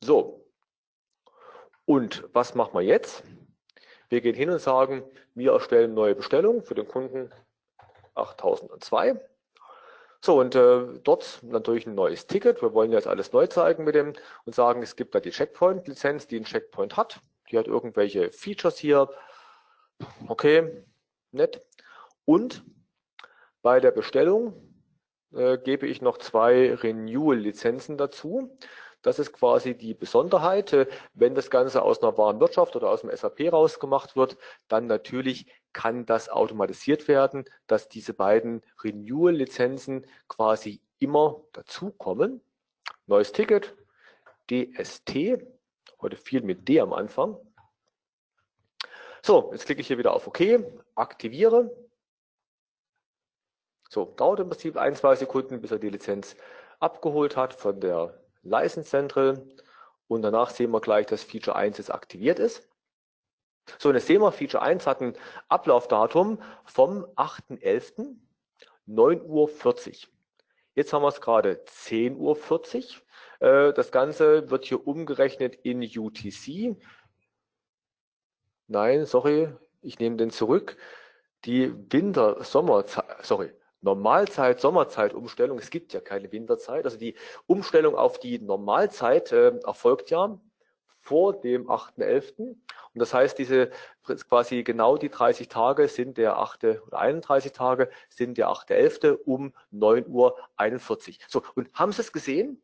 So. 0.00 0.46
Und 1.84 2.24
was 2.32 2.54
machen 2.54 2.74
wir 2.74 2.82
jetzt? 2.82 3.22
Wir 4.08 4.20
gehen 4.20 4.34
hin 4.34 4.50
und 4.50 4.60
sagen, 4.60 5.02
wir 5.34 5.52
erstellen 5.52 5.94
neue 5.94 6.14
Bestellung 6.14 6.62
für 6.62 6.74
den 6.74 6.88
Kunden 6.88 7.30
8002. 8.14 9.20
So, 10.20 10.40
und 10.40 10.54
äh, 10.54 10.98
dort 11.04 11.40
natürlich 11.42 11.86
ein 11.86 11.94
neues 11.94 12.26
Ticket. 12.26 12.60
Wir 12.60 12.74
wollen 12.74 12.90
jetzt 12.90 13.06
alles 13.06 13.32
neu 13.32 13.46
zeigen 13.46 13.84
mit 13.84 13.94
dem 13.94 14.14
und 14.44 14.54
sagen, 14.54 14.82
es 14.82 14.96
gibt 14.96 15.14
da 15.14 15.20
die 15.20 15.30
Checkpoint-Lizenz, 15.30 16.26
die 16.26 16.36
einen 16.36 16.44
Checkpoint 16.44 16.96
hat. 16.96 17.20
Die 17.50 17.58
hat 17.58 17.68
irgendwelche 17.68 18.32
Features 18.32 18.78
hier. 18.78 19.08
Okay, 20.26 20.84
nett. 21.30 21.64
Und 22.24 22.64
bei 23.62 23.80
der 23.80 23.90
Bestellung 23.92 24.67
äh, 25.32 25.58
gebe 25.58 25.86
ich 25.86 26.02
noch 26.02 26.18
zwei 26.18 26.74
Renewal-Lizenzen 26.74 27.98
dazu. 27.98 28.56
Das 29.02 29.18
ist 29.18 29.32
quasi 29.32 29.76
die 29.76 29.94
Besonderheit. 29.94 30.72
Äh, 30.72 30.86
wenn 31.14 31.34
das 31.34 31.50
Ganze 31.50 31.82
aus 31.82 32.02
einer 32.02 32.16
Warenwirtschaft 32.18 32.76
oder 32.76 32.90
aus 32.90 33.02
dem 33.02 33.14
SAP 33.14 33.52
rausgemacht 33.52 34.16
wird, 34.16 34.36
dann 34.68 34.86
natürlich 34.86 35.46
kann 35.72 36.06
das 36.06 36.28
automatisiert 36.28 37.08
werden, 37.08 37.44
dass 37.66 37.88
diese 37.88 38.14
beiden 38.14 38.62
Renewal-Lizenzen 38.82 40.06
quasi 40.28 40.80
immer 40.98 41.42
dazukommen. 41.52 42.40
Neues 43.06 43.32
Ticket, 43.32 43.76
DST, 44.50 45.38
heute 46.00 46.16
viel 46.16 46.42
mit 46.42 46.68
D 46.68 46.80
am 46.80 46.92
Anfang. 46.92 47.36
So, 49.22 49.50
jetzt 49.52 49.66
klicke 49.66 49.80
ich 49.80 49.86
hier 49.86 49.98
wieder 49.98 50.14
auf 50.14 50.26
OK, 50.26 50.40
aktiviere. 50.94 51.70
So, 53.88 54.04
dauert 54.04 54.40
im 54.40 54.50
Prinzip 54.50 54.76
ein, 54.76 54.94
zwei 54.94 55.14
Sekunden, 55.16 55.60
bis 55.60 55.70
er 55.70 55.78
die 55.78 55.90
Lizenz 55.90 56.36
abgeholt 56.78 57.36
hat 57.36 57.54
von 57.54 57.80
der 57.80 58.20
License 58.42 58.88
Central. 58.88 59.46
Und 60.06 60.22
danach 60.22 60.50
sehen 60.50 60.70
wir 60.70 60.80
gleich, 60.80 61.06
dass 61.06 61.22
Feature 61.22 61.56
1 61.56 61.78
jetzt 61.78 61.92
aktiviert 61.92 62.38
ist. 62.38 62.68
So, 63.78 63.90
und 63.90 63.94
jetzt 63.94 64.06
sehen 64.06 64.22
wir, 64.22 64.32
Feature 64.32 64.62
1 64.62 64.86
hat 64.86 65.00
ein 65.00 65.16
Ablaufdatum 65.48 66.40
vom 66.64 67.04
8.11. 67.16 68.16
9.40 68.88 69.26
Uhr. 69.26 70.08
Jetzt 70.74 70.92
haben 70.92 71.02
wir 71.02 71.08
es 71.08 71.20
gerade 71.20 71.62
10.40 71.66 72.16
Uhr. 73.40 73.68
Äh, 73.68 73.72
das 73.74 73.92
Ganze 73.92 74.50
wird 74.50 74.64
hier 74.64 74.86
umgerechnet 74.86 75.56
in 75.56 75.82
UTC. 75.82 76.76
Nein, 78.66 79.04
sorry, 79.06 79.52
ich 79.82 79.98
nehme 79.98 80.16
den 80.16 80.30
zurück. 80.30 80.76
Die 81.44 81.72
Winter-Sommerzeit, 81.92 83.24
sorry, 83.24 83.52
Normalzeit, 83.80 84.60
Sommerzeit-Umstellung, 84.60 85.58
es 85.58 85.70
gibt 85.70 85.92
ja 85.92 86.00
keine 86.00 86.32
Winterzeit, 86.32 86.84
also 86.84 86.96
die 86.96 87.14
Umstellung 87.46 87.94
auf 87.94 88.18
die 88.18 88.38
Normalzeit 88.38 89.32
äh, 89.32 89.58
erfolgt 89.64 90.10
ja 90.10 90.38
vor 91.00 91.40
dem 91.40 91.68
8.11. 91.68 92.38
Und 92.38 92.58
das 92.94 93.14
heißt, 93.14 93.38
diese 93.38 93.70
quasi 94.28 94.62
genau 94.62 94.98
die 94.98 95.08
30 95.08 95.48
Tage 95.48 95.88
sind 95.88 96.18
der 96.18 96.38
8. 96.38 96.64
oder 96.86 96.98
31 96.98 97.52
Tage 97.52 97.90
sind 98.10 98.36
der 98.36 98.48
8.11. 98.48 99.16
um 99.24 99.54
9.41 99.72 100.08
Uhr. 100.08 101.14
So, 101.28 101.42
und 101.54 101.72
haben 101.72 101.92
Sie 101.92 102.02
es 102.02 102.12
gesehen? 102.12 102.62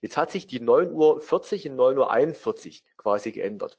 Jetzt 0.00 0.16
hat 0.16 0.30
sich 0.30 0.46
die 0.46 0.60
9.40 0.60 0.92
Uhr 0.94 1.66
in 1.66 1.76
9.41 1.76 2.66
Uhr 2.66 2.86
quasi 2.96 3.32
geändert. 3.32 3.78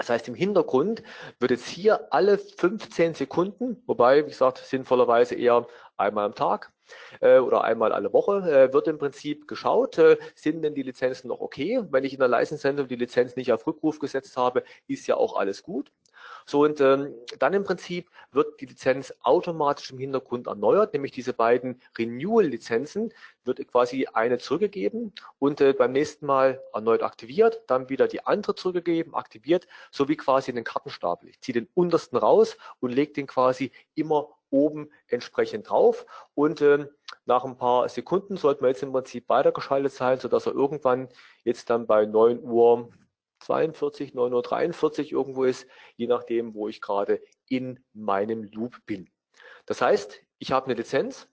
Das 0.00 0.08
heißt, 0.08 0.28
im 0.28 0.34
Hintergrund 0.34 1.02
wird 1.40 1.50
jetzt 1.50 1.68
hier 1.68 2.10
alle 2.10 2.38
15 2.38 3.12
Sekunden, 3.12 3.82
wobei, 3.86 4.24
wie 4.24 4.30
gesagt, 4.30 4.56
sinnvollerweise 4.56 5.34
eher 5.34 5.66
einmal 5.98 6.24
am 6.24 6.34
Tag 6.34 6.72
äh, 7.20 7.38
oder 7.38 7.64
einmal 7.64 7.92
alle 7.92 8.10
Woche, 8.14 8.38
äh, 8.50 8.72
wird 8.72 8.88
im 8.88 8.96
Prinzip 8.96 9.46
geschaut, 9.46 9.98
äh, 9.98 10.16
sind 10.34 10.62
denn 10.62 10.74
die 10.74 10.84
Lizenzen 10.84 11.28
noch 11.28 11.40
okay? 11.40 11.82
Wenn 11.90 12.04
ich 12.04 12.14
in 12.14 12.18
der 12.18 12.28
Leistungssendung 12.28 12.88
die 12.88 12.96
Lizenz 12.96 13.36
nicht 13.36 13.52
auf 13.52 13.66
Rückruf 13.66 13.98
gesetzt 13.98 14.38
habe, 14.38 14.64
ist 14.86 15.06
ja 15.06 15.18
auch 15.18 15.36
alles 15.36 15.62
gut. 15.62 15.92
So, 16.46 16.62
und 16.62 16.80
ähm, 16.80 17.14
dann 17.38 17.54
im 17.54 17.64
Prinzip 17.64 18.10
wird 18.32 18.60
die 18.60 18.66
Lizenz 18.66 19.14
automatisch 19.22 19.90
im 19.90 19.98
Hintergrund 19.98 20.46
erneuert, 20.46 20.92
nämlich 20.92 21.12
diese 21.12 21.32
beiden 21.32 21.80
Renewal-Lizenzen 21.98 23.12
wird 23.44 23.66
quasi 23.68 24.06
eine 24.12 24.38
zurückgegeben 24.38 25.12
und 25.38 25.60
äh, 25.60 25.72
beim 25.72 25.92
nächsten 25.92 26.26
Mal 26.26 26.62
erneut 26.72 27.02
aktiviert, 27.02 27.62
dann 27.66 27.88
wieder 27.88 28.08
die 28.08 28.26
andere 28.26 28.54
zurückgegeben, 28.54 29.14
aktiviert, 29.14 29.66
so 29.90 30.08
wie 30.08 30.16
quasi 30.16 30.50
in 30.50 30.56
den 30.56 30.64
Kartenstapel. 30.64 31.28
Ich 31.28 31.40
ziehe 31.40 31.54
den 31.54 31.68
untersten 31.74 32.18
raus 32.18 32.56
und 32.80 32.92
lege 32.92 33.12
den 33.12 33.26
quasi 33.26 33.72
immer 33.94 34.28
oben 34.50 34.90
entsprechend 35.08 35.70
drauf 35.70 36.06
und 36.34 36.60
ähm, 36.60 36.88
nach 37.24 37.44
ein 37.44 37.56
paar 37.56 37.88
Sekunden 37.88 38.36
sollte 38.36 38.62
man 38.62 38.70
jetzt 38.70 38.82
im 38.82 38.92
Prinzip 38.92 39.28
weitergeschaltet 39.28 39.92
sein, 39.92 40.18
sodass 40.18 40.46
er 40.46 40.52
irgendwann 40.52 41.08
jetzt 41.44 41.70
dann 41.70 41.86
bei 41.86 42.04
9 42.04 42.42
Uhr 42.42 42.90
42, 43.40 44.12
9.43 44.12 45.06
Uhr 45.06 45.20
irgendwo 45.20 45.44
ist, 45.44 45.66
je 45.96 46.06
nachdem, 46.06 46.54
wo 46.54 46.68
ich 46.68 46.80
gerade 46.80 47.20
in 47.48 47.84
meinem 47.92 48.44
Loop 48.44 48.76
bin. 48.86 49.10
Das 49.66 49.82
heißt, 49.82 50.22
ich 50.38 50.52
habe 50.52 50.66
eine 50.66 50.74
Lizenz. 50.74 51.28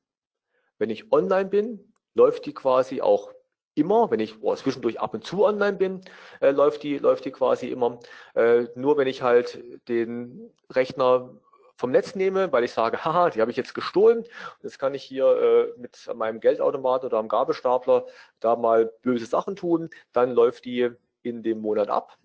Wenn 0.78 0.90
ich 0.90 1.12
online 1.12 1.50
bin, 1.50 1.94
läuft 2.14 2.46
die 2.46 2.54
quasi 2.54 3.02
auch 3.02 3.32
immer, 3.74 4.10
wenn 4.10 4.20
ich 4.20 4.42
oh, 4.42 4.56
zwischendurch 4.56 5.00
ab 5.00 5.14
und 5.14 5.24
zu 5.24 5.46
online 5.46 5.78
bin, 5.78 6.02
äh, 6.42 6.52
läuft, 6.52 6.84
die, 6.84 6.98
läuft 6.98 7.26
die 7.26 7.32
quasi 7.32 7.70
immer. 7.70 8.00
Äh, 8.36 8.68
nur 8.76 8.98
wenn 8.98 9.08
ich 9.08 9.22
halt 9.22 9.64
den 9.88 10.52
Rechner 10.72 11.36
vom 11.78 11.92
Netz 11.92 12.16
nehme, 12.16 12.52
weil 12.52 12.64
ich 12.64 12.74
sage, 12.74 12.98
haha, 13.06 13.30
die 13.30 13.40
habe 13.40 13.52
ich 13.52 13.58
jetzt 13.58 13.76
gestohlen. 13.76 14.24
Jetzt 14.64 14.80
kann 14.80 14.96
ich 14.96 15.04
hier 15.04 15.74
äh, 15.76 15.80
mit 15.80 16.10
meinem 16.16 16.40
Geldautomat 16.40 17.06
oder 17.06 17.18
am 17.18 17.28
Gabelstapler 17.28 18.06
da 18.40 18.56
mal 18.56 18.92
böse 19.04 19.26
Sachen 19.26 19.56
tun. 19.56 19.90
Dann 20.12 20.32
läuft 20.32 20.66
die 20.66 20.92
in 21.22 21.44
dem 21.44 21.60
Monat 21.60 21.90
ab. 21.90 22.18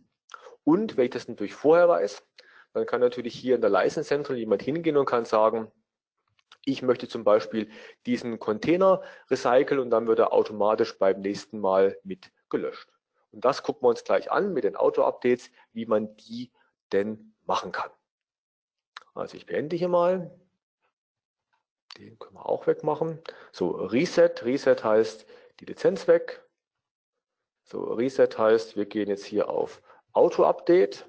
Und 0.65 0.97
wenn 0.97 1.05
ich 1.05 1.11
das 1.11 1.29
natürlich 1.29 1.55
vorher 1.55 1.89
weiß, 1.89 2.23
dann 2.73 2.87
kann 2.87 3.01
natürlich 3.01 3.35
hier 3.35 3.55
in 3.57 3.61
der 3.61 3.71
License 3.71 4.09
Central 4.09 4.39
jemand 4.39 4.63
hingehen 4.63 4.97
und 4.97 5.07
kann 5.07 5.25
sagen, 5.25 5.71
ich 6.65 6.83
möchte 6.83 7.09
zum 7.09 7.25
Beispiel 7.25 7.71
diesen 8.07 8.39
Container 8.39 9.03
recyceln 9.31 9.81
und 9.81 9.91
dann 9.91 10.07
wird 10.07 10.21
er 10.21 10.33
automatisch 10.33 10.97
beim 10.99 11.21
nächsten 11.21 11.59
Mal 11.59 11.99
mit 12.05 12.31
gelöscht. 12.51 12.89
Und 13.33 13.45
das 13.45 13.63
gucken 13.63 13.83
wir 13.83 13.89
uns 13.89 14.05
gleich 14.05 14.31
an 14.31 14.53
mit 14.53 14.65
den 14.65 14.77
Auto-Updates, 14.77 15.51
wie 15.73 15.87
man 15.87 16.17
die 16.17 16.53
denn 16.93 17.35
machen 17.45 17.73
kann. 17.73 17.91
Also 19.15 19.37
ich 19.37 19.47
beende 19.47 19.77
hier 19.77 19.89
mal. 19.89 20.31
Den 21.99 22.19
können 22.19 22.37
wir 22.37 22.47
auch 22.47 22.67
wegmachen. 22.67 23.21
So, 23.51 23.71
Reset. 23.71 24.33
Reset 24.43 24.77
heißt 24.83 25.27
die 25.61 25.67
Lizenz 25.67 26.09
weg. 26.09 26.43
So, 27.65 27.85
Reset 27.95 28.29
heißt, 28.37 28.77
wir 28.77 28.87
gehen 28.87 29.09
jetzt 29.09 29.25
hier 29.25 29.49
auf 29.49 29.83
Auto-Update. 30.13 31.07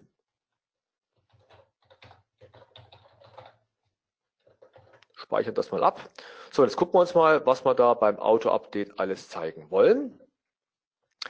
Speichern 5.15 5.55
das 5.55 5.71
mal 5.71 5.83
ab. 5.83 6.09
So, 6.51 6.63
jetzt 6.63 6.75
gucken 6.75 6.95
wir 6.95 7.01
uns 7.01 7.15
mal, 7.15 7.45
was 7.45 7.65
wir 7.65 7.73
da 7.73 7.93
beim 7.95 8.19
Auto-Update 8.19 8.99
alles 8.99 9.29
zeigen 9.29 9.71
wollen. 9.71 10.19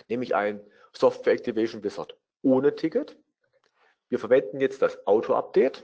Nämlich 0.09 0.35
ein 0.35 0.61
Software 0.91 1.33
Activation 1.33 1.83
Wizard 1.83 2.17
ohne 2.41 2.75
Ticket. 2.75 3.17
Wir 4.09 4.19
verwenden 4.19 4.59
jetzt 4.59 4.81
das 4.81 5.07
Auto-Update. 5.07 5.83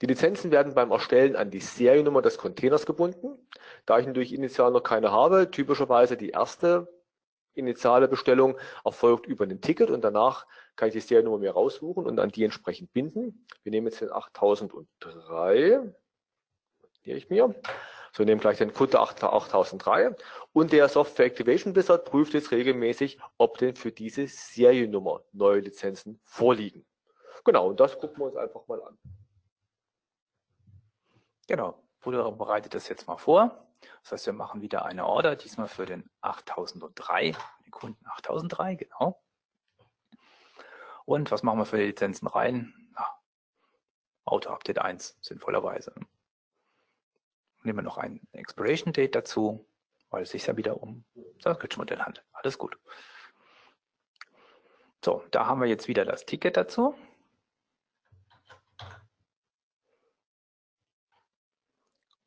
Die 0.00 0.06
Lizenzen 0.06 0.50
werden 0.50 0.74
beim 0.74 0.90
Erstellen 0.90 1.34
an 1.34 1.50
die 1.50 1.60
Seriennummer 1.60 2.20
des 2.20 2.36
Containers 2.38 2.84
gebunden. 2.84 3.38
Da 3.86 3.98
ich 3.98 4.06
natürlich 4.06 4.34
initial 4.34 4.70
noch 4.70 4.82
keine 4.82 5.10
habe, 5.10 5.50
typischerweise 5.50 6.16
die 6.16 6.30
erste 6.30 6.93
initiale 7.54 8.08
Bestellung 8.08 8.56
erfolgt 8.84 9.26
über 9.26 9.44
ein 9.44 9.60
Ticket 9.60 9.90
und 9.90 10.02
danach 10.02 10.46
kann 10.76 10.88
ich 10.88 10.94
die 10.94 11.00
Seriennummer 11.00 11.38
mir 11.38 11.52
raussuchen 11.52 12.06
und 12.06 12.18
an 12.18 12.30
die 12.30 12.44
entsprechend 12.44 12.92
binden. 12.92 13.46
Wir 13.62 13.70
nehmen 13.70 13.86
jetzt 13.86 14.00
den 14.00 14.12
8003, 14.12 15.94
hier 17.02 17.16
ich 17.16 17.30
mir. 17.30 17.54
So, 18.16 18.22
nehmen 18.22 18.40
gleich 18.40 18.58
den 18.58 18.72
Kunde 18.72 19.00
8003 19.00 20.14
und 20.52 20.72
der 20.72 20.88
Software 20.88 21.26
Activation 21.26 21.74
Wizard 21.74 22.04
prüft 22.04 22.34
jetzt 22.34 22.52
regelmäßig, 22.52 23.18
ob 23.38 23.58
denn 23.58 23.74
für 23.74 23.90
diese 23.90 24.28
Seriennummer 24.28 25.24
neue 25.32 25.58
Lizenzen 25.58 26.20
vorliegen. 26.24 26.86
Genau, 27.44 27.68
und 27.68 27.80
das 27.80 27.98
gucken 27.98 28.18
wir 28.18 28.26
uns 28.26 28.36
einfach 28.36 28.66
mal 28.68 28.80
an. 28.82 28.96
Genau, 31.48 31.82
Bruder 32.00 32.30
bereitet 32.30 32.74
das 32.74 32.88
jetzt 32.88 33.06
mal 33.08 33.16
vor. 33.16 33.66
Das 34.02 34.12
heißt, 34.12 34.26
wir 34.26 34.32
machen 34.32 34.60
wieder 34.60 34.84
eine 34.84 35.06
Order, 35.06 35.36
diesmal 35.36 35.68
für 35.68 35.86
den 35.86 36.08
8003, 36.20 37.34
den 37.64 37.70
Kunden 37.70 38.06
8003, 38.06 38.76
genau. 38.76 39.22
Und 41.04 41.30
was 41.30 41.42
machen 41.42 41.58
wir 41.58 41.66
für 41.66 41.78
die 41.78 41.86
Lizenzen 41.86 42.26
rein? 42.26 42.74
Ja, 42.96 43.18
Auto-Update 44.24 44.78
1, 44.78 45.18
sinnvollerweise. 45.20 45.94
Nehmen 47.62 47.78
wir 47.78 47.82
noch 47.82 47.98
ein 47.98 48.26
Expiration 48.32 48.92
Date 48.92 49.14
dazu, 49.14 49.66
weil 50.10 50.22
es 50.22 50.30
sich 50.30 50.46
ja 50.46 50.56
wieder 50.56 50.82
um 50.82 51.04
das 51.40 51.58
Geschmodell 51.58 52.00
handelt. 52.00 52.26
Alles 52.32 52.58
gut. 52.58 52.78
So, 55.04 55.24
da 55.30 55.46
haben 55.46 55.60
wir 55.60 55.68
jetzt 55.68 55.88
wieder 55.88 56.04
das 56.04 56.24
Ticket 56.24 56.56
dazu. 56.56 56.94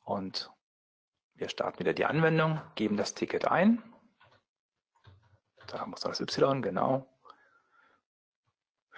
Und 0.04 0.52
wir 1.38 1.50
starten 1.50 1.80
wieder 1.80 1.94
die 1.94 2.06
Anwendung, 2.06 2.60
geben 2.76 2.98
das 2.98 3.14
Ticket 3.14 3.46
ein. 3.48 3.82
Da 5.68 5.86
wir 5.86 5.96
das 6.02 6.20
Y, 6.20 6.62
genau. 6.62 7.08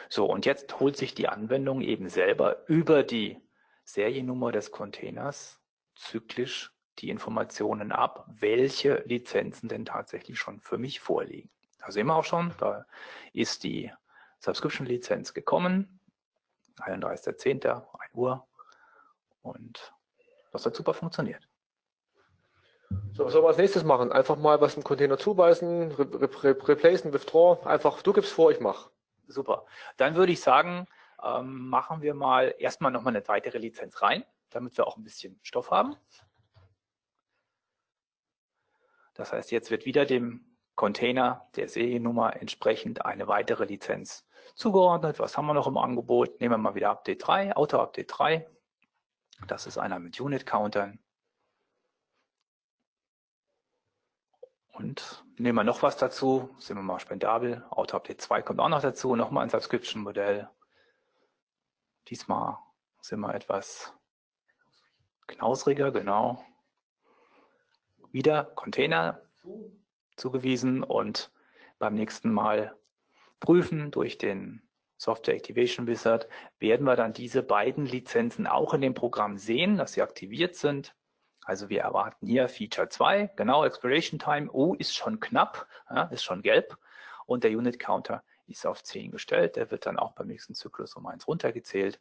So, 0.07 0.25
und 0.25 0.45
jetzt 0.45 0.79
holt 0.79 0.95
sich 0.95 1.13
die 1.13 1.27
Anwendung 1.27 1.81
eben 1.81 2.09
selber 2.09 2.67
über 2.67 3.03
die 3.03 3.41
Seriennummer 3.83 4.51
des 4.51 4.71
Containers 4.71 5.59
zyklisch 5.95 6.71
die 6.99 7.09
Informationen 7.09 7.91
ab, 7.91 8.25
welche 8.27 9.03
Lizenzen 9.05 9.67
denn 9.67 9.85
tatsächlich 9.85 10.39
schon 10.39 10.61
für 10.61 10.77
mich 10.77 10.99
vorliegen. 10.99 11.49
Da 11.79 11.91
sehen 11.91 12.07
wir 12.07 12.15
auch 12.15 12.25
schon, 12.25 12.53
da 12.59 12.85
ist 13.33 13.63
die 13.63 13.91
Subscription-Lizenz 14.39 15.33
gekommen, 15.33 15.99
31.10., 16.77 17.65
1 17.65 17.85
Uhr 18.13 18.47
und 19.41 19.93
das 20.51 20.65
hat 20.65 20.75
super 20.75 20.93
funktioniert. 20.93 21.48
So, 23.13 23.25
was 23.25 23.33
soll 23.33 23.41
man 23.41 23.49
als 23.49 23.57
nächstes 23.57 23.83
machen? 23.83 24.11
Einfach 24.11 24.37
mal 24.37 24.61
was 24.61 24.75
im 24.75 24.83
Container 24.83 25.17
zuweisen, 25.17 25.91
re 25.91 26.07
re 26.43 26.67
replacen, 26.67 27.13
withdraw, 27.13 27.65
einfach, 27.65 28.01
du 28.01 28.13
gibst 28.13 28.31
vor, 28.31 28.51
ich 28.51 28.59
mache. 28.59 28.89
Super. 29.27 29.65
Dann 29.97 30.15
würde 30.15 30.31
ich 30.31 30.41
sagen, 30.41 30.87
ähm, 31.23 31.69
machen 31.69 32.01
wir 32.01 32.13
mal 32.13 32.55
erstmal 32.57 32.91
nochmal 32.91 33.15
eine 33.15 33.27
weitere 33.27 33.57
Lizenz 33.57 34.01
rein, 34.01 34.23
damit 34.49 34.77
wir 34.77 34.87
auch 34.87 34.97
ein 34.97 35.03
bisschen 35.03 35.39
Stoff 35.43 35.69
haben. 35.69 35.95
Das 39.13 39.33
heißt, 39.33 39.51
jetzt 39.51 39.69
wird 39.69 39.85
wieder 39.85 40.05
dem 40.05 40.45
Container 40.75 41.49
der 41.57 41.67
Seriennummer 41.67 42.37
entsprechend 42.41 43.05
eine 43.05 43.27
weitere 43.27 43.65
Lizenz 43.65 44.25
zugeordnet. 44.55 45.19
Was 45.19 45.37
haben 45.37 45.45
wir 45.45 45.53
noch 45.53 45.67
im 45.67 45.77
Angebot? 45.77 46.39
Nehmen 46.39 46.53
wir 46.53 46.57
mal 46.57 46.75
wieder 46.75 46.89
Update 46.91 47.27
3, 47.27 47.55
Auto-Update 47.55 48.17
3. 48.17 48.47
Das 49.47 49.67
ist 49.67 49.77
einer 49.77 49.99
mit 49.99 50.19
Unit-Countern. 50.19 50.99
Und 54.80 55.25
nehmen 55.38 55.57
wir 55.57 55.65
noch 55.65 55.84
was 55.84 55.97
dazu, 55.97 56.55
sind 56.57 56.77
wir 56.77 56.82
mal 56.82 57.01
spendabel. 57.01 57.65
Auto-Update 57.69 58.21
2 58.21 58.41
kommt 58.43 58.61
auch 58.61 58.69
noch 58.69 58.82
dazu, 58.82 59.13
nochmal 59.17 59.43
ein 59.43 59.49
Subscription-Modell. 59.49 60.49
Diesmal 62.07 62.57
sind 63.01 63.19
wir 63.19 63.36
etwas 63.36 63.93
knausriger, 65.27 65.91
genau. 65.91 66.41
Wieder 68.13 68.45
Container 68.45 69.21
zugewiesen 70.15 70.82
und 70.84 71.30
beim 71.77 71.93
nächsten 71.95 72.32
Mal 72.32 72.73
prüfen 73.41 73.91
durch 73.91 74.17
den 74.17 74.61
Software 74.95 75.36
Activation 75.36 75.88
Wizard 75.88 76.30
werden 76.57 76.86
wir 76.86 76.95
dann 76.95 77.11
diese 77.11 77.43
beiden 77.43 77.86
Lizenzen 77.86 78.47
auch 78.47 78.73
in 78.73 78.80
dem 78.80 78.93
Programm 78.93 79.38
sehen, 79.38 79.75
dass 79.75 79.91
sie 79.91 80.01
aktiviert 80.01 80.55
sind. 80.55 80.95
Also 81.49 81.67
wir 81.67 81.81
erwarten 81.81 82.27
hier 82.27 82.47
Feature 82.47 82.89
2, 82.89 83.31
genau 83.35 83.65
Expiration 83.65 84.19
Time, 84.19 84.51
oh, 84.51 84.75
ist 84.75 84.95
schon 84.95 85.19
knapp, 85.19 85.65
ja, 85.89 86.03
ist 86.03 86.23
schon 86.23 86.43
gelb 86.43 86.77
und 87.25 87.43
der 87.43 87.49
Unit 87.49 87.79
Counter 87.79 88.23
ist 88.45 88.67
auf 88.67 88.83
10 88.83 89.09
gestellt, 89.09 89.55
der 89.55 89.71
wird 89.71 89.87
dann 89.87 89.97
auch 89.97 90.11
beim 90.11 90.27
nächsten 90.27 90.53
Zyklus 90.53 90.93
um 90.93 91.07
1 91.07 91.27
runtergezählt. 91.27 91.99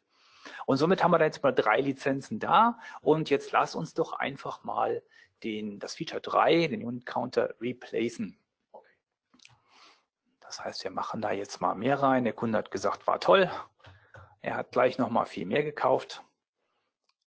Und 0.67 0.77
somit 0.77 1.03
haben 1.03 1.09
wir 1.09 1.17
da 1.17 1.25
jetzt 1.25 1.41
mal 1.41 1.51
drei 1.51 1.81
Lizenzen 1.81 2.37
da 2.37 2.77
und 3.01 3.31
jetzt 3.31 3.51
lass 3.51 3.73
uns 3.73 3.95
doch 3.95 4.13
einfach 4.13 4.63
mal 4.63 5.01
den, 5.41 5.79
das 5.79 5.95
Feature 5.95 6.21
3, 6.21 6.67
den 6.67 6.85
Unit 6.85 7.07
Counter, 7.07 7.55
replacen. 7.59 8.37
Das 10.41 10.63
heißt, 10.63 10.83
wir 10.83 10.91
machen 10.91 11.21
da 11.21 11.31
jetzt 11.31 11.59
mal 11.59 11.73
mehr 11.73 12.03
rein. 12.03 12.23
Der 12.23 12.33
Kunde 12.33 12.59
hat 12.59 12.69
gesagt, 12.69 13.07
war 13.07 13.19
toll. 13.19 13.49
Er 14.41 14.57
hat 14.57 14.71
gleich 14.71 14.99
noch 14.99 15.09
mal 15.09 15.25
viel 15.25 15.47
mehr 15.47 15.63
gekauft. 15.63 16.23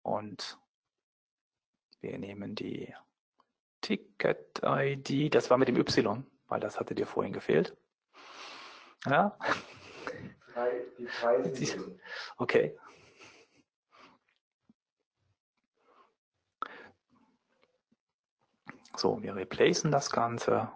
Und 0.01 0.57
wir 2.02 2.18
nehmen 2.18 2.56
die 2.56 2.93
Ticket-ID. 3.82 5.34
Das 5.34 5.50
war 5.50 5.58
mit 5.58 5.68
dem 5.68 5.78
Y, 5.78 6.26
weil 6.48 6.60
das 6.60 6.80
hatte 6.80 6.95
dir 6.95 7.08
vorhin 7.08 7.34
gefehlt. 7.34 7.76
Ja. 9.06 9.38
Die 10.98 11.06
drei 11.06 11.43
okay. 12.38 12.78
So, 18.95 19.22
wir 19.22 19.36
replacen 19.36 19.91
das 19.91 20.10
Ganze 20.10 20.72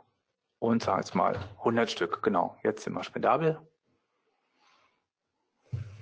und 0.59 0.83
sagen 0.83 0.99
jetzt 0.99 1.15
mal 1.15 1.39
100 1.57 1.89
Stück. 1.89 2.21
Genau, 2.21 2.55
jetzt 2.63 2.83
sind 2.83 2.93
wir 2.93 3.03
spendabel. 3.03 3.59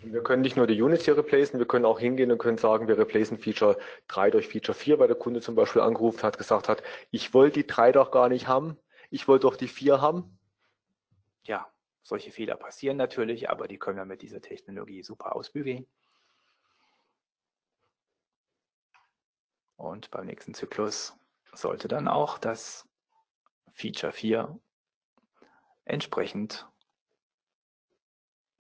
Wir 0.02 0.24
können 0.24 0.42
nicht 0.42 0.56
nur 0.56 0.66
die 0.66 0.82
Units 0.82 1.06
hier 1.06 1.18
replacen, 1.18 1.60
wir 1.60 1.68
können 1.68 1.86
auch 1.86 2.00
hingehen 2.00 2.32
und 2.32 2.38
können 2.38 2.58
sagen, 2.58 2.88
wir 2.88 2.98
replacen 2.98 3.38
Feature 3.38 3.78
3 4.08 4.32
durch 4.32 4.48
Feature 4.48 4.76
4, 4.76 4.98
weil 4.98 5.08
der 5.08 5.18
Kunde 5.18 5.42
zum 5.42 5.56
Beispiel 5.56 5.82
angerufen 5.82 6.24
hat, 6.24 6.38
gesagt 6.38 6.70
hat, 6.70 6.82
ich 7.12 7.34
wollte 7.34 7.60
die 7.60 7.68
3 7.68 7.92
doch 7.92 8.12
gar 8.12 8.30
nicht 8.30 8.48
haben, 8.48 8.78
ich 9.10 9.28
wollte 9.28 9.44
doch 9.44 9.56
die 9.56 9.68
4 9.68 10.00
haben. 10.00 10.40
Ja, 11.44 11.68
solche 12.02 12.32
Fehler 12.32 12.56
passieren 12.56 12.98
natürlich, 12.98 13.50
aber 13.50 13.68
die 13.68 13.78
können 13.78 13.98
wir 13.98 14.06
mit 14.06 14.22
dieser 14.22 14.42
Technologie 14.42 15.04
super 15.04 15.36
ausbügeln. 15.36 15.86
Und 19.76 20.12
beim 20.12 20.26
nächsten 20.26 20.54
Zyklus 20.54 21.16
sollte 21.54 21.88
dann 21.88 22.08
auch 22.08 22.38
das 22.38 22.88
Feature 23.74 24.14
4 24.14 24.60
entsprechend 25.86 26.68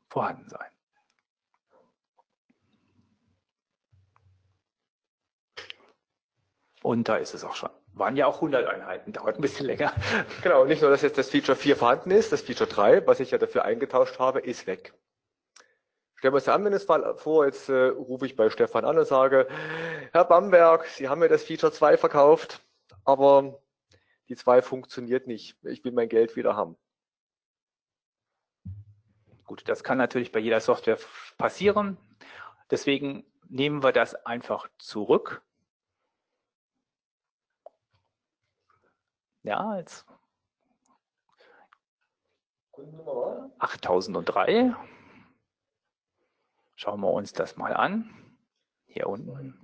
vorhanden 0.10 0.50
sein. 0.50 0.70
Und 6.90 7.08
da 7.08 7.18
ist 7.18 7.36
es 7.36 7.44
auch 7.44 7.54
schon. 7.54 7.70
Waren 7.94 8.16
ja 8.16 8.26
auch 8.26 8.38
100 8.38 8.66
Einheiten, 8.66 9.14
dauert 9.14 9.36
ein 9.36 9.42
bisschen 9.42 9.68
länger. 9.68 9.94
Genau, 10.42 10.66
nicht 10.66 10.82
nur, 10.82 10.90
dass 10.90 11.04
jetzt 11.04 11.20
das 11.20 11.30
Feature 11.30 11.56
4 11.56 11.76
vorhanden 11.76 12.10
ist, 12.10 12.32
das 12.32 12.42
Feature 12.42 12.68
3, 12.68 13.06
was 13.06 13.20
ich 13.20 13.30
ja 13.30 13.38
dafür 13.38 13.64
eingetauscht 13.64 14.18
habe, 14.18 14.40
ist 14.40 14.66
weg. 14.66 14.96
Stellen 16.16 16.34
wir 16.34 16.38
uns 16.38 16.46
den 16.46 16.56
Anwendungsfall 16.56 17.16
vor, 17.16 17.46
jetzt 17.46 17.70
äh, 17.70 17.90
rufe 17.90 18.26
ich 18.26 18.36
bei 18.36 18.50
Stefan 18.50 18.86
an 18.86 18.98
und 18.98 19.06
sage, 19.06 19.48
Herr 20.14 20.26
Bamberg, 20.26 20.88
Sie 20.88 21.08
haben 21.08 21.20
mir 21.20 21.30
das 21.30 21.44
Feature 21.44 21.72
2 21.72 21.96
verkauft, 21.98 22.60
aber 23.06 23.62
die 24.28 24.36
2 24.36 24.64
funktioniert 24.64 25.28
nicht. 25.28 25.58
Ich 25.66 25.84
will 25.84 25.92
mein 25.92 26.10
Geld 26.10 26.36
wieder 26.36 26.56
haben. 26.56 26.76
Gut, 29.46 29.62
das 29.70 29.84
kann 29.84 30.00
natürlich 30.00 30.32
bei 30.32 30.40
jeder 30.40 30.60
Software 30.60 30.98
passieren. 31.38 31.98
Deswegen 32.72 33.26
nehmen 33.48 33.84
wir 33.84 33.92
das 33.92 34.16
einfach 34.26 34.68
zurück. 34.80 35.44
Ja, 39.44 39.78
jetzt 39.78 40.06
8003. 43.60 44.76
Schauen 46.76 47.02
wir 47.02 47.12
uns 47.12 47.34
das 47.34 47.58
mal 47.58 47.74
an. 47.74 48.10
Hier 48.86 49.08
unten. 49.08 49.60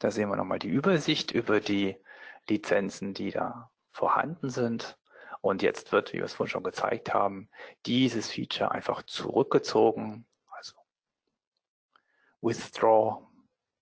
Da 0.00 0.10
sehen 0.10 0.28
wir 0.28 0.36
nochmal 0.36 0.58
die 0.58 0.68
Übersicht 0.68 1.30
über 1.30 1.60
die 1.60 1.96
Lizenzen, 2.48 3.14
die 3.14 3.30
da 3.30 3.70
vorhanden 3.92 4.50
sind. 4.50 4.98
Und 5.40 5.62
jetzt 5.62 5.92
wird, 5.92 6.12
wie 6.12 6.18
wir 6.18 6.24
es 6.24 6.34
vorhin 6.34 6.50
schon 6.50 6.64
gezeigt 6.64 7.14
haben, 7.14 7.48
dieses 7.86 8.30
Feature 8.30 8.72
einfach 8.72 9.02
zurückgezogen. 9.02 10.26
Also 10.50 10.74
Withdraw, 12.40 13.26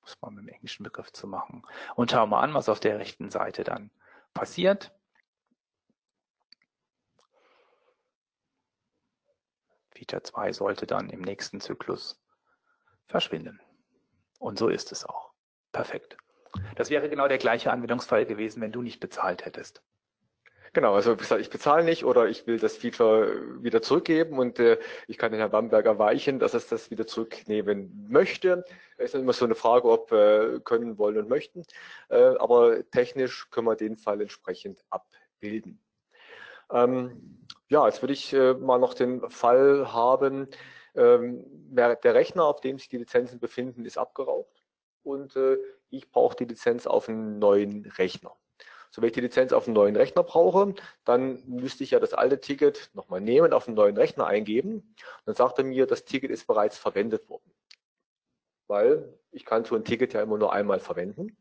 muss 0.02 0.20
man 0.20 0.34
mit 0.34 0.44
dem 0.44 0.54
englischen 0.54 0.82
Begriff 0.82 1.12
zu 1.12 1.26
machen. 1.26 1.62
Und 1.94 2.10
schauen 2.10 2.30
wir 2.30 2.40
an, 2.40 2.54
was 2.54 2.68
auf 2.68 2.80
der 2.80 2.98
rechten 2.98 3.30
Seite 3.30 3.64
dann 3.64 3.90
passiert. 4.34 4.92
Feature 9.90 10.22
2 10.22 10.52
sollte 10.52 10.86
dann 10.86 11.10
im 11.10 11.20
nächsten 11.20 11.60
Zyklus 11.60 12.20
verschwinden. 13.06 13.60
Und 14.38 14.58
so 14.58 14.68
ist 14.68 14.90
es 14.90 15.04
auch. 15.04 15.32
Perfekt. 15.70 16.16
Das 16.74 16.90
wäre 16.90 17.08
genau 17.08 17.28
der 17.28 17.38
gleiche 17.38 17.70
Anwendungsfall 17.70 18.26
gewesen, 18.26 18.60
wenn 18.60 18.72
du 18.72 18.82
nicht 18.82 19.00
bezahlt 19.00 19.44
hättest. 19.44 19.82
Genau, 20.74 20.94
also 20.94 21.12
wie 21.12 21.18
gesagt, 21.18 21.42
ich 21.42 21.50
bezahle 21.50 21.84
nicht 21.84 22.02
oder 22.04 22.28
ich 22.28 22.46
will 22.46 22.58
das 22.58 22.78
Feature 22.78 23.62
wieder 23.62 23.82
zurückgeben 23.82 24.38
und 24.38 24.58
äh, 24.58 24.78
ich 25.06 25.18
kann 25.18 25.30
den 25.30 25.38
Herrn 25.38 25.50
Bamberger 25.50 25.98
weichen, 25.98 26.38
dass 26.38 26.54
es 26.54 26.66
das 26.66 26.90
wieder 26.90 27.06
zurücknehmen 27.06 28.06
möchte. 28.08 28.64
Ist 28.96 29.14
immer 29.14 29.34
so 29.34 29.44
eine 29.44 29.54
Frage, 29.54 29.90
ob 29.90 30.12
äh, 30.12 30.60
können, 30.64 30.96
wollen 30.96 31.18
und 31.18 31.28
möchten. 31.28 31.64
Äh, 32.08 32.36
aber 32.38 32.88
technisch 32.90 33.50
können 33.50 33.66
wir 33.66 33.76
den 33.76 33.98
Fall 33.98 34.22
entsprechend 34.22 34.82
abbilden. 34.88 35.78
Ähm, 36.70 37.46
ja, 37.68 37.86
jetzt 37.86 38.02
würde 38.02 38.14
ich 38.14 38.32
äh, 38.32 38.54
mal 38.54 38.78
noch 38.78 38.94
den 38.94 39.28
Fall 39.28 39.92
haben, 39.92 40.48
ähm, 40.94 41.44
der 41.68 42.14
Rechner, 42.14 42.44
auf 42.44 42.62
dem 42.62 42.78
sich 42.78 42.88
die 42.88 42.98
Lizenzen 42.98 43.40
befinden, 43.40 43.84
ist 43.84 43.98
abgeraucht 43.98 44.62
und 45.02 45.36
äh, 45.36 45.58
ich 45.90 46.10
brauche 46.10 46.36
die 46.36 46.46
Lizenz 46.46 46.86
auf 46.86 47.10
einen 47.10 47.38
neuen 47.38 47.84
Rechner. 47.98 48.34
So, 48.94 49.00
wenn 49.00 49.06
ich 49.06 49.14
die 49.14 49.22
Lizenz 49.22 49.54
auf 49.54 49.66
einen 49.66 49.74
neuen 49.74 49.96
Rechner 49.96 50.22
brauche, 50.22 50.74
dann 51.04 51.42
müsste 51.46 51.82
ich 51.82 51.92
ja 51.92 51.98
das 51.98 52.12
alte 52.12 52.40
Ticket 52.40 52.90
nochmal 52.92 53.22
nehmen, 53.22 53.54
auf 53.54 53.66
einen 53.66 53.74
neuen 53.74 53.96
Rechner 53.96 54.26
eingeben. 54.26 54.94
Dann 55.24 55.34
sagt 55.34 55.56
er 55.56 55.64
mir, 55.64 55.86
das 55.86 56.04
Ticket 56.04 56.30
ist 56.30 56.46
bereits 56.46 56.76
verwendet 56.76 57.26
worden. 57.30 57.50
Weil 58.66 59.18
ich 59.30 59.46
kann 59.46 59.64
so 59.64 59.76
ein 59.76 59.84
Ticket 59.84 60.12
ja 60.12 60.20
immer 60.20 60.36
nur 60.36 60.52
einmal 60.52 60.78
verwenden. 60.78 61.38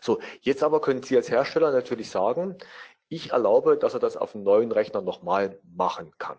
So, 0.00 0.20
jetzt 0.40 0.64
aber 0.64 0.80
können 0.80 1.04
Sie 1.04 1.16
als 1.16 1.30
Hersteller 1.30 1.70
natürlich 1.70 2.10
sagen, 2.10 2.58
ich 3.08 3.30
erlaube, 3.30 3.78
dass 3.78 3.94
er 3.94 4.00
das 4.00 4.16
auf 4.16 4.34
einem 4.34 4.42
neuen 4.42 4.72
Rechner 4.72 5.02
nochmal 5.02 5.60
machen 5.62 6.12
kann. 6.18 6.38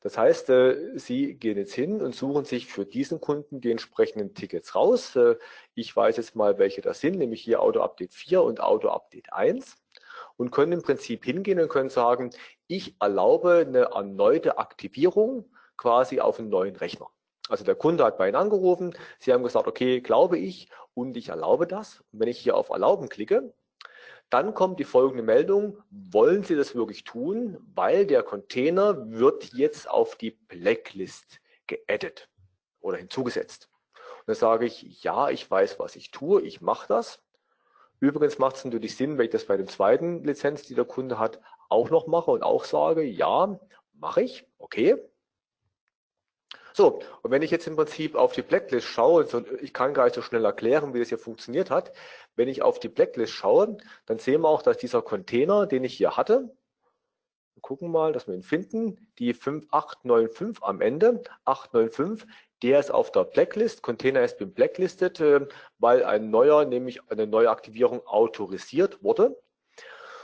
Das 0.00 0.16
heißt, 0.16 0.48
äh, 0.50 0.98
Sie 0.98 1.34
gehen 1.34 1.58
jetzt 1.58 1.74
hin 1.74 2.00
und 2.00 2.14
suchen 2.14 2.44
sich 2.44 2.66
für 2.66 2.86
diesen 2.86 3.20
Kunden 3.20 3.60
die 3.60 3.70
entsprechenden 3.70 4.34
Tickets 4.34 4.74
raus. 4.74 5.14
Äh, 5.14 5.36
ich 5.74 5.94
weiß 5.94 6.16
jetzt 6.16 6.34
mal, 6.34 6.58
welche 6.58 6.80
das 6.80 7.00
sind, 7.00 7.18
nämlich 7.18 7.42
hier 7.42 7.60
Auto 7.60 7.80
Update 7.80 8.14
4 8.14 8.42
und 8.42 8.60
Auto 8.60 8.88
Update 8.88 9.32
1 9.32 9.76
und 10.36 10.50
können 10.50 10.72
im 10.72 10.82
Prinzip 10.82 11.24
hingehen 11.24 11.60
und 11.60 11.68
können 11.68 11.90
sagen, 11.90 12.30
ich 12.66 12.96
erlaube 13.00 13.64
eine 13.66 13.90
erneute 13.94 14.58
Aktivierung 14.58 15.44
quasi 15.76 16.20
auf 16.20 16.38
einen 16.38 16.48
neuen 16.48 16.76
Rechner. 16.76 17.08
Also 17.50 17.64
der 17.64 17.74
Kunde 17.74 18.04
hat 18.04 18.16
bei 18.16 18.28
Ihnen 18.28 18.36
angerufen, 18.36 18.94
Sie 19.18 19.32
haben 19.32 19.42
gesagt, 19.42 19.66
okay, 19.66 20.00
glaube 20.00 20.38
ich 20.38 20.70
und 20.94 21.16
ich 21.16 21.28
erlaube 21.28 21.66
das. 21.66 22.04
Und 22.12 22.20
wenn 22.20 22.28
ich 22.28 22.38
hier 22.38 22.56
auf 22.56 22.70
Erlauben 22.70 23.08
klicke, 23.08 23.52
dann 24.30 24.54
kommt 24.54 24.78
die 24.78 24.84
folgende 24.84 25.22
Meldung, 25.22 25.78
wollen 25.90 26.44
Sie 26.44 26.54
das 26.56 26.74
wirklich 26.74 27.04
tun, 27.04 27.58
weil 27.74 28.06
der 28.06 28.22
Container 28.22 29.10
wird 29.10 29.52
jetzt 29.52 29.90
auf 29.90 30.16
die 30.16 30.30
Blacklist 30.30 31.40
geaddet 31.66 32.28
oder 32.80 32.96
hinzugesetzt. 32.96 33.68
Und 34.20 34.28
dann 34.28 34.36
sage 34.36 34.66
ich, 34.66 35.02
ja, 35.02 35.30
ich 35.30 35.50
weiß, 35.50 35.78
was 35.78 35.96
ich 35.96 36.10
tue, 36.12 36.42
ich 36.42 36.60
mache 36.60 36.86
das. 36.88 37.20
Übrigens 37.98 38.38
macht 38.38 38.56
es 38.56 38.64
natürlich 38.64 38.96
Sinn, 38.96 39.18
wenn 39.18 39.26
ich 39.26 39.30
das 39.30 39.46
bei 39.46 39.56
dem 39.56 39.68
zweiten 39.68 40.24
Lizenz, 40.24 40.62
die 40.62 40.74
der 40.74 40.84
Kunde 40.84 41.18
hat, 41.18 41.40
auch 41.68 41.90
noch 41.90 42.06
mache 42.06 42.30
und 42.30 42.42
auch 42.42 42.64
sage, 42.64 43.02
ja, 43.02 43.58
mache 43.92 44.22
ich, 44.22 44.46
okay. 44.58 44.96
So, 46.80 46.98
und 47.20 47.30
wenn 47.30 47.42
ich 47.42 47.50
jetzt 47.50 47.66
im 47.66 47.76
Prinzip 47.76 48.14
auf 48.14 48.32
die 48.32 48.40
Blacklist 48.40 48.86
schaue, 48.86 49.26
ich 49.60 49.74
kann 49.74 49.92
gar 49.92 50.04
nicht 50.04 50.14
so 50.14 50.22
schnell 50.22 50.46
erklären, 50.46 50.94
wie 50.94 50.98
das 50.98 51.10
hier 51.10 51.18
funktioniert 51.18 51.68
hat, 51.70 51.92
wenn 52.36 52.48
ich 52.48 52.62
auf 52.62 52.80
die 52.80 52.88
Blacklist 52.88 53.34
schaue, 53.34 53.76
dann 54.06 54.18
sehen 54.18 54.40
wir 54.40 54.48
auch, 54.48 54.62
dass 54.62 54.78
dieser 54.78 55.02
Container, 55.02 55.66
den 55.66 55.84
ich 55.84 55.92
hier 55.92 56.16
hatte, 56.16 56.56
wir 57.52 57.60
gucken 57.60 57.92
mal, 57.92 58.14
dass 58.14 58.28
wir 58.28 58.34
ihn 58.34 58.42
finden, 58.42 59.12
die 59.18 59.34
5895 59.34 60.62
am 60.62 60.80
Ende, 60.80 61.22
895, 61.44 62.26
der 62.62 62.80
ist 62.80 62.90
auf 62.90 63.12
der 63.12 63.24
Blacklist, 63.24 63.82
Container 63.82 64.22
ist 64.22 64.38
bin 64.38 64.54
blacklisted, 64.54 65.20
äh, 65.20 65.46
weil 65.80 66.02
ein 66.02 66.30
neuer, 66.30 66.64
nämlich 66.64 67.02
eine 67.10 67.26
neue 67.26 67.50
Aktivierung 67.50 68.06
autorisiert 68.06 69.04
wurde. 69.04 69.38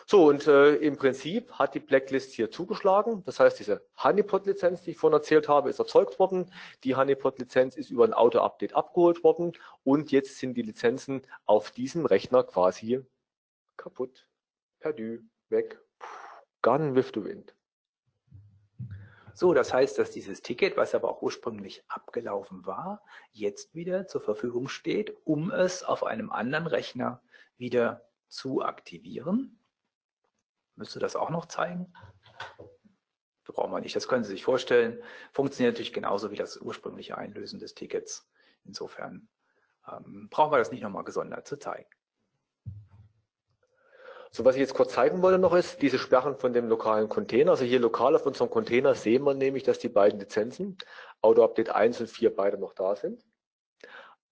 So, 0.08 0.28
und 0.28 0.46
äh, 0.46 0.76
im 0.76 0.96
Prinzip 0.96 1.50
hat 1.54 1.74
die 1.74 1.80
Blacklist 1.80 2.32
hier 2.32 2.48
zugeschlagen. 2.48 3.24
Das 3.24 3.40
heißt, 3.40 3.58
diese 3.58 3.84
Honeypot-Lizenz, 3.96 4.82
die 4.82 4.92
ich 4.92 4.98
vorhin 4.98 5.18
erzählt 5.18 5.48
habe, 5.48 5.68
ist 5.68 5.80
erzeugt 5.80 6.20
worden. 6.20 6.52
Die 6.84 6.94
Honeypot-Lizenz 6.94 7.76
ist 7.76 7.90
über 7.90 8.04
ein 8.04 8.14
Auto-Update 8.14 8.74
abgeholt 8.74 9.24
worden. 9.24 9.54
Und 9.82 10.12
jetzt 10.12 10.38
sind 10.38 10.54
die 10.54 10.62
Lizenzen 10.62 11.22
auf 11.44 11.72
diesem 11.72 12.06
Rechner 12.06 12.44
quasi 12.44 13.04
kaputt. 13.76 14.28
Perdu, 14.78 15.18
weg. 15.48 15.80
Gone 16.62 16.94
with 16.94 17.10
the 17.12 17.24
wind. 17.24 17.56
So, 19.34 19.54
das 19.54 19.74
heißt, 19.74 19.98
dass 19.98 20.12
dieses 20.12 20.40
Ticket, 20.40 20.76
was 20.76 20.94
aber 20.94 21.10
auch 21.10 21.20
ursprünglich 21.20 21.82
abgelaufen 21.88 22.64
war, 22.64 23.02
jetzt 23.32 23.74
wieder 23.74 24.06
zur 24.06 24.20
Verfügung 24.20 24.68
steht, 24.68 25.16
um 25.24 25.50
es 25.50 25.82
auf 25.82 26.04
einem 26.04 26.30
anderen 26.30 26.68
Rechner 26.68 27.20
wieder 27.58 28.08
zu 28.28 28.62
aktivieren. 28.62 29.58
Müsste 30.76 30.98
das 30.98 31.16
auch 31.16 31.30
noch 31.30 31.46
zeigen? 31.46 31.92
Brauchen 33.44 33.72
wir 33.72 33.80
nicht. 33.80 33.96
Das 33.96 34.06
können 34.06 34.22
Sie 34.22 34.32
sich 34.32 34.44
vorstellen. 34.44 35.02
Funktioniert 35.32 35.74
natürlich 35.74 35.94
genauso 35.94 36.30
wie 36.30 36.36
das 36.36 36.58
ursprüngliche 36.58 37.16
Einlösen 37.16 37.58
des 37.58 37.74
Tickets. 37.74 38.28
Insofern 38.64 39.28
ähm, 39.90 40.28
brauchen 40.30 40.52
wir 40.52 40.58
das 40.58 40.70
nicht 40.70 40.82
nochmal 40.82 41.04
gesondert 41.04 41.46
zu 41.46 41.56
zeigen. 41.56 41.88
So, 44.30 44.44
was 44.44 44.56
ich 44.56 44.60
jetzt 44.60 44.74
kurz 44.74 44.92
zeigen 44.92 45.22
wollte 45.22 45.38
noch 45.38 45.54
ist, 45.54 45.80
diese 45.80 45.98
Sperren 45.98 46.36
von 46.36 46.52
dem 46.52 46.68
lokalen 46.68 47.08
Container. 47.08 47.52
Also 47.52 47.64
hier 47.64 47.80
lokal 47.80 48.14
auf 48.14 48.26
unserem 48.26 48.50
Container 48.50 48.94
sehen 48.94 49.24
wir 49.24 49.32
nämlich, 49.32 49.62
dass 49.62 49.78
die 49.78 49.88
beiden 49.88 50.20
Lizenzen, 50.20 50.76
Auto 51.22 51.42
Update 51.42 51.70
1 51.70 52.02
und 52.02 52.10
4, 52.10 52.36
beide 52.36 52.58
noch 52.58 52.74
da 52.74 52.94
sind. 52.94 53.24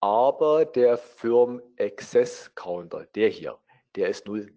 Aber 0.01 0.67
der 0.67 0.99
Firm 0.99 1.63
Access 1.79 2.55
Counter, 2.55 3.07
der 3.15 3.31
hier, 3.31 3.59
der 3.97 4.11
ist 4.11 4.27
null. 4.27 4.53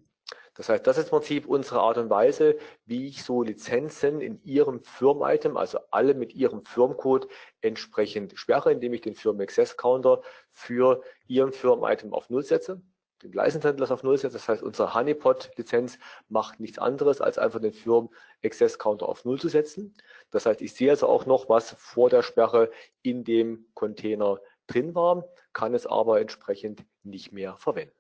Das 0.58 0.70
heißt, 0.70 0.88
das 0.88 0.98
ist 0.98 1.06
im 1.06 1.12
Prinzip 1.12 1.46
unsere 1.46 1.82
Art 1.82 2.00
und 2.00 2.10
Weise, 2.10 2.58
wie 2.86 3.08
ich 3.08 3.24
so 3.24 3.44
Lizenzen 3.44 4.22
in 4.22 4.44
Ihrem 4.44 4.82
Firm-Item, 4.84 5.56
also 5.56 5.78
alle 5.92 6.16
mit 6.16 6.34
Ihrem 6.34 6.66
Firmcode 6.66 7.28
entsprechend 7.62 8.38
sperre, 8.38 8.72
indem 8.72 8.94
ich 8.94 9.02
den 9.02 9.14
Firm 9.14 9.40
Access 9.40 9.78
Counter 9.78 10.22
für 10.52 11.04
Ihren 11.28 11.54
Firm-Item 11.54 12.12
auf 12.12 12.32
Null 12.32 12.44
setze, 12.44 12.82
den 13.22 13.34
License 13.34 13.94
auf 13.94 14.02
Null 14.02 14.18
setze. 14.18 14.34
Das 14.34 14.50
heißt, 14.50 14.64
unsere 14.64 14.96
Honeypot-Lizenz 14.96 16.00
macht 16.28 16.60
nichts 16.60 16.80
anderes, 16.80 17.22
als 17.22 17.38
einfach 17.38 17.60
den 17.60 17.74
Firm 17.74 18.10
Access 18.44 18.80
Counter 18.80 19.08
auf 19.08 19.26
Null 19.26 19.40
zu 19.40 19.50
setzen. 19.50 19.94
Das 20.32 20.48
heißt, 20.48 20.62
ich 20.62 20.74
sehe 20.74 20.90
also 20.90 21.08
auch 21.08 21.28
noch, 21.28 21.50
was 21.50 21.76
vor 21.78 22.10
der 22.10 22.24
Sperre 22.24 22.72
in 23.04 23.24
dem 23.24 23.68
Container 23.76 24.40
drin 24.66 24.96
war, 24.96 25.24
kann 25.54 25.76
es 25.76 25.86
aber 25.86 26.20
entsprechend 26.20 26.84
nicht 27.04 27.32
mehr 27.32 27.58
verwenden. 27.58 27.97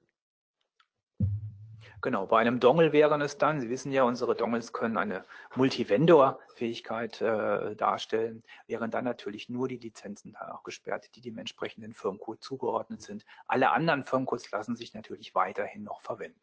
Genau, 2.02 2.28
bei 2.28 2.39
einem 2.39 2.60
Dongle 2.60 2.93
wären 2.93 3.22
es 3.22 3.39
dann, 3.39 3.60
Sie 3.60 3.70
wissen 3.70 3.91
ja, 3.91 4.04
unsere 4.04 4.36
Dongles 4.36 4.72
können 4.72 4.98
eine 4.98 5.26
Multivendor-Fähigkeit 5.56 7.22
äh, 7.22 7.76
darstellen, 7.76 8.43
wären 8.68 8.91
dann 8.91 9.04
natürlich 9.04 9.50
nur 9.50 9.68
die 9.68 9.78
Lizenzen 9.78 10.36
auch 10.36 10.62
gesperrt, 10.64 11.10
die 11.16 11.22
dem 11.22 11.39
entsprechenden 11.39 11.93
Firmcode 11.93 12.43
zugeordnet 12.43 13.02
sind. 13.02 13.26
Alle 13.48 13.72
anderen 13.72 14.06
Firmcodes 14.06 14.52
lassen 14.52 14.76
sich 14.76 14.93
natürlich 14.93 15.34
weiterhin 15.34 15.84
noch 15.84 16.02
verwenden. 16.02 16.39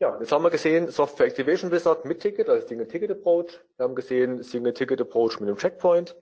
Ja, 0.00 0.18
jetzt 0.18 0.32
haben 0.32 0.42
wir 0.42 0.50
gesehen 0.50 0.90
Software 0.90 1.26
Activation 1.26 1.70
Wizard 1.70 2.04
mit 2.04 2.18
Ticket, 2.18 2.48
also 2.48 2.66
Single 2.66 2.88
Ticket 2.88 3.12
Approach. 3.12 3.60
Wir 3.76 3.84
haben 3.84 3.94
gesehen 3.94 4.42
Single 4.42 4.74
Ticket 4.74 5.00
Approach 5.00 5.38
mit 5.38 5.48
dem 5.48 5.56
Checkpoint. 5.56 6.16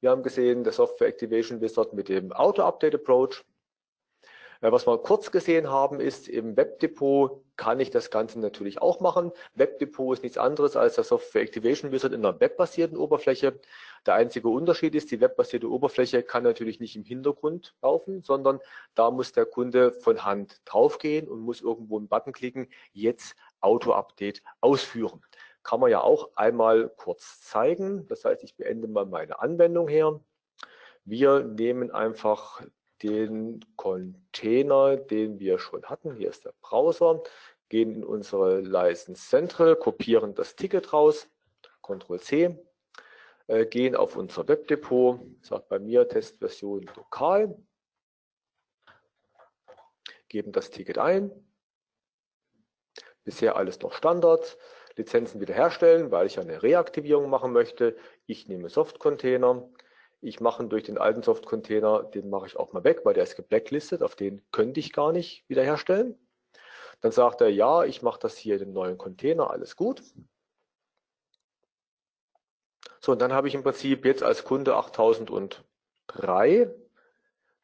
Wir 0.00 0.10
haben 0.10 0.22
gesehen 0.22 0.62
der 0.62 0.72
Software 0.72 1.08
Activation 1.08 1.60
Wizard 1.60 1.92
mit 1.92 2.08
dem 2.08 2.32
Auto 2.32 2.62
Update 2.62 2.94
Approach. 2.94 3.44
Äh, 4.60 4.72
was 4.72 4.86
wir 4.86 4.98
kurz 4.98 5.30
gesehen 5.30 5.70
haben, 5.70 6.00
ist 6.00 6.28
im 6.28 6.56
Webdepot 6.56 7.42
kann 7.56 7.80
ich 7.80 7.90
das 7.90 8.10
Ganze 8.10 8.38
natürlich 8.38 8.82
auch 8.82 9.00
machen. 9.00 9.32
Webdepot 9.54 10.14
ist 10.14 10.22
nichts 10.22 10.38
anderes 10.38 10.76
als 10.76 10.96
der 10.96 11.04
Software 11.04 11.42
Activation 11.42 11.90
Wizard 11.90 12.12
in 12.12 12.24
einer 12.24 12.38
webbasierten 12.38 12.98
Oberfläche. 12.98 13.58
Der 14.04 14.14
einzige 14.14 14.48
Unterschied 14.48 14.94
ist, 14.94 15.10
die 15.10 15.20
webbasierte 15.20 15.70
Oberfläche 15.70 16.22
kann 16.22 16.42
natürlich 16.42 16.80
nicht 16.80 16.96
im 16.96 17.04
Hintergrund 17.04 17.74
laufen, 17.82 18.22
sondern 18.22 18.60
da 18.94 19.10
muss 19.10 19.32
der 19.32 19.46
Kunde 19.46 19.92
von 19.92 20.24
Hand 20.24 20.60
draufgehen 20.64 21.28
und 21.28 21.40
muss 21.40 21.60
irgendwo 21.60 21.98
einen 21.98 22.08
Button 22.08 22.32
klicken, 22.32 22.68
jetzt 22.92 23.36
Auto-Update 23.60 24.42
ausführen. 24.60 25.22
Kann 25.62 25.80
man 25.80 25.90
ja 25.90 26.00
auch 26.00 26.30
einmal 26.36 26.90
kurz 26.90 27.40
zeigen. 27.40 28.06
Das 28.06 28.24
heißt, 28.24 28.44
ich 28.44 28.56
beende 28.56 28.86
mal 28.86 29.06
meine 29.06 29.40
Anwendung 29.40 29.88
her. 29.88 30.20
Wir 31.04 31.40
nehmen 31.40 31.90
einfach 31.90 32.62
den 33.02 33.64
Container, 33.76 34.96
den 34.96 35.38
wir 35.38 35.58
schon 35.58 35.84
hatten. 35.84 36.14
Hier 36.14 36.30
ist 36.30 36.44
der 36.44 36.54
Browser, 36.60 37.22
gehen 37.68 37.94
in 37.94 38.04
unsere 38.04 38.60
License 38.60 39.28
Central, 39.28 39.76
kopieren 39.76 40.34
das 40.34 40.56
Ticket 40.56 40.92
raus, 40.92 41.28
Ctrl 41.82 42.20
C, 42.20 42.58
äh, 43.48 43.66
gehen 43.66 43.94
auf 43.94 44.16
unser 44.16 44.48
Webdepot, 44.48 45.20
sagt 45.42 45.68
bei 45.68 45.78
mir 45.78 46.08
Testversion 46.08 46.90
lokal, 46.96 47.56
geben 50.28 50.52
das 50.52 50.70
Ticket 50.70 50.98
ein. 50.98 51.30
Bisher 53.24 53.56
alles 53.56 53.80
noch 53.80 53.92
Standard. 53.92 54.56
Lizenzen 54.96 55.40
wiederherstellen, 55.40 56.10
weil 56.10 56.26
ich 56.26 56.38
eine 56.38 56.62
Reaktivierung 56.62 57.28
machen 57.28 57.52
möchte. 57.52 57.96
Ich 58.24 58.48
nehme 58.48 58.70
Soft-Container, 58.70 59.68
ich 60.20 60.40
mache 60.40 60.62
ihn 60.62 60.68
durch 60.68 60.84
den 60.84 60.98
alten 60.98 61.22
Soft-Container, 61.22 62.04
den 62.04 62.30
mache 62.30 62.46
ich 62.46 62.56
auch 62.56 62.72
mal 62.72 62.84
weg, 62.84 63.00
weil 63.04 63.14
der 63.14 63.24
ist 63.24 63.36
geblacklistet, 63.36 64.02
auf 64.02 64.16
den 64.16 64.42
könnte 64.50 64.80
ich 64.80 64.92
gar 64.92 65.12
nicht 65.12 65.48
wiederherstellen. 65.48 66.18
Dann 67.00 67.12
sagt 67.12 67.40
er, 67.40 67.48
ja, 67.48 67.84
ich 67.84 68.02
mache 68.02 68.20
das 68.20 68.36
hier 68.36 68.54
in 68.54 68.60
den 68.60 68.72
neuen 68.72 68.98
Container, 68.98 69.50
alles 69.50 69.76
gut. 69.76 70.02
So, 73.00 73.12
und 73.12 73.20
dann 73.20 73.32
habe 73.32 73.48
ich 73.48 73.54
im 73.54 73.62
Prinzip 73.62 74.04
jetzt 74.04 74.22
als 74.22 74.44
Kunde 74.44 74.74
8003 74.74 76.74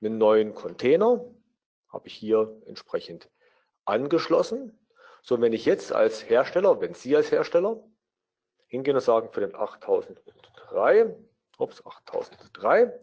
einen 0.00 0.18
neuen 0.18 0.54
Container, 0.54 1.24
habe 1.88 2.08
ich 2.08 2.14
hier 2.14 2.60
entsprechend 2.66 3.30
angeschlossen. 3.84 4.78
So, 5.22 5.40
wenn 5.40 5.52
ich 5.52 5.64
jetzt 5.64 5.92
als 5.92 6.28
Hersteller, 6.28 6.80
wenn 6.80 6.94
Sie 6.94 7.16
als 7.16 7.30
Hersteller 7.30 7.82
hingehen 8.66 8.96
und 8.96 9.02
sagen, 9.02 9.30
für 9.32 9.40
den 9.40 9.54
8003 9.54 11.16
ups, 11.58 11.84
8003, 11.84 13.00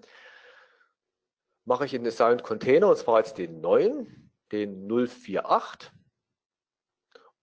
mache 1.65 1.85
ich 1.85 1.93
in 1.93 2.03
Design 2.03 2.41
Container, 2.41 2.89
und 2.89 2.97
zwar 2.97 3.19
jetzt 3.19 3.37
den 3.37 3.61
neuen, 3.61 4.31
den 4.51 4.87
048. 4.87 5.91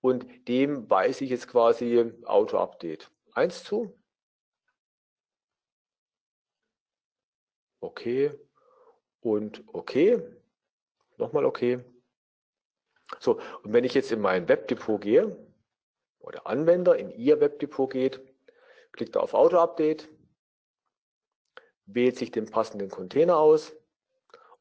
Und 0.01 0.49
dem 0.49 0.89
weise 0.89 1.25
ich 1.25 1.31
jetzt 1.31 1.49
quasi 1.49 2.13
Auto 2.25 2.59
Update 2.59 3.11
1 3.33 3.65
zu. 3.65 3.99
Okay 7.81 8.33
und 9.21 9.65
okay. 9.73 10.23
Nochmal 11.19 11.45
okay. 11.45 11.85
So, 13.19 13.41
und 13.63 13.73
wenn 13.73 13.85
ich 13.85 13.95
jetzt 13.95 14.13
in 14.13 14.21
mein 14.21 14.49
Webdepot 14.49 15.01
gehe, 15.01 15.37
oder 16.27 16.47
Anwender 16.47 16.97
in 16.97 17.11
Ihr 17.11 17.41
Webdepot 17.41 17.91
geht, 17.91 18.21
klickt 18.93 19.17
er 19.17 19.23
auf 19.23 19.33
Auto-Update, 19.33 20.09
wählt 21.87 22.17
sich 22.17 22.31
den 22.31 22.47
passenden 22.47 22.91
Container 22.91 23.39
aus 23.39 23.75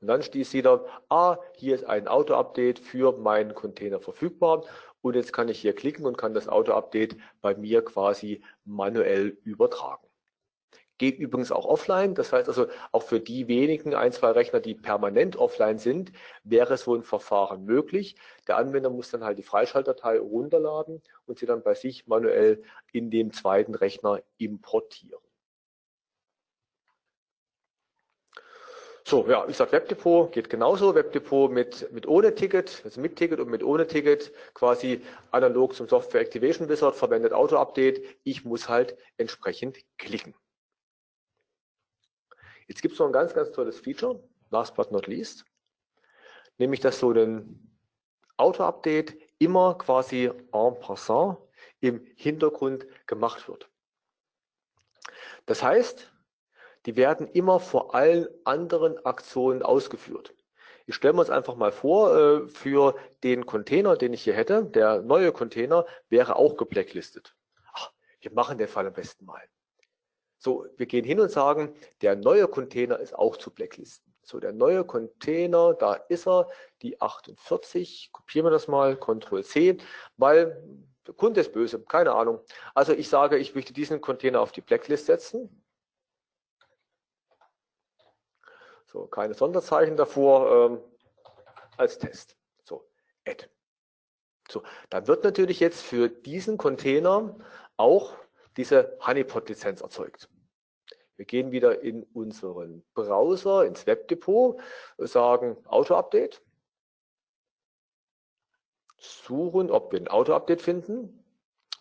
und 0.02 0.08
dann 0.08 0.22
sieht 0.22 0.66
er, 0.66 0.86
ah, 1.10 1.38
hier 1.56 1.76
ist 1.76 1.86
ein 1.86 2.08
Auto-Update 2.08 2.80
für 2.80 3.18
meinen 3.18 3.56
Container 3.56 4.00
verfügbar 4.00 4.64
und 5.02 5.16
jetzt 5.16 5.34
kann 5.34 5.50
ich 5.50 5.60
hier 5.60 5.74
klicken 5.74 6.06
und 6.06 6.18
kann 6.18 6.34
das 6.34 6.48
Auto-Update 6.48 7.18
bei 7.42 7.56
mir 7.56 7.84
quasi 7.84 8.44
manuell 8.66 9.38
übertragen. 9.44 10.08
Geht 10.98 11.20
übrigens 11.20 11.52
auch 11.52 11.66
offline, 11.66 12.16
das 12.16 12.32
heißt 12.32 12.48
also 12.48 12.68
auch 12.92 13.04
für 13.04 13.20
die 13.20 13.50
wenigen 13.50 13.96
ein, 13.96 14.14
zwei 14.14 14.32
Rechner, 14.32 14.62
die 14.62 14.76
permanent 14.76 15.36
offline 15.36 15.78
sind, 15.78 16.14
wäre 16.44 16.78
so 16.78 16.96
ein 16.96 17.04
Verfahren 17.04 17.66
möglich. 17.66 18.16
Der 18.48 18.58
Anwender 18.58 18.90
muss 18.90 19.12
dann 19.12 19.24
halt 19.24 19.38
die 19.38 19.44
Freischaltdatei 19.44 20.20
runterladen 20.20 21.02
und 21.26 21.40
sie 21.40 21.46
dann 21.46 21.64
bei 21.64 21.74
sich 21.74 22.08
manuell 22.08 22.64
in 22.94 23.12
dem 23.12 23.34
zweiten 23.34 23.76
Rechner 23.76 24.22
importieren. 24.38 25.25
So, 29.08 29.30
ja, 29.30 29.48
ich 29.48 29.56
sage 29.56 29.72
Webdepot 29.72 30.32
geht 30.32 30.50
genauso. 30.50 30.96
Webdepot 30.96 31.52
mit, 31.52 31.92
mit 31.92 32.08
ohne 32.08 32.34
Ticket, 32.34 32.82
also 32.84 33.00
mit 33.00 33.16
Ticket 33.16 33.40
und 33.40 33.50
mit 33.50 33.62
ohne 33.62 33.86
Ticket, 33.86 34.34
quasi 34.56 35.00
analog 35.30 35.76
zum 35.76 35.88
Software 35.88 36.22
Activation 36.22 36.68
Wizard, 36.70 36.96
verwendet 36.96 37.32
Auto-Update. 37.32 38.04
Ich 38.24 38.46
muss 38.46 38.68
halt 38.68 38.98
entsprechend 39.18 39.78
klicken. 40.00 40.34
Jetzt 42.68 42.82
gibt 42.82 42.94
es 42.94 43.00
noch 43.00 43.06
ein 43.06 43.12
ganz, 43.12 43.36
ganz 43.36 43.52
tolles 43.52 43.80
Feature, 43.80 44.24
last 44.50 44.74
but 44.74 44.92
not 44.92 45.06
least, 45.06 45.46
nämlich 46.58 46.80
dass 46.80 46.98
so 46.98 47.12
ein 47.12 47.78
Auto-Update 48.38 49.16
immer 49.38 49.78
quasi 49.78 50.32
en 50.52 50.80
passant 50.80 51.38
im 51.80 52.04
Hintergrund 52.16 52.88
gemacht 53.06 53.48
wird. 53.48 53.70
Das 55.46 55.62
heißt, 55.62 56.12
die 56.86 56.96
werden 56.96 57.28
immer 57.28 57.60
vor 57.60 57.96
allen 57.96 58.28
anderen 58.44 59.04
Aktionen 59.06 59.64
ausgeführt. 59.64 60.34
Ich 60.88 60.96
stelle 60.96 61.14
mir 61.14 61.22
uns 61.22 61.32
einfach 61.32 61.56
mal 61.56 61.72
vor, 61.72 62.16
äh, 62.16 62.48
für 62.48 62.96
den 63.24 63.46
Container, 63.46 63.98
den 63.98 64.14
ich 64.14 64.24
hier 64.24 64.36
hätte, 64.36 64.66
der 64.66 65.02
neue 65.02 65.32
Container 65.32 65.86
wäre 66.10 66.36
auch 66.36 66.58
geblacklistet. 66.58 67.36
Ach, 67.74 67.92
wir 68.22 68.32
machen 68.34 68.58
den 68.58 68.68
Fall 68.68 68.86
am 68.86 68.94
besten 68.94 69.26
mal. 69.26 69.42
So, 70.38 70.68
wir 70.78 70.86
gehen 70.86 71.04
hin 71.04 71.20
und 71.20 71.32
sagen, 71.32 71.74
der 72.02 72.16
neue 72.16 72.48
Container 72.48 73.00
ist 73.00 73.16
auch 73.16 73.38
zu 73.38 73.50
blacklisten. 73.50 74.14
So, 74.22 74.40
der 74.40 74.54
neue 74.54 74.84
Container, 74.84 75.74
da 75.74 75.94
ist 75.94 76.28
er, 76.28 76.50
die 76.84 77.02
48, 77.02 78.10
kopieren 78.12 78.46
wir 78.46 78.52
das 78.52 78.68
mal, 78.68 78.96
Ctrl 78.96 79.44
C, 79.44 79.78
weil 80.18 80.64
der 81.08 81.14
Kunde 81.16 81.42
ist 81.42 81.54
böse, 81.54 81.80
keine 81.84 82.14
Ahnung. 82.14 82.40
Also 82.74 82.94
ich 82.94 83.10
sage, 83.10 83.38
ich 83.38 83.56
möchte 83.56 83.74
diesen 83.74 84.02
Container 84.02 84.42
auf 84.42 84.52
die 84.52 84.62
Blacklist 84.62 85.06
setzen. 85.06 85.65
So, 88.96 89.08
keine 89.08 89.34
Sonderzeichen 89.34 89.98
davor 89.98 90.72
ähm, 90.72 90.82
als 91.76 91.98
Test. 91.98 92.38
So, 92.64 92.88
Add. 93.28 93.50
So, 94.50 94.64
dann 94.90 95.06
wird 95.08 95.26
natürlich 95.26 95.60
jetzt 95.60 95.82
für 95.82 96.08
diesen 96.08 96.58
Container 96.58 97.36
auch 97.76 98.14
diese 98.56 98.98
Honeypot-Lizenz 99.06 99.82
erzeugt. 99.82 100.30
Wir 101.18 101.26
gehen 101.26 101.52
wieder 101.52 101.82
in 101.82 102.04
unseren 102.14 102.86
Browser, 102.94 103.66
ins 103.66 103.86
Webdepot, 103.86 104.62
sagen 104.98 105.58
Auto-Update, 105.68 106.42
suchen, 108.98 109.72
ob 109.72 109.92
wir 109.92 110.00
ein 110.00 110.08
Auto-Update 110.08 110.62
finden 110.62 111.22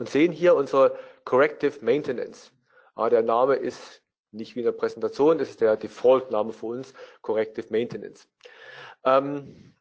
und 0.00 0.08
sehen 0.08 0.32
hier 0.32 0.56
unsere 0.56 0.98
Corrective 1.24 1.78
Maintenance. 1.84 2.50
Ah, 2.96 3.08
der 3.08 3.22
Name 3.22 3.54
ist 3.54 4.03
nicht 4.34 4.54
wie 4.56 4.60
in 4.60 4.64
der 4.66 4.72
Präsentation, 4.72 5.38
das 5.38 5.50
ist 5.50 5.60
der 5.60 5.76
Default-Name 5.76 6.52
für 6.52 6.66
uns, 6.66 6.92
Corrective 7.22 7.66
Maintenance. 7.70 8.28
Ähm, 9.04 9.74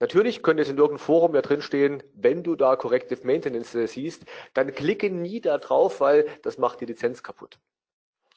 natürlich 0.00 0.42
könnte 0.42 0.62
es 0.62 0.68
in 0.68 0.76
irgendeinem 0.76 1.04
Forum 1.04 1.34
ja 1.34 1.42
drinstehen, 1.42 2.02
wenn 2.14 2.42
du 2.42 2.56
da 2.56 2.76
Corrective 2.76 3.26
Maintenance 3.26 3.74
äh, 3.74 3.86
siehst, 3.86 4.24
dann 4.54 4.74
klicke 4.74 5.10
nie 5.10 5.40
da 5.40 5.58
drauf, 5.58 6.00
weil 6.00 6.26
das 6.42 6.58
macht 6.58 6.80
die 6.80 6.86
Lizenz 6.86 7.22
kaputt. 7.22 7.58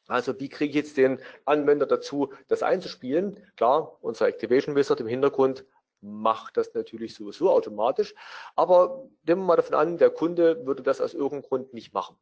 Also 0.07 0.39
wie 0.39 0.49
kriege 0.49 0.69
ich 0.69 0.75
jetzt 0.75 0.97
den 0.97 1.19
Anwender 1.45 1.85
dazu, 1.85 2.31
das 2.47 2.63
einzuspielen? 2.63 3.43
Klar, 3.57 3.97
unser 4.01 4.27
Activation 4.27 4.75
Wizard 4.75 5.01
im 5.01 5.07
Hintergrund 5.07 5.65
macht 6.01 6.57
das 6.57 6.73
natürlich 6.73 7.13
sowieso 7.15 7.51
automatisch. 7.51 8.15
Aber 8.55 9.09
nehmen 9.23 9.41
wir 9.41 9.47
mal 9.47 9.55
davon 9.57 9.75
an, 9.75 9.97
der 9.97 10.09
Kunde 10.09 10.65
würde 10.65 10.83
das 10.83 11.01
aus 11.01 11.13
irgendeinem 11.13 11.49
Grund 11.49 11.73
nicht 11.73 11.93
machen. 11.93 12.17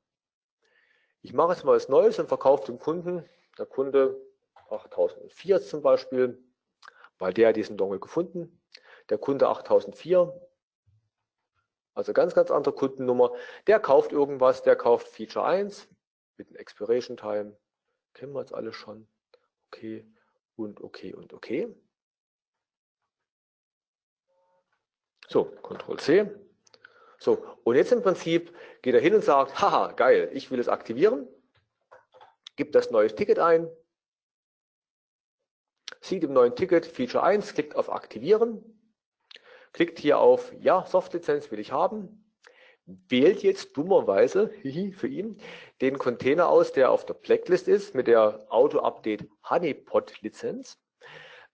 Ich 1.26 1.34
mache 1.34 1.54
jetzt 1.54 1.64
mal 1.64 1.76
was 1.76 1.90
Neues 1.90 2.20
und 2.20 2.28
verkaufe 2.28 2.68
dem 2.68 2.78
Kunden, 2.78 3.28
der 3.58 3.66
Kunde 3.66 4.16
8004 4.70 5.60
zum 5.60 5.82
Beispiel, 5.82 6.38
weil 7.18 7.34
der 7.34 7.52
diesen 7.52 7.78
Dongle 7.78 8.00
gefunden, 8.00 8.62
der 9.10 9.18
Kunde 9.18 9.48
8004, 9.48 10.40
also 11.96 12.14
ganz, 12.14 12.36
ganz 12.36 12.52
andere 12.52 12.76
Kundennummer, 12.76 13.34
der 13.66 13.80
kauft 13.80 14.12
irgendwas, 14.12 14.62
der 14.62 14.76
kauft 14.76 15.08
Feature 15.08 15.44
1 15.46 15.88
mit 16.38 16.50
einem 16.50 16.58
Expiration 16.58 17.18
Time, 17.18 17.58
kennen 18.14 18.34
wir 18.34 18.42
jetzt 18.42 18.54
alle 18.54 18.72
schon, 18.72 19.08
okay. 19.72 20.06
Und 20.56 20.80
okay 20.80 21.16
und 21.16 21.34
okay. 21.34 21.76
So, 25.28 25.46
Ctrl 25.46 25.98
C, 25.98 26.45
so, 27.20 27.46
und 27.64 27.76
jetzt 27.76 27.92
im 27.92 28.02
Prinzip 28.02 28.54
geht 28.82 28.94
er 28.94 29.02
hin 29.02 29.16
und 29.16 29.24
sagt, 29.24 29.62
haha, 29.62 29.92
geil, 29.94 30.30
ich 30.34 30.52
will 30.52 30.60
es 30.60 30.68
aktivieren, 30.68 31.28
gibt 32.56 32.76
das 32.76 32.92
neue 32.92 33.14
Ticket 33.14 33.40
ein, 33.40 33.70
sieht 36.02 36.24
im 36.24 36.34
neuen 36.34 36.56
Ticket 36.56 36.86
Feature 36.86 37.24
1, 37.24 37.54
klickt 37.54 37.76
auf 37.76 37.92
Aktivieren, 37.92 38.64
klickt 39.74 40.00
hier 40.00 40.20
auf 40.20 40.54
Ja, 40.60 40.86
Softlizenz 40.86 41.52
will 41.52 41.60
ich 41.60 41.72
haben, 41.72 42.32
wählt 42.86 43.42
jetzt 43.42 43.76
dummerweise 43.76 44.50
für 44.94 45.08
ihn 45.08 45.42
den 45.82 45.98
Container 45.98 46.50
aus, 46.50 46.72
der 46.72 46.92
auf 46.92 47.06
der 47.06 47.16
Blacklist 47.16 47.68
ist 47.68 47.96
mit 47.96 48.08
der 48.08 48.46
Auto-Update 48.50 49.28
Honeypot-Lizenz 49.50 50.78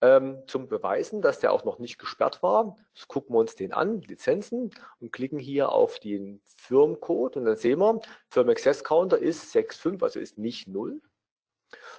ähm, 0.01 0.43
zum 0.47 0.67
Beweisen, 0.67 1.21
dass 1.21 1.39
der 1.39 1.53
auch 1.53 1.63
noch 1.63 1.79
nicht 1.79 1.99
gesperrt 1.99 2.41
war. 2.41 2.75
Das 2.95 3.07
gucken 3.07 3.35
wir 3.35 3.39
uns 3.39 3.55
den 3.55 3.71
an, 3.71 4.01
Lizenzen, 4.01 4.71
und 4.99 5.13
klicken 5.13 5.39
hier 5.39 5.71
auf 5.71 5.99
den 5.99 6.41
Firmencode 6.57 7.37
und 7.37 7.45
dann 7.45 7.55
sehen 7.55 7.79
wir, 7.79 7.99
Firm 8.29 8.49
Access 8.49 8.83
Counter 8.83 9.17
ist 9.17 9.55
6.5, 9.55 10.03
also 10.03 10.19
ist 10.19 10.37
nicht 10.37 10.67
0. 10.67 11.01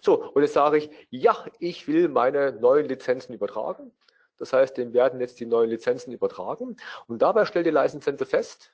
So, 0.02 0.30
und 0.32 0.42
jetzt 0.42 0.54
sage 0.54 0.78
ich, 0.78 0.90
ja, 1.10 1.46
ich 1.58 1.88
will 1.88 2.08
meine 2.08 2.52
neuen 2.52 2.86
Lizenzen 2.86 3.32
übertragen. 3.32 3.92
Das 4.38 4.52
heißt, 4.52 4.76
dem 4.76 4.92
werden 4.92 5.20
jetzt 5.20 5.38
die 5.40 5.46
neuen 5.46 5.70
Lizenzen 5.70 6.12
übertragen. 6.12 6.76
Und 7.06 7.22
dabei 7.22 7.44
stellt 7.44 7.66
die 7.66 7.70
License 7.70 8.04
Center 8.04 8.26
fest, 8.26 8.72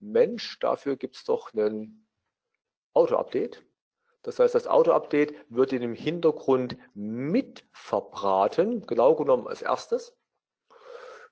Mensch, 0.00 0.58
dafür 0.58 0.96
gibt 0.96 1.16
es 1.16 1.24
doch 1.24 1.52
einen 1.52 2.06
Auto-Update. 2.94 3.64
Das 4.28 4.38
heißt, 4.38 4.54
das 4.54 4.66
Auto-Update 4.66 5.34
wird 5.48 5.72
in 5.72 5.80
dem 5.80 5.94
Hintergrund 5.94 6.76
mit 6.92 7.64
verbraten, 7.72 8.86
genau 8.86 9.14
genommen 9.14 9.46
als 9.46 9.62
erstes. 9.62 10.14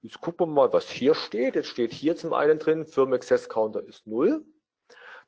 Jetzt 0.01 0.23
gucken 0.23 0.47
wir 0.47 0.55
mal, 0.55 0.73
was 0.73 0.89
hier 0.89 1.15
steht. 1.15 1.57
Jetzt 1.57 1.69
steht 1.69 1.93
hier 1.93 2.17
zum 2.17 2.33
einen 2.33 2.59
drin, 2.59 2.87
Firm 2.87 3.13
Access 3.13 3.51
Counter 3.51 3.85
ist 3.87 4.07
0. 4.07 4.47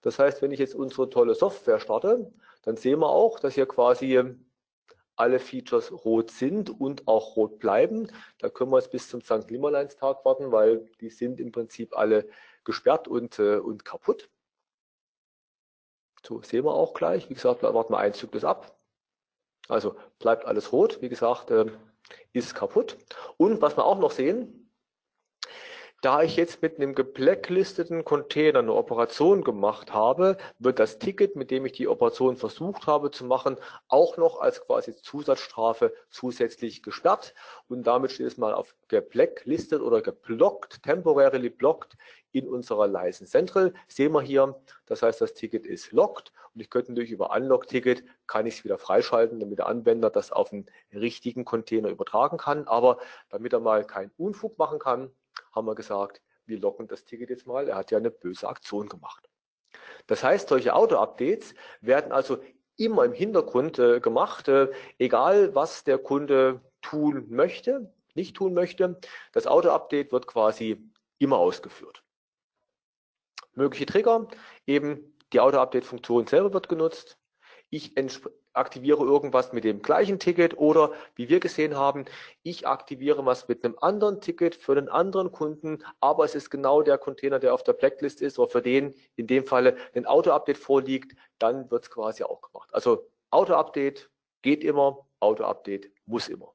Das 0.00 0.18
heißt, 0.18 0.40
wenn 0.40 0.50
ich 0.50 0.60
jetzt 0.60 0.74
unsere 0.74 1.10
tolle 1.10 1.34
Software 1.34 1.78
starte, 1.78 2.32
dann 2.62 2.78
sehen 2.78 3.00
wir 3.00 3.10
auch, 3.10 3.38
dass 3.38 3.52
hier 3.52 3.66
quasi 3.66 4.18
alle 5.16 5.38
Features 5.38 5.92
rot 6.06 6.30
sind 6.30 6.70
und 6.70 7.06
auch 7.06 7.36
rot 7.36 7.58
bleiben. 7.58 8.08
Da 8.38 8.48
können 8.48 8.70
wir 8.70 8.78
jetzt 8.78 8.92
bis 8.92 9.10
zum 9.10 9.20
St. 9.20 9.50
Nimmerleins-Tag 9.50 10.24
warten, 10.24 10.52
weil 10.52 10.88
die 11.02 11.10
sind 11.10 11.38
im 11.38 11.52
Prinzip 11.52 11.94
alle 11.98 12.30
gesperrt 12.64 13.08
und, 13.08 13.38
äh, 13.38 13.58
und 13.58 13.84
kaputt. 13.84 14.30
So, 16.26 16.42
sehen 16.42 16.64
wir 16.64 16.74
auch 16.74 16.94
gleich. 16.94 17.28
Wie 17.30 17.34
gesagt, 17.34 17.62
warten 17.62 17.92
wir 17.92 17.98
einen 17.98 18.14
Zyklus 18.14 18.44
ab. 18.44 18.76
Also 19.68 19.96
bleibt 20.18 20.46
alles 20.46 20.72
rot. 20.72 21.00
Wie 21.00 21.08
gesagt, 21.08 21.50
äh, 21.50 21.66
ist 22.32 22.54
kaputt. 22.54 22.96
Und 23.36 23.60
was 23.60 23.76
wir 23.76 23.84
auch 23.84 23.98
noch 23.98 24.10
sehen, 24.10 24.68
da 26.00 26.22
ich 26.22 26.36
jetzt 26.36 26.62
mit 26.62 26.76
einem 26.76 26.94
geblacklisteten 26.94 28.04
Container 28.04 28.60
eine 28.60 28.72
Operation 28.72 29.42
gemacht 29.42 29.92
habe, 29.92 30.36
wird 30.60 30.78
das 30.78 31.00
Ticket, 31.00 31.34
mit 31.34 31.50
dem 31.50 31.66
ich 31.66 31.72
die 31.72 31.88
Operation 31.88 32.36
versucht 32.36 32.86
habe 32.86 33.10
zu 33.10 33.24
machen, 33.24 33.56
auch 33.88 34.16
noch 34.16 34.38
als 34.38 34.64
quasi 34.64 34.94
Zusatzstrafe 34.94 35.92
zusätzlich 36.08 36.84
gesperrt. 36.84 37.34
Und 37.66 37.84
damit 37.84 38.12
steht 38.12 38.28
es 38.28 38.38
mal 38.38 38.54
auf 38.54 38.76
geblacklistet 38.86 39.82
oder 39.82 40.00
geblockt, 40.00 40.84
temporarily 40.84 41.50
blocked 41.50 41.96
in 42.32 42.48
unserer 42.48 42.86
License 42.86 43.30
Central. 43.30 43.72
Sehen 43.88 44.12
wir 44.12 44.22
hier, 44.22 44.60
das 44.86 45.02
heißt, 45.02 45.20
das 45.20 45.34
Ticket 45.34 45.66
ist 45.66 45.92
locked 45.92 46.32
und 46.54 46.60
ich 46.60 46.70
könnte 46.70 46.92
natürlich 46.92 47.12
über 47.12 47.30
Unlock-Ticket 47.30 48.04
kann 48.26 48.46
ich 48.46 48.58
es 48.58 48.64
wieder 48.64 48.78
freischalten, 48.78 49.40
damit 49.40 49.58
der 49.58 49.66
Anwender 49.66 50.10
das 50.10 50.32
auf 50.32 50.52
einen 50.52 50.66
richtigen 50.92 51.44
Container 51.44 51.88
übertragen 51.88 52.36
kann. 52.36 52.66
Aber 52.66 52.98
damit 53.30 53.52
er 53.52 53.60
mal 53.60 53.84
keinen 53.84 54.10
Unfug 54.16 54.58
machen 54.58 54.78
kann, 54.78 55.10
haben 55.52 55.66
wir 55.66 55.74
gesagt, 55.74 56.20
wir 56.46 56.58
locken 56.58 56.88
das 56.88 57.04
Ticket 57.04 57.30
jetzt 57.30 57.46
mal. 57.46 57.68
Er 57.68 57.76
hat 57.76 57.90
ja 57.90 57.98
eine 57.98 58.10
böse 58.10 58.48
Aktion 58.48 58.88
gemacht. 58.88 59.28
Das 60.06 60.24
heißt, 60.24 60.48
solche 60.48 60.74
Auto-Updates 60.74 61.54
werden 61.80 62.12
also 62.12 62.38
immer 62.76 63.04
im 63.04 63.12
Hintergrund 63.12 63.78
äh, 63.78 64.00
gemacht, 64.00 64.48
äh, 64.48 64.68
egal 64.98 65.54
was 65.54 65.84
der 65.84 65.98
Kunde 65.98 66.60
tun 66.80 67.26
möchte, 67.28 67.92
nicht 68.14 68.36
tun 68.36 68.54
möchte. 68.54 68.98
Das 69.32 69.46
Auto-Update 69.46 70.12
wird 70.12 70.26
quasi 70.26 70.90
immer 71.18 71.38
ausgeführt. 71.38 72.02
Mögliche 73.58 73.86
Trigger, 73.86 74.28
eben 74.66 75.14
die 75.32 75.40
Auto-Update-Funktion 75.40 76.26
selber 76.26 76.54
wird 76.54 76.68
genutzt. 76.68 77.18
Ich 77.70 77.94
aktiviere 78.54 79.04
irgendwas 79.04 79.52
mit 79.52 79.64
dem 79.64 79.82
gleichen 79.82 80.18
Ticket 80.18 80.56
oder 80.56 80.92
wie 81.14 81.28
wir 81.28 81.38
gesehen 81.38 81.76
haben, 81.76 82.06
ich 82.42 82.66
aktiviere 82.66 83.24
was 83.26 83.46
mit 83.46 83.64
einem 83.64 83.76
anderen 83.78 84.20
Ticket 84.20 84.54
für 84.54 84.72
einen 84.72 84.88
anderen 84.88 85.32
Kunden, 85.32 85.84
aber 86.00 86.24
es 86.24 86.34
ist 86.34 86.50
genau 86.50 86.82
der 86.82 86.96
Container, 86.96 87.38
der 87.38 87.52
auf 87.52 87.62
der 87.62 87.74
Blacklist 87.74 88.22
ist 88.22 88.38
oder 88.38 88.50
für 88.50 88.62
den 88.62 88.94
in 89.16 89.26
dem 89.26 89.46
Falle 89.46 89.76
ein 89.94 90.06
Auto-Update 90.06 90.58
vorliegt, 90.58 91.14
dann 91.38 91.70
wird 91.70 91.84
es 91.84 91.90
quasi 91.90 92.24
auch 92.24 92.40
gemacht. 92.40 92.70
Also 92.72 93.10
Auto-Update 93.30 94.10
geht 94.42 94.64
immer, 94.64 95.06
Auto-Update 95.20 95.90
muss 96.06 96.28
immer. 96.28 96.54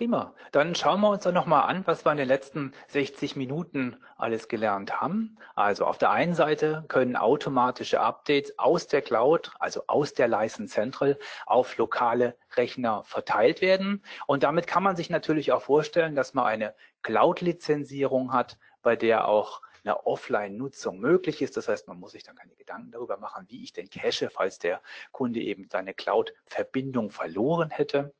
Prima. 0.00 0.34
Dann 0.52 0.74
schauen 0.74 1.02
wir 1.02 1.10
uns 1.10 1.24
doch 1.24 1.32
nochmal 1.32 1.68
an, 1.68 1.86
was 1.86 2.06
wir 2.06 2.12
in 2.12 2.16
den 2.16 2.26
letzten 2.26 2.72
60 2.88 3.36
Minuten 3.36 3.98
alles 4.16 4.48
gelernt 4.48 4.98
haben. 4.98 5.36
Also 5.54 5.84
auf 5.84 5.98
der 5.98 6.10
einen 6.10 6.32
Seite 6.32 6.86
können 6.88 7.16
automatische 7.16 8.00
Updates 8.00 8.58
aus 8.58 8.86
der 8.86 9.02
Cloud, 9.02 9.52
also 9.58 9.82
aus 9.88 10.14
der 10.14 10.26
License 10.26 10.72
Central, 10.72 11.18
auf 11.44 11.76
lokale 11.76 12.34
Rechner 12.56 13.04
verteilt 13.04 13.60
werden. 13.60 14.02
Und 14.26 14.42
damit 14.42 14.66
kann 14.66 14.82
man 14.82 14.96
sich 14.96 15.10
natürlich 15.10 15.52
auch 15.52 15.60
vorstellen, 15.60 16.14
dass 16.14 16.32
man 16.32 16.46
eine 16.46 16.74
Cloud-Lizenzierung 17.02 18.32
hat, 18.32 18.56
bei 18.80 18.96
der 18.96 19.28
auch 19.28 19.60
eine 19.84 20.06
Offline-Nutzung 20.06 20.98
möglich 20.98 21.42
ist. 21.42 21.58
Das 21.58 21.68
heißt, 21.68 21.88
man 21.88 22.00
muss 22.00 22.12
sich 22.12 22.22
dann 22.22 22.36
keine 22.36 22.54
Gedanken 22.54 22.90
darüber 22.90 23.18
machen, 23.18 23.44
wie 23.48 23.62
ich 23.62 23.74
den 23.74 23.90
cache, 23.90 24.30
falls 24.30 24.58
der 24.58 24.80
Kunde 25.12 25.40
eben 25.40 25.68
seine 25.70 25.92
Cloud-Verbindung 25.92 27.10
verloren 27.10 27.68
hätte. 27.68 28.14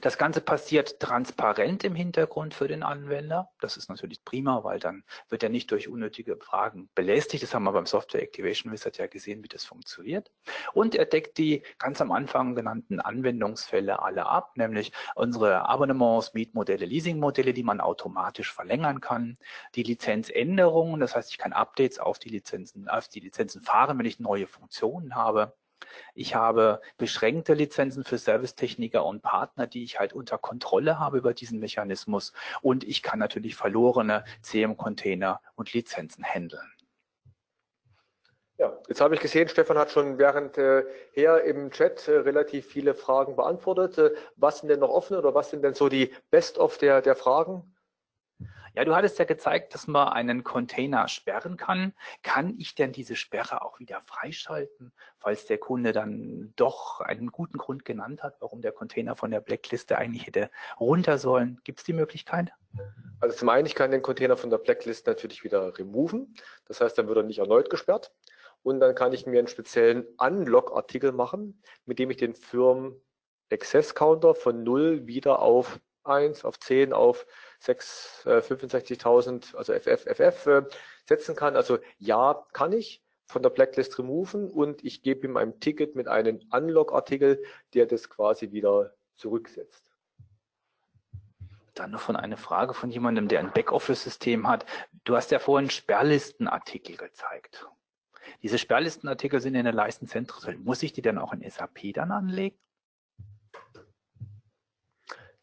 Das 0.00 0.18
Ganze 0.18 0.40
passiert 0.40 0.98
transparent 1.00 1.84
im 1.84 1.94
Hintergrund 1.94 2.54
für 2.54 2.68
den 2.68 2.82
Anwender. 2.82 3.50
Das 3.60 3.76
ist 3.76 3.88
natürlich 3.88 4.24
prima, 4.24 4.64
weil 4.64 4.80
dann 4.80 5.04
wird 5.28 5.42
er 5.42 5.48
nicht 5.48 5.70
durch 5.70 5.88
unnötige 5.88 6.36
Fragen 6.36 6.90
belästigt. 6.94 7.42
Das 7.42 7.54
haben 7.54 7.64
wir 7.64 7.72
beim 7.72 7.86
Software 7.86 8.22
Activation 8.22 8.72
Wizard 8.72 8.98
ja 8.98 9.06
gesehen, 9.06 9.42
wie 9.44 9.48
das 9.48 9.64
funktioniert. 9.64 10.30
Und 10.72 10.94
er 10.94 11.06
deckt 11.06 11.38
die 11.38 11.62
ganz 11.78 12.00
am 12.00 12.10
Anfang 12.10 12.54
genannten 12.54 13.00
Anwendungsfälle 13.00 14.02
alle 14.02 14.26
ab, 14.26 14.56
nämlich 14.56 14.92
unsere 15.14 15.68
Abonnements, 15.68 16.34
Mietmodelle, 16.34 16.86
Leasingmodelle, 16.86 17.54
die 17.54 17.62
man 17.62 17.80
automatisch 17.80 18.52
verlängern 18.52 19.00
kann. 19.00 19.38
Die 19.74 19.82
Lizenzänderungen, 19.82 21.00
das 21.00 21.14
heißt, 21.14 21.30
ich 21.30 21.38
kann 21.38 21.52
Updates 21.52 21.98
auf 21.98 22.18
die 22.18 22.28
Lizenzen, 22.28 22.88
auf 22.88 23.08
die 23.08 23.20
Lizenzen 23.20 23.62
fahren, 23.62 23.98
wenn 23.98 24.06
ich 24.06 24.18
neue 24.18 24.46
Funktionen 24.46 25.14
habe. 25.14 25.54
Ich 26.14 26.34
habe 26.34 26.80
beschränkte 26.98 27.54
Lizenzen 27.54 28.04
für 28.04 28.18
Servicetechniker 28.18 29.04
und 29.04 29.22
Partner, 29.22 29.66
die 29.66 29.84
ich 29.84 29.98
halt 29.98 30.12
unter 30.12 30.38
Kontrolle 30.38 30.98
habe 30.98 31.18
über 31.18 31.34
diesen 31.34 31.60
Mechanismus. 31.60 32.32
Und 32.62 32.84
ich 32.84 33.02
kann 33.02 33.18
natürlich 33.18 33.56
verlorene 33.56 34.24
CM-Container 34.42 35.40
und 35.54 35.72
Lizenzen 35.72 36.24
handeln. 36.24 36.70
Ja, 38.60 38.76
jetzt 38.88 39.00
habe 39.00 39.14
ich 39.14 39.22
gesehen, 39.22 39.48
Stefan 39.48 39.78
hat 39.78 39.90
schon 39.90 40.18
währendher 40.18 40.84
äh, 41.16 41.48
im 41.48 41.70
Chat 41.70 42.06
äh, 42.08 42.18
relativ 42.18 42.66
viele 42.66 42.92
Fragen 42.92 43.34
beantwortet. 43.34 43.96
Äh, 43.96 44.10
was 44.36 44.58
sind 44.58 44.68
denn 44.68 44.80
noch 44.80 44.90
offen 44.90 45.16
oder 45.16 45.34
was 45.34 45.48
sind 45.48 45.62
denn 45.62 45.72
so 45.72 45.88
die 45.88 46.12
Best-of 46.30 46.76
der, 46.76 47.00
der 47.00 47.16
Fragen? 47.16 47.74
Ja, 48.74 48.84
du 48.84 48.94
hattest 48.94 49.18
ja 49.18 49.24
gezeigt, 49.24 49.74
dass 49.74 49.86
man 49.86 50.08
einen 50.08 50.44
Container 50.44 51.08
sperren 51.08 51.56
kann. 51.56 51.92
Kann 52.22 52.54
ich 52.58 52.74
denn 52.74 52.92
diese 52.92 53.16
Sperre 53.16 53.62
auch 53.62 53.80
wieder 53.80 54.00
freischalten, 54.02 54.92
falls 55.18 55.46
der 55.46 55.58
Kunde 55.58 55.92
dann 55.92 56.52
doch 56.56 57.00
einen 57.00 57.32
guten 57.32 57.58
Grund 57.58 57.84
genannt 57.84 58.22
hat, 58.22 58.36
warum 58.40 58.62
der 58.62 58.72
Container 58.72 59.16
von 59.16 59.30
der 59.30 59.40
Blackliste 59.40 59.98
eigentlich 59.98 60.26
hätte 60.26 60.50
runter 60.78 61.18
sollen? 61.18 61.60
Gibt 61.64 61.80
es 61.80 61.84
die 61.84 61.92
Möglichkeit? 61.92 62.52
Also 63.20 63.36
zum 63.36 63.48
einen, 63.48 63.66
ich 63.66 63.74
kann 63.74 63.90
den 63.90 64.02
Container 64.02 64.36
von 64.36 64.50
der 64.50 64.58
Blacklist 64.58 65.06
natürlich 65.06 65.42
wieder 65.42 65.76
removen. 65.76 66.34
Das 66.66 66.80
heißt, 66.80 66.96
dann 66.96 67.08
wird 67.08 67.18
er 67.18 67.24
nicht 67.24 67.38
erneut 67.38 67.70
gesperrt. 67.70 68.12
Und 68.62 68.80
dann 68.80 68.94
kann 68.94 69.12
ich 69.12 69.26
mir 69.26 69.38
einen 69.38 69.48
speziellen 69.48 70.06
Unlock-Artikel 70.18 71.12
machen, 71.12 71.62
mit 71.86 71.98
dem 71.98 72.10
ich 72.10 72.18
den 72.18 72.34
Firmen 72.34 73.00
Access 73.50 73.94
Counter 73.94 74.34
von 74.34 74.62
0 74.62 75.06
wieder 75.06 75.40
auf 75.40 75.80
1, 76.04 76.44
auf 76.44 76.58
10, 76.58 76.92
auf 76.92 77.26
6, 77.60 78.26
äh, 78.26 78.40
65.000, 78.40 79.54
also 79.54 79.72
FF, 79.72 80.04
FF 80.06 80.46
äh, 80.46 80.62
setzen 81.06 81.36
kann. 81.36 81.56
Also 81.56 81.78
ja, 81.98 82.46
kann 82.52 82.72
ich 82.72 83.02
von 83.26 83.42
der 83.42 83.50
Blacklist 83.50 83.98
removen 83.98 84.50
und 84.50 84.84
ich 84.84 85.02
gebe 85.02 85.26
ihm 85.26 85.36
ein 85.36 85.60
Ticket 85.60 85.94
mit 85.94 86.08
einem 86.08 86.40
Unlock-Artikel, 86.50 87.42
der 87.74 87.86
das 87.86 88.10
quasi 88.10 88.50
wieder 88.50 88.94
zurücksetzt. 89.14 89.90
Dann 91.74 91.92
noch 91.92 92.00
von 92.00 92.16
einer 92.16 92.36
Frage 92.36 92.74
von 92.74 92.90
jemandem, 92.90 93.28
der 93.28 93.40
ein 93.40 93.52
Backoffice-System 93.52 94.48
hat. 94.48 94.66
Du 95.04 95.14
hast 95.14 95.30
ja 95.30 95.38
vorhin 95.38 95.70
Sperrlistenartikel 95.70 96.96
gezeigt. 96.96 97.68
Diese 98.42 98.58
Sperrlistenartikel 98.58 99.40
sind 99.40 99.54
in 99.54 99.64
der 99.64 99.72
Leistenzentrum. 99.72 100.64
Muss 100.64 100.82
ich 100.82 100.92
die 100.92 101.02
dann 101.02 101.18
auch 101.18 101.32
in 101.32 101.48
SAP 101.48 101.92
dann 101.94 102.10
anlegen? 102.10 102.58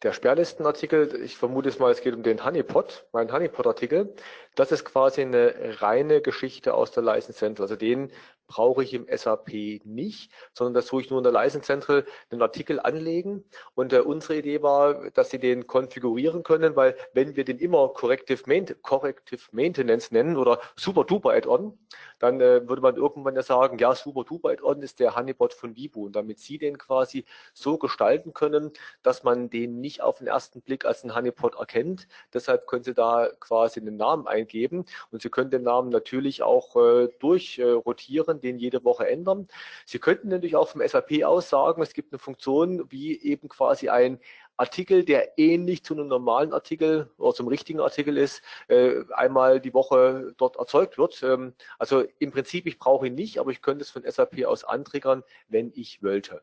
Der 0.04 0.14
Sperrlistenartikel, 0.14 1.22
ich 1.24 1.38
vermute 1.38 1.70
es 1.70 1.80
mal, 1.80 1.92
es 1.92 2.02
geht 2.02 2.14
um 2.14 2.22
den 2.22 2.46
Honeypot, 2.46 3.08
meinen 3.14 3.32
Honeypot-Artikel. 3.32 4.14
Das 4.54 4.72
ist 4.72 4.86
quasi 4.86 5.22
eine 5.22 5.82
reine 5.82 6.22
Geschichte 6.22 6.76
aus 6.76 6.92
der 6.92 7.02
License 7.02 7.38
Central. 7.40 7.64
Also 7.66 7.76
den 7.76 8.12
brauche 8.48 8.84
ich 8.84 8.94
im 8.94 9.06
SAP 9.10 9.82
nicht, 9.84 10.32
sondern 10.54 10.74
das 10.74 10.88
tue 10.88 11.02
ich 11.02 11.10
nur 11.10 11.20
in 11.20 11.24
der 11.24 11.34
License 11.34 11.66
Central 11.66 12.06
einen 12.30 12.42
Artikel 12.42 12.80
anlegen. 12.80 13.44
Und 13.76 13.94
äh, 13.94 14.00
unsere 14.00 14.38
Idee 14.38 14.64
war, 14.64 15.10
dass 15.12 15.30
Sie 15.30 15.40
den 15.40 15.68
konfigurieren 15.68 16.44
können, 16.44 16.76
weil 16.76 16.96
wenn 17.14 17.36
wir 17.36 17.44
den 17.44 17.60
immer 17.60 17.90
Corrective, 17.90 18.42
Main 18.48 18.66
Corrective 18.82 19.42
Maintenance 19.52 20.12
nennen 20.12 20.38
oder 20.38 20.60
Super 20.76 21.04
Duper 21.04 21.32
Add-on, 21.32 21.78
dann 22.20 22.42
äh, 22.42 22.68
würde 22.68 22.82
man 22.82 22.96
irgendwann 22.96 23.36
ja 23.36 23.44
sagen, 23.44 23.78
ja, 23.78 23.94
Super 23.94 24.24
Duper 24.24 24.50
Add-on 24.50 24.82
ist 24.82 25.00
der 25.00 25.16
Honeybot 25.16 25.54
von 25.54 25.76
Vibo. 25.76 26.02
Und 26.02 26.16
damit 26.16 26.40
Sie 26.40 26.58
den 26.58 26.78
quasi 26.78 27.26
so 27.54 27.78
gestalten 27.78 28.34
können, 28.34 28.72
dass 29.04 29.24
man 29.24 29.50
den 29.50 29.80
nicht 29.82 30.02
auf 30.02 30.20
den 30.20 30.28
ersten 30.28 30.62
Blick 30.62 30.86
als 30.86 31.04
einen 31.04 31.16
Honeypot 31.16 31.56
erkennt. 31.56 32.08
Deshalb 32.34 32.68
können 32.68 32.84
Sie 32.84 32.94
da 32.94 33.30
quasi 33.40 33.80
einen 33.80 33.98
Namen 33.98 34.28
eingeben 34.28 34.86
und 35.12 35.22
Sie 35.22 35.30
können 35.30 35.52
den 35.52 35.64
Namen 35.64 35.90
natürlich 35.90 36.44
auch 36.44 36.76
äh, 36.76 37.10
durchrotieren 37.20 38.37
ändern, 38.38 38.42
den 38.42 38.58
jede 38.60 38.84
Woche 38.84 39.08
ändern. 39.08 39.48
Sie 39.86 40.00
könnten 40.00 40.30
natürlich 40.30 40.56
auch 40.56 40.70
vom 40.70 40.82
SAP 40.86 41.24
aus 41.24 41.50
sagen, 41.50 41.82
es 41.82 41.94
gibt 41.94 42.14
eine 42.14 42.20
Funktion 42.20 42.90
wie 42.92 43.20
eben 43.22 43.50
quasi 43.50 43.90
ein 43.90 44.20
Artikel, 44.58 45.06
der 45.06 45.38
ähnlich 45.38 45.84
zu 45.84 45.94
einem 45.94 46.08
normalen 46.08 46.52
Artikel 46.52 47.12
oder 47.18 47.34
zum 47.36 47.48
richtigen 47.48 47.80
Artikel 47.80 48.18
ist, 48.18 48.42
äh, 48.68 49.04
einmal 49.14 49.60
die 49.60 49.74
Woche 49.74 50.34
dort 50.38 50.56
erzeugt 50.56 50.98
wird. 50.98 51.22
Ähm, 51.22 51.54
also 51.78 52.04
im 52.18 52.32
Prinzip, 52.32 52.66
ich 52.66 52.80
brauche 52.80 53.08
ihn 53.08 53.16
nicht, 53.16 53.40
aber 53.40 53.52
ich 53.52 53.62
könnte 53.62 53.84
es 53.84 53.92
von 53.92 54.04
SAP 54.04 54.46
aus 54.46 54.64
antriggern, 54.64 55.24
wenn 55.48 55.72
ich 55.76 56.02
wollte. 56.02 56.42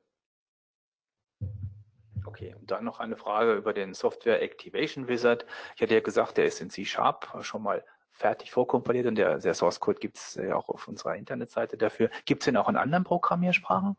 Okay, 2.27 2.55
und 2.59 2.71
dann 2.71 2.85
noch 2.85 3.01
eine 3.01 3.17
Frage 3.17 3.55
über 3.55 3.73
den 3.73 3.95
Software 3.95 4.41
Activation 4.43 5.09
Wizard. 5.09 5.45
Ich 5.77 5.83
hatte 5.83 5.95
ja 5.95 6.01
gesagt, 6.01 6.37
der 6.37 6.47
ist 6.47 6.61
in 6.61 6.71
C-Sharp 6.71 7.29
schon 7.43 7.63
mal 7.63 7.85
fertig 8.15 8.53
vorkompiliert 8.53 9.07
und 9.07 9.17
der, 9.17 9.39
der 9.39 9.55
Source 9.55 9.81
Code 9.81 9.99
gibt 9.99 10.17
es 10.17 10.37
ja 10.37 10.45
äh, 10.45 10.53
auch 10.53 10.69
auf 10.69 10.89
unserer 10.89 11.17
Internetseite 11.17 11.77
dafür. 11.77 12.11
Gibt 12.25 12.43
es 12.43 12.47
den 12.47 12.57
auch 12.57 12.69
in 12.69 12.77
anderen 12.77 13.05
Programmiersprachen? 13.05 13.97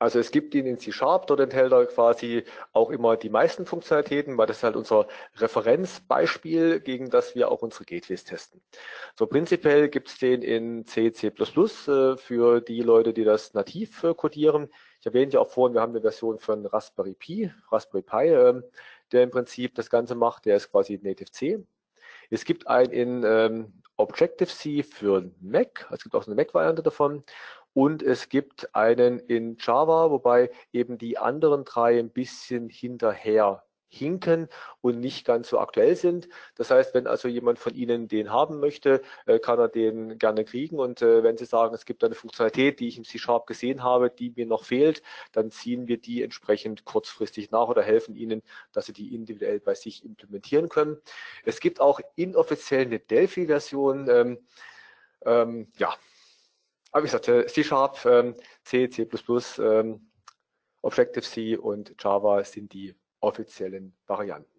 Also 0.00 0.20
es 0.20 0.30
gibt 0.30 0.54
ihn 0.54 0.64
in 0.66 0.78
C-Sharp, 0.78 1.26
dort 1.26 1.40
enthält 1.40 1.72
er 1.72 1.84
quasi 1.86 2.44
auch 2.72 2.90
immer 2.90 3.16
die 3.16 3.30
meisten 3.30 3.66
Funktionalitäten, 3.66 4.38
weil 4.38 4.46
das 4.46 4.58
ist 4.58 4.62
halt 4.62 4.76
unser 4.76 5.08
Referenzbeispiel, 5.36 6.78
gegen 6.78 7.10
das 7.10 7.34
wir 7.34 7.50
auch 7.50 7.62
unsere 7.62 7.84
Gateways 7.84 8.22
testen. 8.22 8.60
So 9.16 9.26
prinzipiell 9.26 9.88
gibt 9.88 10.08
es 10.08 10.18
den 10.18 10.42
in 10.42 10.86
C, 10.86 11.12
C++ 11.12 11.26
äh, 11.26 12.16
für 12.16 12.60
die 12.60 12.80
Leute, 12.80 13.12
die 13.12 13.24
das 13.24 13.54
nativ 13.54 14.04
äh, 14.04 14.14
codieren. 14.14 14.68
Ich 15.00 15.06
erwähnte 15.06 15.34
ja 15.34 15.40
auch 15.40 15.50
vorhin, 15.50 15.74
wir 15.74 15.80
haben 15.80 15.92
eine 15.92 16.00
Version 16.00 16.38
von 16.38 16.64
Raspberry 16.64 17.14
Pi, 17.14 17.52
Raspberry 17.72 18.02
Pi, 18.02 18.28
ähm, 18.28 18.62
der 19.10 19.24
im 19.24 19.30
Prinzip 19.30 19.74
das 19.74 19.90
Ganze 19.90 20.14
macht, 20.14 20.44
der 20.44 20.56
ist 20.56 20.70
quasi 20.70 21.00
Native 21.02 21.32
C. 21.32 21.64
Es 22.30 22.44
gibt 22.44 22.66
einen 22.66 22.92
in 22.92 23.24
ähm, 23.24 23.82
Objective-C 23.96 24.82
für 24.82 25.30
Mac, 25.40 25.88
es 25.92 26.02
gibt 26.02 26.14
auch 26.14 26.26
eine 26.26 26.36
Mac-Variante 26.36 26.82
davon. 26.82 27.24
Und 27.74 28.02
es 28.02 28.28
gibt 28.28 28.74
einen 28.74 29.18
in 29.20 29.56
Java, 29.58 30.10
wobei 30.10 30.50
eben 30.72 30.98
die 30.98 31.18
anderen 31.18 31.64
drei 31.64 31.98
ein 31.98 32.10
bisschen 32.10 32.68
hinterher 32.68 33.62
hinken 33.88 34.48
und 34.80 35.00
nicht 35.00 35.26
ganz 35.26 35.48
so 35.48 35.58
aktuell 35.58 35.96
sind. 35.96 36.28
Das 36.56 36.70
heißt, 36.70 36.94
wenn 36.94 37.06
also 37.06 37.28
jemand 37.28 37.58
von 37.58 37.74
Ihnen 37.74 38.06
den 38.08 38.30
haben 38.30 38.60
möchte, 38.60 39.02
äh, 39.26 39.38
kann 39.38 39.58
er 39.58 39.68
den 39.68 40.18
gerne 40.18 40.44
kriegen. 40.44 40.78
Und 40.78 41.02
äh, 41.02 41.22
wenn 41.22 41.36
Sie 41.36 41.46
sagen, 41.46 41.74
es 41.74 41.84
gibt 41.84 42.04
eine 42.04 42.14
Funktionalität, 42.14 42.80
die 42.80 42.88
ich 42.88 42.98
im 42.98 43.04
C-Sharp 43.04 43.46
gesehen 43.46 43.82
habe, 43.82 44.10
die 44.10 44.32
mir 44.36 44.46
noch 44.46 44.64
fehlt, 44.64 45.02
dann 45.32 45.50
ziehen 45.50 45.88
wir 45.88 45.98
die 45.98 46.22
entsprechend 46.22 46.84
kurzfristig 46.84 47.50
nach 47.50 47.68
oder 47.68 47.82
helfen 47.82 48.14
Ihnen, 48.14 48.42
dass 48.72 48.86
Sie 48.86 48.92
die 48.92 49.14
individuell 49.14 49.60
bei 49.60 49.74
sich 49.74 50.04
implementieren 50.04 50.68
können. 50.68 50.98
Es 51.44 51.60
gibt 51.60 51.80
auch 51.80 52.00
inoffiziell 52.16 52.82
eine 52.82 53.00
Delphi-Version. 53.00 54.08
Ähm, 54.10 54.38
ähm, 55.24 55.72
ja, 55.78 55.94
aber 56.92 57.02
wie 57.02 57.06
gesagt, 57.06 57.28
äh, 57.28 57.46
C-Sharp, 57.46 58.04
ähm, 58.04 58.34
C, 58.64 58.88
C++, 58.88 59.08
ähm, 59.58 60.10
Objective-C 60.82 61.56
und 61.56 61.94
Java 62.02 62.44
sind 62.44 62.72
die 62.72 62.94
offiziellen 63.20 63.96
Varianten. 64.06 64.50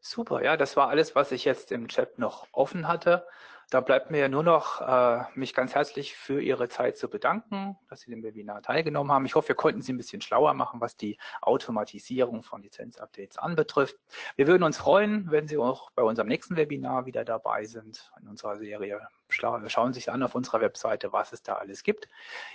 Super, 0.00 0.42
ja, 0.42 0.56
das 0.56 0.76
war 0.76 0.88
alles, 0.88 1.14
was 1.14 1.30
ich 1.30 1.44
jetzt 1.44 1.70
im 1.70 1.86
Chat 1.86 2.18
noch 2.18 2.48
offen 2.52 2.88
hatte. 2.88 3.24
Da 3.70 3.80
bleibt 3.80 4.10
mir 4.10 4.28
nur 4.28 4.42
noch, 4.42 4.80
äh, 4.80 5.24
mich 5.34 5.54
ganz 5.54 5.74
herzlich 5.74 6.14
für 6.14 6.42
Ihre 6.42 6.68
Zeit 6.68 6.98
zu 6.98 7.08
bedanken, 7.08 7.78
dass 7.88 8.00
Sie 8.00 8.10
dem 8.10 8.22
Webinar 8.22 8.60
teilgenommen 8.62 9.10
haben. 9.12 9.24
Ich 9.24 9.34
hoffe, 9.34 9.48
wir 9.48 9.54
konnten 9.54 9.80
Sie 9.80 9.92
ein 9.92 9.96
bisschen 9.96 10.20
schlauer 10.20 10.54
machen, 10.54 10.80
was 10.80 10.96
die 10.96 11.18
Automatisierung 11.40 12.42
von 12.42 12.62
Lizenzupdates 12.62 13.38
anbetrifft. 13.38 13.96
Wir 14.36 14.46
würden 14.46 14.62
uns 14.62 14.76
freuen, 14.76 15.30
wenn 15.30 15.48
Sie 15.48 15.56
auch 15.56 15.90
bei 15.92 16.02
unserem 16.02 16.28
nächsten 16.28 16.56
Webinar 16.56 17.06
wieder 17.06 17.24
dabei 17.24 17.64
sind 17.64 18.12
in 18.20 18.28
unserer 18.28 18.58
Serie. 18.58 19.00
Schauen 19.28 19.92
Sie 19.94 20.00
sich 20.00 20.10
an 20.10 20.22
auf 20.22 20.34
unserer 20.34 20.60
Webseite, 20.60 21.12
was 21.12 21.32
es 21.32 21.42
da 21.42 21.54
alles 21.54 21.82
gibt. 21.82 22.08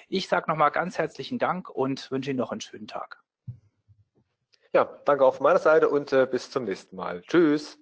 Ich 0.10 0.28
sage 0.28 0.52
nochmal 0.52 0.70
ganz 0.70 0.98
herzlichen 0.98 1.40
Dank 1.40 1.70
und 1.70 2.12
wünsche 2.12 2.30
Ihnen 2.30 2.40
noch 2.40 2.52
einen 2.52 2.62
schönen 2.62 2.88
Tag. 2.88 3.24
Ja, 4.74 4.86
danke 5.06 5.26
von 5.36 5.44
meiner 5.44 5.60
Seite 5.60 5.90
und 5.90 6.12
äh, 6.14 6.26
bis 6.30 6.50
zum 6.52 6.64
nächsten 6.66 6.96
Mal. 6.96 7.22
Tschüss. 7.24 7.78